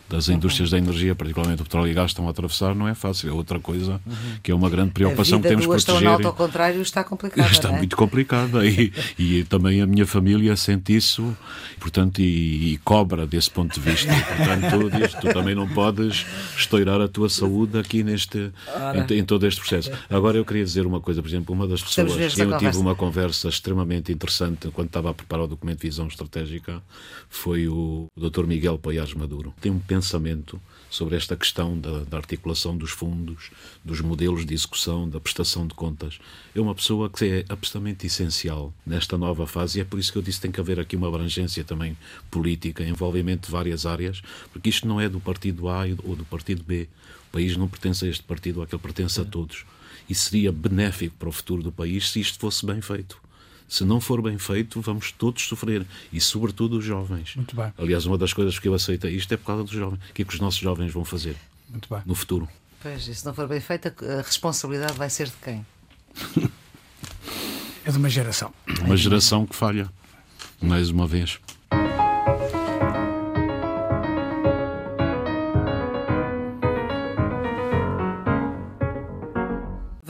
das 0.08 0.28
indústrias 0.28 0.70
da 0.70 0.78
energia, 0.78 1.14
particularmente 1.14 1.62
o 1.62 1.64
petróleo 1.64 1.90
e 1.90 1.94
gás, 1.94 2.10
estão 2.10 2.26
a 2.26 2.30
atravessar, 2.30 2.74
não 2.74 2.86
é 2.86 2.94
fácil. 2.94 3.30
É 3.30 3.32
outra 3.32 3.58
coisa 3.58 4.00
que 4.42 4.50
é 4.50 4.54
uma 4.54 4.68
grande 4.68 4.92
preocupação 4.92 5.40
que 5.40 5.48
temos 5.48 5.62
de 5.62 5.68
proteger. 5.68 6.26
ao 6.26 6.32
contrário 6.34 6.80
está 6.82 7.02
complicada. 7.02 7.48
Está 7.58 7.70
é? 7.70 7.76
muito 7.76 7.96
complicada 7.96 8.64
e, 8.66 8.92
e 9.18 9.44
também 9.44 9.80
a 9.80 9.86
minha 9.86 10.06
família 10.06 10.54
sente 10.56 10.94
isso, 10.94 11.36
portanto, 11.80 12.20
e, 12.20 12.74
e 12.74 12.78
cobra 12.78 13.26
desse 13.26 13.50
ponto 13.50 13.74
de 13.74 13.80
vista. 13.80 14.12
portanto, 14.36 14.70
tu, 14.70 14.90
diz, 14.90 15.14
tu 15.14 15.32
também 15.32 15.54
não 15.54 15.68
podes 15.68 16.26
estourar 16.56 17.00
a 17.00 17.08
tua 17.08 17.28
saúde 17.28 17.78
aqui 17.78 18.02
neste 18.02 18.52
em, 19.08 19.18
em, 19.18 19.24
todo 19.24 19.46
este 19.46 19.60
processo. 19.60 19.90
Agora 20.10 20.36
eu 20.36 20.44
queria 20.44 20.64
dizer 20.64 20.86
uma 20.86 21.00
coisa, 21.00 21.22
por 21.22 21.28
exemplo, 21.28 21.54
uma 21.54 21.66
das 21.66 21.82
pessoas 21.82 22.34
que 22.34 22.42
eu 22.42 22.58
tive 22.58 22.76
uma 22.76 22.94
conversa 22.94 23.48
extremamente 23.48 24.12
interessante 24.12 24.68
quando 24.72 24.88
estava 24.88 25.10
a 25.10 25.14
preparar 25.14 25.37
o 25.42 25.46
documento 25.46 25.80
de 25.80 25.88
visão 25.88 26.06
estratégica 26.06 26.82
foi 27.28 27.68
o, 27.68 28.06
Dr. 28.16 28.46
Miguel 28.46 28.78
Paiás 28.78 29.14
Maduro. 29.14 29.54
Tem 29.60 29.70
um 29.70 29.78
pensamento 29.78 30.60
sobre 30.90 31.16
esta 31.16 31.36
questão 31.36 31.78
da, 31.78 32.04
da, 32.04 32.16
articulação 32.16 32.76
dos 32.76 32.90
fundos, 32.90 33.50
dos 33.84 34.00
modelos 34.00 34.44
de 34.44 34.54
execução, 34.54 35.08
da 35.08 35.20
prestação 35.20 35.66
de 35.66 35.74
contas. 35.74 36.18
É 36.54 36.60
uma 36.60 36.74
pessoa 36.74 37.10
que 37.10 37.24
é 37.24 37.44
absolutamente 37.48 38.06
essencial 38.06 38.72
nesta 38.86 39.18
nova 39.18 39.46
fase 39.46 39.78
e 39.78 39.80
é 39.82 39.84
por 39.84 39.98
isso 39.98 40.10
que 40.12 40.18
eu 40.18 40.22
disse 40.22 40.38
que 40.38 40.42
tem 40.42 40.52
que 40.52 40.60
haver 40.60 40.80
aqui 40.80 40.96
uma 40.96 41.08
abrangência 41.08 41.62
também 41.62 41.96
política, 42.30 42.84
envolvimento 42.84 43.46
de 43.46 43.52
várias 43.52 43.84
áreas, 43.86 44.22
porque 44.52 44.68
isto 44.68 44.86
não 44.88 45.00
é 45.00 45.08
do 45.08 45.20
partido 45.20 45.68
A 45.68 45.82
ou 46.04 46.16
do 46.16 46.24
partido 46.24 46.62
B. 46.62 46.88
O 47.28 47.32
país 47.32 47.56
não 47.56 47.68
pertence 47.68 48.06
a 48.06 48.08
este 48.08 48.22
partido 48.22 48.62
aquele 48.62 48.80
pertence 48.80 49.20
a 49.20 49.24
todos. 49.24 49.64
E 50.08 50.14
seria 50.14 50.50
benéfico 50.50 51.14
para 51.18 51.28
o 51.28 51.32
futuro 51.32 51.62
do 51.62 51.70
país 51.70 52.10
se 52.10 52.20
isto 52.20 52.38
fosse 52.38 52.64
bem 52.64 52.80
feito. 52.80 53.20
Se 53.68 53.84
não 53.84 54.00
for 54.00 54.22
bem 54.22 54.38
feito, 54.38 54.80
vamos 54.80 55.12
todos 55.12 55.42
sofrer. 55.46 55.86
E, 56.12 56.20
sobretudo, 56.20 56.78
os 56.78 56.84
jovens. 56.84 57.36
Muito 57.36 57.54
bem. 57.54 57.72
Aliás, 57.76 58.06
uma 58.06 58.16
das 58.16 58.32
coisas 58.32 58.58
que 58.58 58.66
eu 58.66 58.72
aceitei 58.74 59.14
isto 59.14 59.32
é 59.32 59.36
por 59.36 59.44
causa 59.44 59.62
dos 59.62 59.72
jovens. 59.72 60.00
O 60.10 60.12
que 60.14 60.22
é 60.22 60.24
que 60.24 60.32
os 60.34 60.40
nossos 60.40 60.58
jovens 60.58 60.90
vão 60.92 61.04
fazer 61.04 61.36
Muito 61.68 61.86
bem. 61.92 62.02
no 62.06 62.14
futuro? 62.14 62.48
Pois, 62.82 63.06
e 63.06 63.14
se 63.14 63.26
não 63.26 63.34
for 63.34 63.46
bem 63.46 63.60
feita, 63.60 63.94
a 64.18 64.22
responsabilidade 64.22 64.94
vai 64.94 65.10
ser 65.10 65.26
de 65.26 65.34
quem? 65.44 65.66
é 67.84 67.90
de 67.90 67.98
uma 67.98 68.08
geração. 68.08 68.52
Uma 68.84 68.96
geração 68.96 69.46
que 69.46 69.54
falha, 69.54 69.90
mais 70.62 70.88
uma 70.90 71.06
vez. 71.06 71.38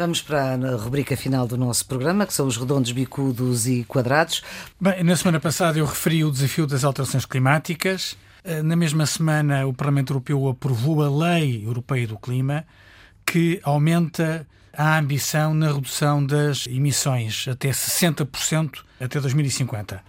Vamos 0.09 0.22
para 0.22 0.54
a 0.54 0.76
rubrica 0.76 1.14
final 1.18 1.46
do 1.46 1.59
nosso 1.59 1.84
programa, 1.84 2.26
que 2.26 2.32
são 2.32 2.46
os 2.46 2.56
redondos, 2.56 2.92
bicudos 2.92 3.66
e 3.66 3.84
quadrados. 3.84 4.42
Bem, 4.80 5.04
na 5.04 5.14
semana 5.14 5.38
passada 5.38 5.78
eu 5.78 5.84
referi 5.84 6.24
o 6.24 6.30
desafio 6.30 6.66
das 6.66 6.82
alterações 6.82 7.26
climáticas. 7.26 8.16
Eh, 8.42 8.62
na 8.62 8.74
mesma 8.74 9.04
semana, 9.04 9.66
o 9.66 9.74
Parlamento 9.74 10.14
Europeu 10.14 10.48
aprovou 10.48 11.02
a 11.02 11.11
Lei 11.11 11.62
Europeia 11.62 12.06
do 12.06 12.16
Clima, 12.16 12.64
que 13.26 13.61
aumenta 13.62 14.46
a 14.72 14.98
ambição 14.98 15.52
na 15.52 15.70
redução 15.70 16.24
das 16.24 16.66
emissões 16.66 17.46
até 17.46 17.68
60% 17.68 18.78
até 18.98 19.20
2050 19.20 20.02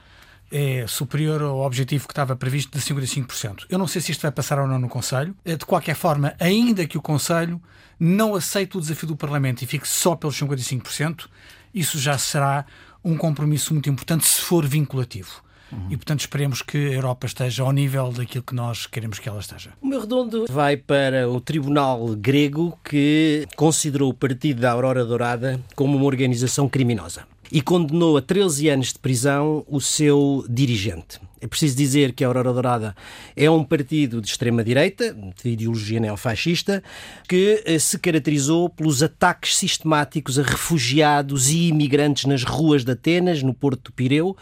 é 0.52 0.86
superior 0.88 1.42
ao 1.42 1.60
objetivo 1.60 2.08
que 2.08 2.12
estava 2.12 2.36
previsto 2.36 2.78
de 2.78 2.84
55%. 2.84 3.66
Eu 3.70 3.78
não 3.78 3.88
sei 3.88 4.02
se 4.02 4.12
isto 4.12 4.22
vai 4.22 4.32
passar 4.32 4.60
ou 4.60 4.68
não 4.68 4.80
no 4.80 4.90
Conselho. 4.90 5.36
Eh, 5.46 5.56
de 5.56 5.66
qualquer 5.66 5.96
forma, 5.96 6.34
ainda 6.40 6.86
que 6.86 6.98
o 6.98 7.02
Conselho 7.02 7.62
não 8.00 8.36
aceite 8.36 8.78
o 8.78 8.82
desafio 8.82 9.08
do 9.08 9.16
Parlamento 9.16 9.62
e 9.62 9.68
fique 9.68 9.88
só 9.88 10.16
pelos 10.16 10.40
55%, 10.40 11.28
isso 11.74 12.00
já 12.00 12.18
será 12.18 12.66
um 13.04 13.16
compromisso 13.18 13.74
muito 13.74 13.90
importante 13.90 14.26
se 14.26 14.42
for 14.42 14.66
vinculativo. 14.66 15.42
Uhum. 15.72 15.88
E, 15.92 15.98
portanto, 15.98 16.22
esperemos 16.22 16.64
que 16.64 16.78
a 16.78 16.94
Europa 16.94 17.28
esteja 17.28 17.64
ao 17.64 17.72
nível 17.72 18.12
daquilo 18.12 18.44
que 18.44 18.56
nós 18.56 18.88
queremos 18.88 19.20
que 19.20 19.30
ela 19.30 19.40
esteja. 19.40 19.72
O 19.80 19.88
meu 19.88 20.02
redondo 20.02 20.46
vai 20.50 20.76
para 20.76 21.30
o 21.30 21.40
Tribunal 21.40 22.16
Grego 22.16 22.78
que 22.84 23.48
considerou 23.56 24.10
o 24.10 24.14
Partido 24.14 24.62
da 24.62 24.72
Aurora 24.72 25.06
Dourada 25.06 25.62
como 25.76 25.96
uma 25.96 26.06
organização 26.06 26.68
criminosa 26.68 27.26
e 27.52 27.62
condenou 27.62 28.18
a 28.18 28.22
13 28.22 28.70
anos 28.70 28.94
de 28.94 29.00
prisão 29.00 29.66
o 29.68 29.80
seu 29.82 30.46
dirigente. 30.50 31.20
É 31.42 31.48
preciso 31.48 31.76
dizer 31.78 32.14
que 32.14 32.24
a 32.24 32.28
Aurora 32.28 32.52
Dourada 32.52 32.96
é 33.36 33.50
um 33.50 33.64
partido 33.64 34.22
de 34.22 34.28
extrema-direita, 34.28 35.16
de 35.42 35.50
ideologia 35.50 36.00
neofascista, 36.00 36.84
que 37.28 37.64
eh, 37.66 37.80
se 37.80 37.98
caracterizou 37.98 38.70
pelos 38.70 39.02
ataques 39.02 39.56
sistemáticos 39.56 40.38
a 40.38 40.44
refugiados 40.44 41.50
e 41.50 41.68
imigrantes 41.70 42.26
nas 42.26 42.44
ruas 42.44 42.84
de 42.84 42.92
Atenas, 42.92 43.42
no 43.42 43.54
Porto 43.54 43.86
do 43.86 43.94
Pireu, 43.94 44.36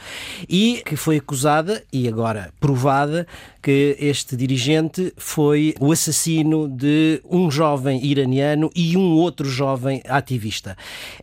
e 0.50 0.82
que 0.86 0.96
foi 0.96 1.18
acusada, 1.18 1.84
e 1.94 2.08
agora 2.08 2.52
provada, 2.60 3.28
que 3.62 3.98
este 4.00 4.38
dirigente 4.38 5.14
foi 5.18 5.76
o 5.80 5.92
assassino 5.92 6.70
de 6.70 7.22
um 7.30 7.52
jovem 7.52 8.04
iraniano 8.04 8.72
e 8.74 8.96
um 8.96 9.12
outro 9.18 9.50
jovem 9.50 10.02
ativista. 10.08 10.78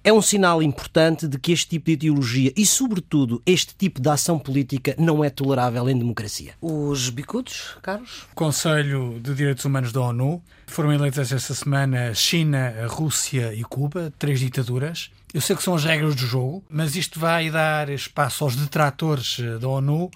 É 0.04 0.12
um 0.12 0.20
sinal 0.20 0.62
importante 0.62 1.26
de 1.26 1.38
que 1.38 1.52
este 1.52 1.70
tipo 1.70 1.86
de 1.86 1.92
ideologia 1.92 2.52
e, 2.54 2.66
sobretudo, 2.66 3.42
este 3.46 3.74
tipo 3.74 4.00
de 4.00 4.10
ação 4.10 4.38
política 4.38 4.94
não 4.98 5.24
é 5.24 5.30
tolerável 5.64 5.88
em 5.88 5.98
democracia. 5.98 6.54
Os 6.60 7.08
bicudos, 7.08 7.76
Carlos? 7.82 8.26
Conselho 8.34 9.18
de 9.20 9.34
Direitos 9.34 9.64
Humanos 9.64 9.92
da 9.92 10.00
ONU 10.00 10.42
foram 10.66 10.92
eleitas 10.92 11.32
esta 11.32 11.54
semana 11.54 12.12
China, 12.14 12.74
Rússia 12.88 13.54
e 13.54 13.62
Cuba, 13.62 14.12
três 14.18 14.40
ditaduras. 14.40 15.10
Eu 15.32 15.40
sei 15.40 15.56
que 15.56 15.62
são 15.62 15.74
as 15.74 15.84
regras 15.84 16.14
do 16.14 16.26
jogo, 16.26 16.62
mas 16.68 16.96
isto 16.96 17.18
vai 17.18 17.50
dar 17.50 17.88
espaço 17.88 18.44
aos 18.44 18.56
detratores 18.56 19.38
da 19.60 19.68
ONU 19.68 20.10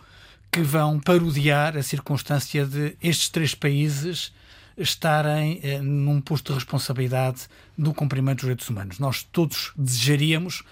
que 0.51 0.61
vão 0.61 1.01
parodiar 1.01 1.77
a 1.77 1.83
circunstância 1.83 2.65
de 2.67 2.97
estes 3.03 3.29
três 3.29 3.55
países 3.55 4.33
estarem 4.77 5.61
eh, 5.63 5.81
num 5.81 6.21
posto 6.21 6.53
de 6.53 6.59
responsabilidade 6.59 7.49
do 7.77 7.93
cumprimento 7.93 8.37
dos 8.37 8.43
direitos 8.43 8.69
humanos. 8.69 8.99
Nós 8.99 9.23
todos 9.25 9.73
desejaríamos 9.77 10.63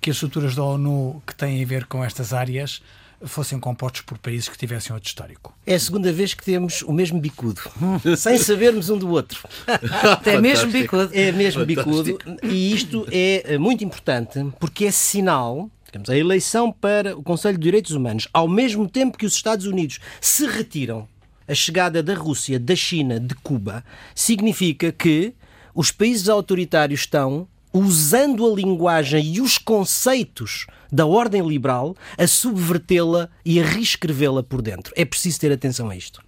que 0.00 0.08
as 0.08 0.16
estruturas 0.16 0.54
da 0.54 0.62
ONU 0.64 1.22
que 1.26 1.34
têm 1.34 1.62
a 1.62 1.66
ver 1.66 1.84
com 1.84 2.02
estas 2.02 2.32
áreas 2.32 2.80
fossem 3.24 3.58
compostos 3.58 4.02
por 4.02 4.18
países 4.18 4.48
que 4.48 4.56
tivessem 4.56 4.94
outro 4.94 5.08
histórico. 5.08 5.54
É 5.66 5.74
a 5.74 5.80
segunda 5.80 6.12
vez 6.12 6.34
que 6.34 6.44
temos 6.44 6.82
o 6.82 6.92
mesmo 6.92 7.20
bicudo, 7.20 7.60
sem 8.16 8.38
sabermos 8.38 8.90
um 8.90 8.98
do 8.98 9.08
outro. 9.08 9.40
É 10.24 10.40
mesmo 10.40 10.70
bicudo. 10.70 11.10
É 11.12 11.32
mesmo 11.32 11.64
bicudo. 11.64 12.18
E 12.42 12.72
isto 12.72 13.06
é 13.10 13.58
muito 13.58 13.84
importante 13.84 14.38
porque 14.58 14.86
é 14.86 14.90
sinal 14.90 15.70
Digamos, 15.86 16.08
a 16.08 16.16
eleição 16.16 16.70
para 16.70 17.16
o 17.16 17.22
Conselho 17.22 17.58
de 17.58 17.64
Direitos 17.64 17.90
Humanos, 17.90 18.28
ao 18.32 18.46
mesmo 18.46 18.88
tempo 18.88 19.18
que 19.18 19.26
os 19.26 19.34
Estados 19.34 19.66
Unidos 19.66 19.98
se 20.20 20.46
retiram, 20.46 21.08
a 21.48 21.54
chegada 21.54 22.00
da 22.00 22.14
Rússia, 22.14 22.60
da 22.60 22.76
China, 22.76 23.18
de 23.18 23.34
Cuba, 23.34 23.84
significa 24.14 24.92
que 24.92 25.34
os 25.74 25.90
países 25.90 26.28
autoritários 26.28 27.00
estão 27.00 27.48
usando 27.72 28.46
a 28.46 28.54
linguagem 28.54 29.34
e 29.34 29.40
os 29.40 29.58
conceitos 29.58 30.68
da 30.92 31.06
ordem 31.06 31.46
liberal 31.46 31.96
a 32.18 32.26
subvertê-la 32.26 33.28
e 33.44 33.60
a 33.60 33.64
reescrevê-la 33.64 34.42
por 34.42 34.62
dentro. 34.62 34.92
É 34.96 35.04
preciso 35.04 35.40
ter 35.40 35.52
atenção 35.52 35.90
a 35.90 35.96
isto. 35.96 36.22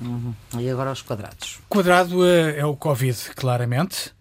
Uhum. 0.00 0.34
E 0.58 0.68
agora 0.68 0.90
aos 0.90 1.02
quadrados. 1.02 1.58
Quadrado 1.68 2.24
é, 2.24 2.58
é 2.58 2.66
o 2.66 2.76
Covid, 2.76 3.16
claramente. 3.34 4.14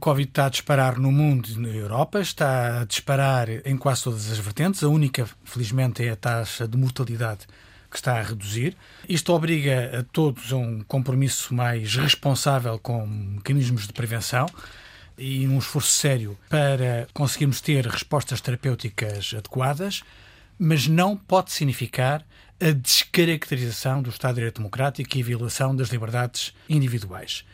Covid 0.00 0.28
está 0.28 0.46
a 0.46 0.48
disparar 0.48 0.98
no 0.98 1.12
mundo 1.12 1.48
e 1.48 1.58
na 1.60 1.68
Europa, 1.68 2.20
está 2.20 2.80
a 2.80 2.84
disparar 2.84 3.48
em 3.64 3.76
quase 3.76 4.02
todas 4.02 4.32
as 4.32 4.38
vertentes. 4.38 4.82
A 4.82 4.88
única, 4.88 5.28
felizmente, 5.44 6.04
é 6.04 6.10
a 6.10 6.16
taxa 6.16 6.66
de 6.66 6.76
mortalidade 6.76 7.46
que 7.88 7.96
está 7.96 8.18
a 8.18 8.22
reduzir. 8.22 8.76
Isto 9.08 9.32
obriga 9.32 10.00
a 10.00 10.02
todos 10.02 10.52
a 10.52 10.56
um 10.56 10.82
compromisso 10.88 11.54
mais 11.54 11.94
responsável 11.94 12.78
com 12.78 13.06
mecanismos 13.06 13.86
de 13.86 13.92
prevenção 13.92 14.46
e 15.22 15.46
um 15.46 15.58
esforço 15.58 15.92
sério 15.92 16.36
para 16.48 17.06
conseguirmos 17.14 17.60
ter 17.60 17.86
respostas 17.86 18.40
terapêuticas 18.40 19.32
adequadas, 19.36 20.02
mas 20.58 20.88
não 20.88 21.16
pode 21.16 21.52
significar 21.52 22.24
a 22.60 22.72
descaracterização 22.72 24.02
do 24.02 24.10
Estado 24.10 24.34
de 24.34 24.40
Direito 24.40 24.56
Democrático 24.56 25.16
e 25.16 25.22
a 25.22 25.24
violação 25.24 25.74
das 25.74 25.88
liberdades 25.88 26.52
individuais 26.68 27.44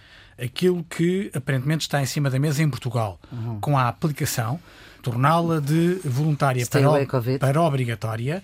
aquilo 0.41 0.85
que 0.85 1.31
aparentemente 1.35 1.83
está 1.83 2.01
em 2.01 2.07
cima 2.07 2.31
da 2.31 2.39
mesa 2.39 2.63
em 2.63 2.71
Portugal, 2.71 3.19
uhum. 3.33 3.59
com 3.61 3.77
a 3.77 3.89
aplicação, 3.89 4.61
torná-la 5.03 5.61
de 5.61 5.95
voluntária 6.05 6.65
para, 6.65 7.39
para 7.41 7.61
obrigatória, 7.61 8.43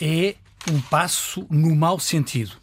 é 0.00 0.36
um 0.70 0.80
passo 0.80 1.46
no 1.50 1.76
mau 1.76 2.00
sentido 2.00 2.56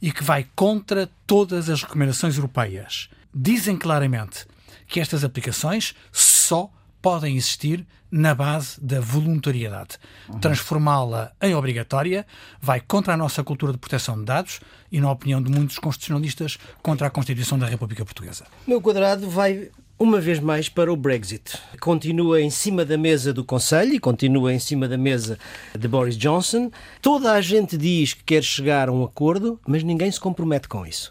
e 0.00 0.12
que 0.12 0.22
vai 0.22 0.46
contra 0.54 1.08
todas 1.26 1.70
as 1.70 1.82
recomendações 1.82 2.36
europeias. 2.36 3.08
Dizem 3.34 3.76
claramente 3.76 4.46
que 4.88 4.98
estas 4.98 5.22
aplicações 5.22 5.94
só 6.10 6.70
podem 7.00 7.36
existir 7.36 7.86
na 8.10 8.34
base 8.34 8.80
da 8.80 9.00
voluntariedade. 9.00 9.98
Uhum. 10.28 10.38
Transformá-la 10.40 11.32
em 11.40 11.54
obrigatória 11.54 12.26
vai 12.60 12.80
contra 12.80 13.14
a 13.14 13.16
nossa 13.16 13.44
cultura 13.44 13.72
de 13.72 13.78
proteção 13.78 14.18
de 14.18 14.24
dados 14.24 14.60
e, 14.90 15.00
na 15.00 15.12
opinião 15.12 15.42
de 15.42 15.50
muitos 15.50 15.78
constitucionalistas, 15.78 16.58
contra 16.82 17.06
a 17.06 17.10
Constituição 17.10 17.58
da 17.58 17.66
República 17.66 18.04
Portuguesa. 18.04 18.46
Meu 18.66 18.80
quadrado 18.80 19.28
vai 19.28 19.70
uma 19.98 20.20
vez 20.20 20.38
mais 20.38 20.68
para 20.68 20.92
o 20.92 20.96
Brexit. 20.96 21.58
Continua 21.80 22.40
em 22.40 22.50
cima 22.50 22.84
da 22.84 22.96
mesa 22.96 23.32
do 23.32 23.44
Conselho 23.44 23.94
e 23.94 23.98
continua 23.98 24.54
em 24.54 24.58
cima 24.58 24.86
da 24.86 24.96
mesa 24.96 25.38
de 25.76 25.88
Boris 25.88 26.16
Johnson. 26.16 26.70
Toda 27.02 27.32
a 27.32 27.40
gente 27.40 27.76
diz 27.76 28.14
que 28.14 28.22
quer 28.22 28.42
chegar 28.42 28.88
a 28.88 28.92
um 28.92 29.04
acordo, 29.04 29.60
mas 29.66 29.82
ninguém 29.82 30.10
se 30.10 30.20
compromete 30.20 30.68
com 30.68 30.86
isso 30.86 31.10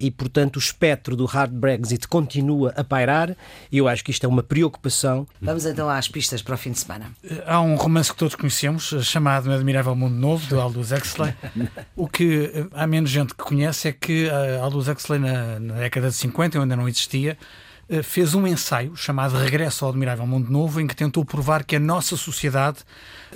e, 0.00 0.10
portanto, 0.10 0.56
o 0.56 0.58
espectro 0.58 1.14
do 1.14 1.26
hard 1.26 1.52
Brexit 1.52 2.08
continua 2.08 2.72
a 2.76 2.82
pairar 2.82 3.36
e 3.70 3.78
eu 3.78 3.86
acho 3.86 4.02
que 4.02 4.10
isto 4.10 4.24
é 4.24 4.28
uma 4.28 4.42
preocupação. 4.42 5.26
Vamos 5.40 5.66
então 5.66 5.88
às 5.88 6.08
pistas 6.08 6.42
para 6.42 6.54
o 6.54 6.58
fim 6.58 6.72
de 6.72 6.78
semana. 6.78 7.12
Há 7.46 7.60
um 7.60 7.76
romance 7.76 8.10
que 8.10 8.18
todos 8.18 8.34
conhecemos, 8.34 8.94
chamado 9.02 9.52
Admirável 9.52 9.94
Mundo 9.94 10.14
Novo, 10.14 10.46
de 10.46 10.54
Aldous 10.54 10.90
Huxley. 10.92 11.34
o 11.94 12.08
que 12.08 12.66
há 12.72 12.86
menos 12.86 13.10
gente 13.10 13.34
que 13.34 13.44
conhece 13.44 13.88
é 13.88 13.92
que 13.92 14.26
eh, 14.26 14.58
Aldous 14.58 14.88
Huxley, 14.88 15.18
na, 15.18 15.60
na 15.60 15.74
década 15.74 16.08
de 16.08 16.14
50, 16.14 16.58
ainda 16.58 16.76
não 16.76 16.88
existia, 16.88 17.32
eh, 17.32 17.36
fez 18.02 18.34
um 18.34 18.46
ensaio 18.46 18.94
chamado 18.96 19.36
Regresso 19.36 19.84
ao 19.84 19.90
Admirável 19.90 20.26
Mundo 20.26 20.50
Novo, 20.50 20.80
em 20.80 20.86
que 20.86 20.94
tentou 20.94 21.24
provar 21.24 21.64
que 21.64 21.76
a 21.76 21.80
nossa 21.80 22.16
sociedade 22.16 22.78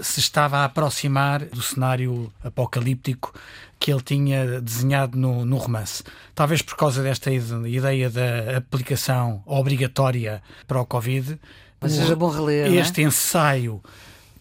se 0.00 0.20
estava 0.20 0.58
a 0.58 0.64
aproximar 0.64 1.44
do 1.46 1.60
cenário 1.60 2.32
apocalíptico 2.42 3.34
que 3.80 3.92
ele 3.92 4.00
tinha 4.00 4.60
desenhado 4.60 5.18
no, 5.18 5.44
no 5.44 5.56
romance. 5.56 6.02
Talvez 6.34 6.62
por 6.62 6.76
causa 6.76 7.02
desta 7.02 7.30
ideia 7.32 8.08
da 8.08 8.56
aplicação 8.56 9.42
obrigatória 9.44 10.42
para 10.66 10.80
o 10.80 10.86
Covid. 10.86 11.38
Mas 11.80 11.92
seja 11.92 12.16
bom 12.16 12.30
reler. 12.30 12.72
É? 12.72 12.76
Este 12.76 13.02
é? 13.02 13.04
ensaio 13.04 13.82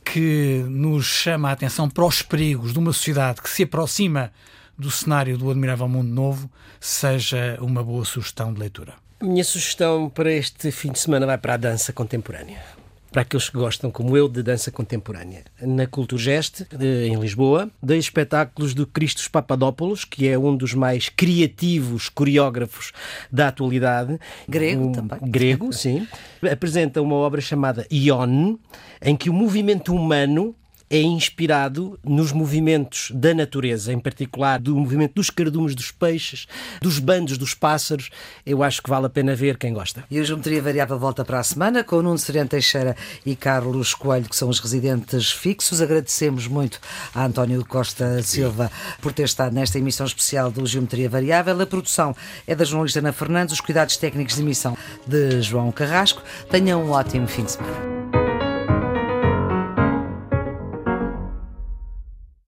que 0.06 0.64
nos 0.70 1.06
chama 1.06 1.50
a 1.50 1.54
atenção 1.54 1.90
para 1.90 2.06
os 2.06 2.22
perigos 2.22 2.72
de 2.72 2.80
uma 2.80 2.94
sociedade 2.94 3.42
que 3.42 3.50
se 3.50 3.64
aproxima 3.64 4.32
do 4.78 4.92
cenário 4.92 5.38
do 5.38 5.50
Admirável 5.50 5.88
Mundo 5.88 6.10
Novo 6.10 6.50
seja 6.80 7.58
uma 7.62 7.84
boa 7.84 8.06
sugestão 8.06 8.54
de 8.54 8.60
leitura. 8.60 9.03
A 9.24 9.26
minha 9.26 9.44
sugestão 9.46 10.10
para 10.10 10.30
este 10.34 10.70
fim 10.70 10.92
de 10.92 11.00
semana 11.00 11.26
vai 11.26 11.38
para 11.38 11.54
a 11.54 11.58
dança 11.58 11.94
contemporânea. 11.94 12.62
Para 13.10 13.22
aqueles 13.22 13.48
que 13.48 13.56
gostam, 13.56 13.90
como 13.90 14.18
eu, 14.18 14.28
de 14.28 14.44
dança 14.44 14.70
contemporânea. 14.70 15.46
Na 15.62 15.88
Culturgest, 15.88 16.66
em 16.78 17.16
Lisboa, 17.16 17.72
dei 17.82 17.98
espetáculos 17.98 18.74
do 18.74 18.86
Christos 18.86 19.30
Papadopoulos, 19.30 20.04
que 20.04 20.28
é 20.28 20.38
um 20.38 20.58
dos 20.58 20.74
mais 20.74 21.08
criativos 21.08 22.10
coreógrafos 22.10 22.92
da 23.32 23.48
atualidade. 23.48 24.20
Grego 24.46 24.88
um, 24.88 24.92
também. 24.92 25.20
Grego, 25.22 25.72
sim. 25.72 26.06
Apresenta 26.52 27.02
uma 27.02 27.16
obra 27.16 27.40
chamada 27.40 27.88
Ion, 27.90 28.58
em 29.02 29.16
que 29.16 29.30
o 29.30 29.34
movimento 29.34 29.96
humano 29.96 30.54
é 30.94 31.02
inspirado 31.02 32.00
nos 32.04 32.32
movimentos 32.32 33.12
da 33.16 33.34
natureza, 33.34 33.92
em 33.92 33.98
particular 33.98 34.60
do 34.60 34.76
movimento 34.76 35.16
dos 35.16 35.32
cardumes 35.32 35.74
dos 35.74 35.90
peixes, 35.90 36.46
dos 36.80 37.00
bandos 37.00 37.36
dos 37.36 37.56
pássaros. 37.56 38.12
Eu 38.46 38.62
acho 38.62 38.80
que 38.80 38.92
vale 38.92 39.08
a 39.08 39.10
pena 39.10 39.34
ver 39.34 39.58
quem 39.58 39.74
gosta. 39.74 40.04
E 40.12 40.20
a 40.20 40.24
Geometria 40.24 40.62
Variável 40.62 41.00
volta 41.00 41.26
para 41.26 41.40
a 41.40 41.44
semana 41.44 41.84
com 41.84 42.00
Nuno 42.00 42.20
Sereno 42.20 42.48
Teixeira 42.48 42.96
e 43.26 43.36
Carlos 43.36 43.96
Coelho, 43.96 44.30
que 44.30 44.36
são 44.36 44.50
os 44.50 44.60
residentes 44.60 45.32
fixos. 45.32 45.82
Agradecemos 45.82 46.46
muito 46.46 46.80
a 47.16 47.26
António 47.26 47.66
Costa 47.66 48.22
Silva 48.22 48.72
por 49.02 49.12
ter 49.12 49.24
estado 49.24 49.52
nesta 49.52 49.80
emissão 49.80 50.06
especial 50.06 50.52
do 50.52 50.64
Geometria 50.64 51.10
Variável. 51.10 51.60
A 51.60 51.66
produção 51.66 52.16
é 52.46 52.54
da 52.54 52.66
jornalista 52.66 53.00
Ana 53.00 53.12
Fernandes, 53.12 53.56
os 53.56 53.62
cuidados 53.62 53.98
técnicos 53.98 54.36
de 54.36 54.44
emissão 54.44 54.78
de 55.08 55.42
João 55.42 55.72
Carrasco. 55.72 56.22
Tenham 56.52 56.84
um 56.84 56.92
ótimo 56.92 57.28
fim 57.28 57.46
de 57.46 57.54
semana. 57.54 58.03